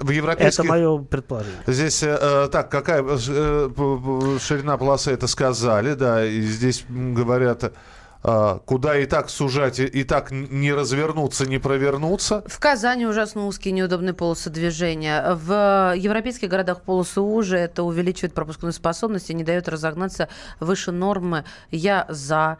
в 0.00 0.10
европейских... 0.10 0.60
Это 0.60 0.68
мое 0.68 0.98
предположение. 0.98 1.60
Здесь, 1.66 2.02
э, 2.02 2.48
так, 2.52 2.70
какая 2.70 3.02
э, 3.04 4.38
ширина 4.40 4.76
полосы, 4.76 5.10
это 5.10 5.26
сказали, 5.26 5.94
да, 5.94 6.24
и 6.24 6.40
здесь 6.40 6.84
говорят 6.88 7.64
а, 7.64 7.72
куда 8.22 8.98
и 8.98 9.06
так 9.06 9.30
сужать, 9.30 9.80
и 9.80 10.04
так 10.04 10.30
не 10.30 10.72
развернуться, 10.72 11.46
не 11.46 11.58
провернуться. 11.58 12.44
В 12.46 12.58
Казани 12.58 13.06
ужасно 13.06 13.46
узкие 13.46 13.72
неудобные 13.72 14.12
полосы 14.12 14.50
движения. 14.50 15.34
В 15.34 15.94
европейских 15.96 16.48
городах 16.48 16.82
полосы 16.82 17.20
уже, 17.20 17.56
это 17.56 17.82
увеличивает 17.82 18.34
пропускную 18.34 18.72
способность 18.72 19.30
и 19.30 19.34
не 19.34 19.44
дает 19.44 19.68
разогнаться 19.68 20.28
выше 20.60 20.92
нормы. 20.92 21.44
Я 21.70 22.06
за. 22.08 22.58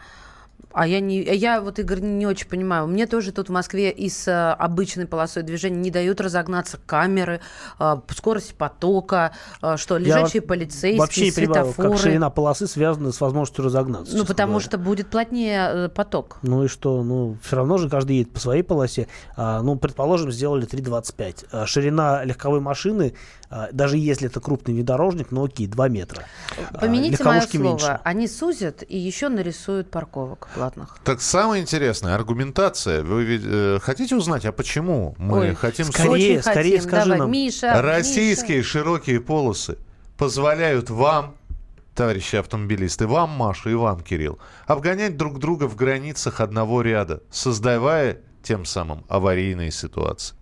А 0.72 0.86
я 0.86 1.00
не, 1.00 1.22
я 1.22 1.60
вот, 1.60 1.78
Игорь, 1.78 2.00
не 2.00 2.26
очень 2.26 2.48
понимаю. 2.48 2.86
Мне 2.86 3.06
тоже 3.06 3.32
тут 3.32 3.48
в 3.48 3.52
Москве 3.52 3.90
и 3.90 4.08
с 4.08 4.28
а, 4.28 4.54
обычной 4.54 5.06
полосой 5.06 5.42
движения 5.42 5.78
не 5.78 5.90
дают 5.90 6.20
разогнаться 6.20 6.78
камеры, 6.84 7.40
а, 7.78 8.02
скорость 8.10 8.54
потока, 8.54 9.32
а, 9.60 9.76
что 9.76 9.96
лежачие 9.98 10.42
я 10.42 10.48
полицейские, 10.48 10.98
вообще 10.98 11.24
не 11.24 11.30
светофоры. 11.30 11.74
Понимаю, 11.74 11.92
как 11.92 12.00
ширина 12.00 12.30
полосы 12.30 12.66
связана 12.66 13.12
с 13.12 13.20
возможностью 13.20 13.64
разогнаться. 13.64 14.16
Ну, 14.16 14.24
потому 14.24 14.52
говоря. 14.52 14.64
что 14.64 14.78
будет 14.78 15.08
плотнее 15.08 15.70
э, 15.72 15.88
поток. 15.88 16.38
Ну 16.42 16.64
и 16.64 16.68
что? 16.68 17.02
Ну, 17.02 17.36
все 17.42 17.56
равно 17.56 17.78
же 17.78 17.88
каждый 17.88 18.16
едет 18.16 18.32
по 18.32 18.40
своей 18.40 18.62
полосе. 18.62 19.08
А, 19.36 19.62
ну, 19.62 19.76
предположим, 19.76 20.30
сделали 20.30 20.68
3,25. 20.68 21.46
А, 21.50 21.66
ширина 21.66 22.24
легковой 22.24 22.60
машины 22.60 23.14
а, 23.14 23.39
даже 23.72 23.96
если 23.96 24.28
это 24.28 24.40
крупный 24.40 24.74
внедорожник, 24.74 25.32
но 25.32 25.44
окей, 25.44 25.66
2 25.66 25.88
метра. 25.88 26.24
А, 26.72 26.78
Помяните 26.78 27.22
мое 27.24 27.40
слово, 27.40 27.62
меньше. 27.64 28.00
они 28.04 28.28
сузят 28.28 28.84
и 28.86 28.96
еще 28.96 29.28
нарисуют 29.28 29.90
парковок 29.90 30.48
платных. 30.54 30.98
Так 31.04 31.20
самое 31.20 31.60
интересное, 31.60 32.14
аргументация. 32.14 33.02
Вы 33.02 33.40
э, 33.42 33.78
хотите 33.82 34.14
узнать, 34.14 34.44
а 34.44 34.52
почему 34.52 35.14
мы 35.18 35.40
Ой, 35.40 35.54
хотим... 35.54 35.86
Скорее, 35.86 36.10
Очень 36.38 36.42
скорее 36.42 36.76
хотим. 36.78 36.88
скажи 36.88 37.04
Давай, 37.06 37.18
нам. 37.18 37.30
Миша, 37.32 37.82
Российские 37.82 38.58
Миша. 38.58 38.68
широкие 38.68 39.20
полосы 39.20 39.78
позволяют 40.16 40.90
вам 40.90 41.34
товарищи 41.94 42.36
автомобилисты, 42.36 43.06
вам, 43.06 43.30
Маша, 43.30 43.70
и 43.70 43.74
вам, 43.74 44.00
Кирилл, 44.00 44.38
обгонять 44.66 45.16
друг 45.16 45.38
друга 45.38 45.64
в 45.68 45.76
границах 45.76 46.40
одного 46.40 46.82
ряда, 46.82 47.22
создавая 47.30 48.20
тем 48.42 48.64
самым 48.64 49.04
аварийные 49.08 49.70
ситуации. 49.70 50.34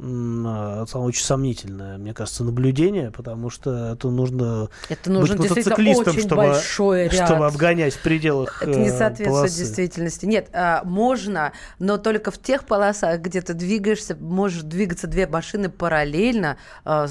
А, 0.00 0.84
очень 0.94 1.24
сомнительное, 1.24 1.98
мне 1.98 2.14
кажется, 2.14 2.44
наблюдение, 2.44 3.10
потому 3.10 3.50
что 3.50 3.94
это 3.94 4.10
нужно, 4.10 4.68
это 4.88 5.10
нужно 5.10 5.36
быть 5.36 5.50
мотоциклистом, 5.50 6.16
чтобы, 6.18 6.54
чтобы 7.10 7.46
обгонять 7.46 7.94
в 7.94 8.02
пределах 8.02 8.62
Это 8.62 8.78
не 8.78 8.90
э, 8.90 8.96
соответствует 8.96 9.30
полосы. 9.30 9.58
действительности. 9.58 10.26
Нет, 10.26 10.50
а, 10.52 10.82
можно, 10.84 11.52
но 11.80 11.98
только 11.98 12.30
в 12.30 12.38
тех 12.38 12.64
полосах, 12.64 13.20
где 13.20 13.40
ты 13.40 13.54
двигаешься, 13.54 14.14
можешь 14.14 14.62
двигаться 14.62 15.08
две 15.08 15.26
машины 15.26 15.68
параллельно, 15.68 16.58
а, 16.84 17.08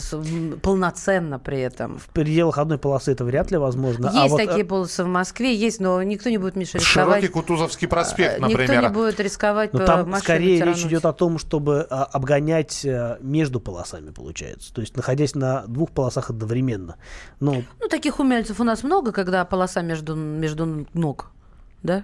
полноценно 0.62 1.40
при 1.40 1.60
этом. 1.60 2.00
В 2.00 2.08
пределах 2.08 2.58
одной 2.58 2.78
полосы 2.78 3.12
это 3.12 3.26
вряд 3.26 3.52
ли 3.52 3.58
возможно. 3.58 4.10
Есть 4.14 4.34
а 4.34 4.38
такие 4.38 4.64
вот... 4.64 4.70
полосы 4.70 5.04
в 5.04 5.08
Москве, 5.08 5.54
есть, 5.54 5.82
но 5.82 6.02
никто 6.04 6.30
не 6.30 6.38
будет, 6.38 6.56
Миша, 6.56 6.78
рисковать. 6.78 7.22
Широкий 7.22 7.28
Кутузовский 7.28 7.90
проспект, 7.90 8.40
например. 8.40 8.62
Никто 8.62 8.82
не 8.82 8.90
будет 8.94 9.20
рисковать 9.20 9.74
но 9.74 9.86
там 9.86 10.16
скорее 10.16 10.64
речь 10.64 10.84
идет 10.86 11.06
о 11.06 11.12
том, 11.12 11.38
чтобы 11.38 11.82
обгонять 11.82 12.77
ехать 12.84 12.86
э, 12.86 13.18
между 13.22 13.60
полосами, 13.60 14.12
получается. 14.12 14.74
То 14.74 14.82
есть 14.82 14.96
находясь 14.96 15.36
на 15.36 15.66
двух 15.68 15.92
полосах 15.92 16.30
одновременно. 16.30 16.96
Ну, 17.40 17.64
ну 17.80 17.88
таких 17.88 18.20
умельцев 18.20 18.60
у 18.60 18.64
нас 18.64 18.84
много, 18.84 19.12
когда 19.12 19.46
полоса 19.46 19.82
между, 19.82 20.16
между 20.16 20.88
ног, 20.94 21.32
да? 21.84 22.04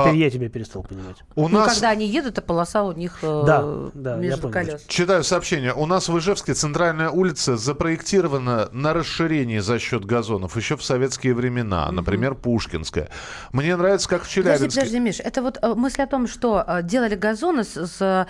Теперь 0.00 0.14
а, 0.14 0.24
я 0.24 0.30
тебя 0.30 0.48
перестал 0.48 0.82
понимать. 0.82 1.16
У 1.34 1.48
ну, 1.48 1.58
нас... 1.58 1.74
когда 1.74 1.90
они 1.90 2.06
едут, 2.06 2.38
а 2.38 2.42
полоса 2.42 2.82
у 2.84 2.92
них 2.92 3.18
э, 3.22 3.42
да, 3.46 3.64
да, 3.94 4.16
между 4.16 4.48
колес. 4.48 4.84
Читаю 4.88 5.24
сообщение. 5.24 5.72
У 5.72 5.86
нас 5.86 6.08
в 6.08 6.18
Ижевске 6.18 6.54
центральная 6.54 7.10
улица 7.10 7.56
запроектирована 7.56 8.68
на 8.72 8.92
расширение 8.92 9.62
за 9.62 9.78
счет 9.78 10.04
газонов 10.04 10.56
еще 10.56 10.76
в 10.76 10.84
советские 10.84 11.34
времена. 11.34 11.90
Например, 11.90 12.34
Пушкинская. 12.34 13.08
Мне 13.52 13.76
нравится, 13.76 14.08
как 14.08 14.24
в 14.24 14.28
Челябинске. 14.28 14.64
Подожди, 14.64 14.80
подожди, 14.80 15.00
Миш. 15.00 15.20
Это 15.20 15.42
вот 15.42 15.58
э, 15.62 15.74
мысль 15.74 16.02
о 16.02 16.06
том, 16.06 16.26
что 16.26 16.64
э, 16.66 16.82
делали 16.82 17.14
газоны 17.14 17.64
с, 17.64 17.86
с 17.86 18.26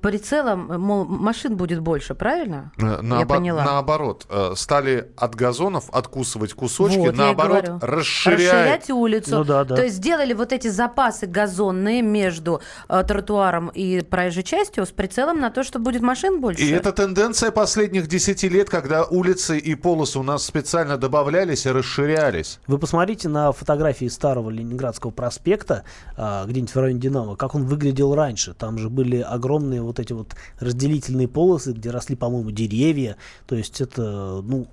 прицелом, 0.00 0.80
мол, 0.80 1.04
машин 1.04 1.56
будет 1.56 1.80
больше, 1.80 2.14
правильно? 2.14 2.72
На, 2.76 3.20
я 3.20 3.26
поняла. 3.26 3.64
Наоборот. 3.64 4.26
Стали 4.54 5.10
от 5.16 5.34
газонов 5.34 5.90
откусывать 5.92 6.52
кусочки, 6.52 6.98
вот, 6.98 7.16
наоборот, 7.16 7.64
расширять... 7.80 8.40
расширять 8.40 8.90
улицу. 8.90 9.38
Ну, 9.38 9.44
да, 9.44 9.64
да. 9.64 9.76
То 9.76 9.82
есть 9.82 9.96
сделали 9.96 10.32
вот 10.32 10.52
эти 10.52 10.68
запасы 10.68 11.05
запасы 11.06 11.26
газонные 11.26 12.02
между 12.02 12.60
э, 12.88 13.04
тротуаром 13.06 13.68
и 13.68 14.02
проезжей 14.02 14.42
частью 14.42 14.86
с 14.86 14.90
прицелом 14.90 15.40
на 15.40 15.50
то, 15.50 15.62
что 15.62 15.78
будет 15.78 16.02
машин 16.02 16.40
больше. 16.40 16.62
И 16.62 16.70
это 16.70 16.92
тенденция 16.92 17.50
последних 17.50 18.08
10 18.08 18.42
лет, 18.44 18.70
когда 18.70 19.04
улицы 19.04 19.58
и 19.58 19.74
полосы 19.74 20.18
у 20.18 20.22
нас 20.22 20.44
специально 20.44 20.96
добавлялись 20.96 21.66
и 21.66 21.70
расширялись. 21.70 22.60
Вы 22.66 22.78
посмотрите 22.78 23.28
на 23.28 23.52
фотографии 23.52 24.08
старого 24.08 24.50
Ленинградского 24.50 25.10
проспекта, 25.10 25.84
э, 26.16 26.44
где-нибудь 26.46 26.74
в 26.74 26.78
районе 26.78 27.00
Динамо, 27.00 27.36
как 27.36 27.54
он 27.54 27.64
выглядел 27.64 28.14
раньше. 28.14 28.54
Там 28.54 28.78
же 28.78 28.88
были 28.88 29.20
огромные 29.20 29.82
вот 29.82 30.00
эти 30.00 30.12
вот 30.12 30.34
разделительные 30.60 31.28
полосы, 31.28 31.72
где 31.72 31.90
росли, 31.90 32.16
по-моему, 32.16 32.50
деревья. 32.50 33.16
То 33.46 33.54
есть 33.54 33.80
это, 33.80 34.42
ну, 34.42 34.66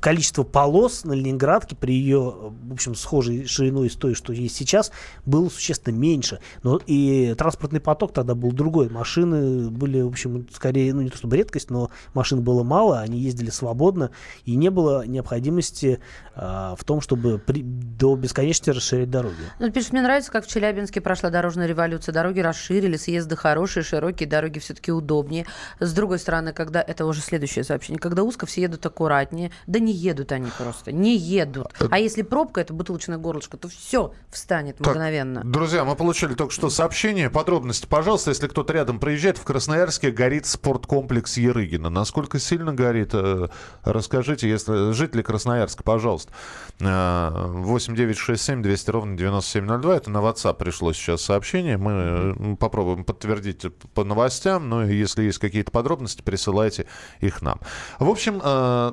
количество 0.00 0.42
полос 0.42 1.04
на 1.04 1.12
Ленинградке 1.12 1.74
при 1.74 1.94
ее, 1.94 2.20
в 2.20 2.72
общем, 2.72 2.94
схожей 2.94 3.46
шириной 3.46 3.90
с 3.90 3.96
той, 3.96 4.14
что 4.14 4.32
есть 4.32 4.56
сейчас, 4.56 4.92
было 5.26 5.48
существенно 5.48 5.94
меньше. 5.94 6.40
Но 6.62 6.80
и 6.86 7.34
транспортный 7.36 7.80
поток 7.80 8.12
тогда 8.12 8.34
был 8.34 8.52
другой. 8.52 8.88
Машины 8.88 9.70
были, 9.70 10.00
в 10.02 10.08
общем, 10.08 10.46
скорее, 10.52 10.94
ну 10.94 11.02
не 11.02 11.10
то 11.10 11.16
чтобы 11.16 11.36
редкость, 11.36 11.70
но 11.70 11.90
машин 12.14 12.42
было 12.42 12.62
мало, 12.62 13.00
они 13.00 13.18
ездили 13.18 13.50
свободно, 13.50 14.10
и 14.44 14.54
не 14.54 14.70
было 14.70 15.06
необходимости 15.06 16.00
а, 16.34 16.74
в 16.76 16.84
том, 16.84 17.00
чтобы 17.00 17.38
при, 17.38 17.62
до 17.62 18.16
бесконечности 18.16 18.70
расширять 18.70 19.10
дороги. 19.10 19.34
Ну, 19.58 19.70
пишет, 19.70 19.92
мне 19.92 20.02
нравится, 20.02 20.30
как 20.30 20.46
в 20.46 20.48
Челябинске 20.48 21.00
прошла 21.00 21.30
дорожная 21.30 21.66
революция. 21.66 22.12
Дороги 22.12 22.40
расширили, 22.40 22.96
съезды 22.96 23.36
хорошие, 23.36 23.82
широкие, 23.82 24.28
дороги 24.28 24.58
все-таки 24.58 24.92
удобнее. 24.92 25.46
С 25.80 25.92
другой 25.92 26.18
стороны, 26.18 26.52
когда, 26.52 26.80
это 26.80 27.04
уже 27.06 27.20
следующее 27.20 27.64
сообщение, 27.64 28.00
когда 28.00 28.22
узко, 28.22 28.46
все 28.46 28.62
едут 28.62 28.84
аккуратнее, 28.86 29.50
да 29.72 29.78
не 29.78 29.92
едут 29.92 30.32
они 30.32 30.50
просто, 30.56 30.92
не 30.92 31.16
едут. 31.16 31.68
Э, 31.80 31.88
а 31.90 31.98
если 31.98 32.20
пробка, 32.20 32.60
это 32.60 32.74
бутылочное 32.74 33.16
горлышко, 33.16 33.56
то 33.56 33.68
все 33.68 34.12
встанет 34.30 34.76
так, 34.76 34.88
мгновенно. 34.88 35.40
Друзья, 35.44 35.84
мы 35.84 35.96
получили 35.96 36.34
только 36.34 36.52
что 36.52 36.68
сообщение. 36.68 37.30
Подробности, 37.30 37.86
пожалуйста, 37.86 38.30
если 38.30 38.48
кто-то 38.48 38.74
рядом 38.74 39.00
проезжает, 39.00 39.38
в 39.38 39.44
Красноярске 39.44 40.10
горит 40.10 40.44
спорткомплекс 40.44 41.38
Ерыгина. 41.38 41.88
Насколько 41.88 42.38
сильно 42.38 42.74
горит, 42.74 43.12
э, 43.14 43.48
расскажите, 43.82 44.46
если 44.46 44.92
жители 44.92 45.22
Красноярска, 45.22 45.82
пожалуйста. 45.82 46.32
8967 46.78 48.60
э, 48.60 48.62
200 48.62 48.90
ровно 48.90 49.16
9702. 49.16 49.96
Это 49.96 50.10
на 50.10 50.18
WhatsApp 50.18 50.58
пришло 50.58 50.92
сейчас 50.92 51.22
сообщение. 51.22 51.78
Мы 51.78 52.56
попробуем 52.56 53.04
подтвердить 53.04 53.64
по 53.94 54.04
новостям. 54.04 54.68
Ну 54.68 54.84
и 54.84 54.94
если 54.94 55.22
есть 55.22 55.38
какие-то 55.38 55.70
подробности, 55.70 56.20
присылайте 56.20 56.84
их 57.20 57.40
нам. 57.40 57.58
В 57.98 58.10
общем, 58.10 58.38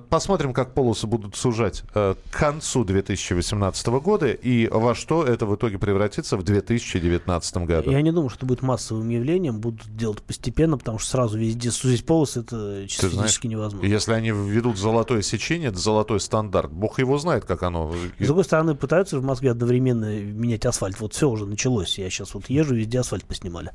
посмотрим, 0.10 0.54
как 0.54 0.69
как 0.70 0.76
полосы 0.76 1.08
будут 1.08 1.36
сужать 1.36 1.84
э, 1.96 2.16
к 2.32 2.38
концу 2.38 2.84
2018 2.84 3.88
года 3.88 4.28
и 4.28 4.68
во 4.68 4.94
что 4.96 5.24
это 5.24 5.46
в 5.46 5.56
итоге 5.56 5.80
превратится 5.80 6.38
в 6.38 6.44
2019 6.44 7.58
году? 7.58 7.92
Я 7.92 8.02
не 8.02 8.12
думаю, 8.12 8.30
что 8.30 8.46
будет 8.46 8.62
массовым 8.62 9.10
явлением. 9.10 9.60
Будут 9.60 9.96
делать 9.96 10.22
постепенно, 10.22 10.78
потому 10.78 11.00
что 11.00 11.12
сразу 11.12 11.38
везде 11.38 11.72
сузить 11.72 12.06
полосы 12.06 12.42
это 12.42 12.86
чисто 12.88 13.08
Ты 13.08 13.16
физически 13.16 13.48
знаешь, 13.48 13.58
невозможно. 13.58 13.88
Если 13.88 14.14
они 14.14 14.32
введут 14.32 14.78
золотое 14.78 15.22
сечение, 15.22 15.70
это 15.70 15.80
золотой 15.80 16.20
стандарт. 16.20 16.72
Бог 16.72 17.00
его 17.00 17.18
знает, 17.18 17.46
как 17.46 17.64
оно. 17.64 17.94
С 18.20 18.26
другой 18.26 18.44
стороны, 18.44 18.76
пытаются 18.76 19.20
в 19.20 19.24
Москве 19.24 19.52
одновременно 19.52 20.20
менять 20.20 20.66
асфальт. 20.66 21.00
Вот 21.00 21.14
все 21.14 21.30
уже 21.30 21.46
началось. 21.46 21.98
Я 21.98 22.10
сейчас 22.10 22.34
вот 22.34 22.50
езжу, 22.50 22.76
везде 22.76 23.00
асфальт 23.00 23.26
поснимали. 23.26 23.72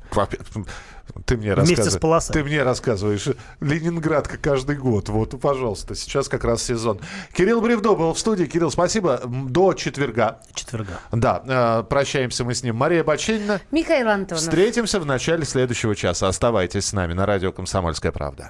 Ты 1.25 1.37
мне 1.37 1.55
Вместе 1.55 1.89
с 1.89 1.97
полосой. 1.97 2.33
Ты 2.33 2.43
мне 2.43 2.63
рассказываешь. 2.63 3.27
Ленинградка 3.59 4.37
каждый 4.37 4.77
год. 4.77 5.09
Вот, 5.09 5.39
пожалуйста, 5.39 5.95
сейчас 5.95 6.29
как 6.29 6.43
раз 6.43 6.63
сезон. 6.85 6.99
Кирилл 7.33 7.61
Бревдо 7.61 7.95
был 7.95 8.13
в 8.13 8.19
студии. 8.19 8.45
Кирилл, 8.45 8.71
спасибо. 8.71 9.21
До 9.25 9.73
четверга. 9.73 10.39
Четверга. 10.53 10.99
Да, 11.11 11.41
э, 11.45 11.83
прощаемся 11.89 12.43
мы 12.43 12.53
с 12.53 12.63
ним. 12.63 12.75
Мария 12.75 13.03
Баченина. 13.03 13.61
Михаил 13.71 14.09
Антонов. 14.09 14.43
Встретимся 14.43 14.99
в 14.99 15.05
начале 15.05 15.45
следующего 15.45 15.95
часа. 15.95 16.27
Оставайтесь 16.27 16.85
с 16.85 16.93
нами 16.93 17.13
на 17.13 17.25
радио 17.25 17.51
«Комсомольская 17.51 18.11
правда». 18.11 18.49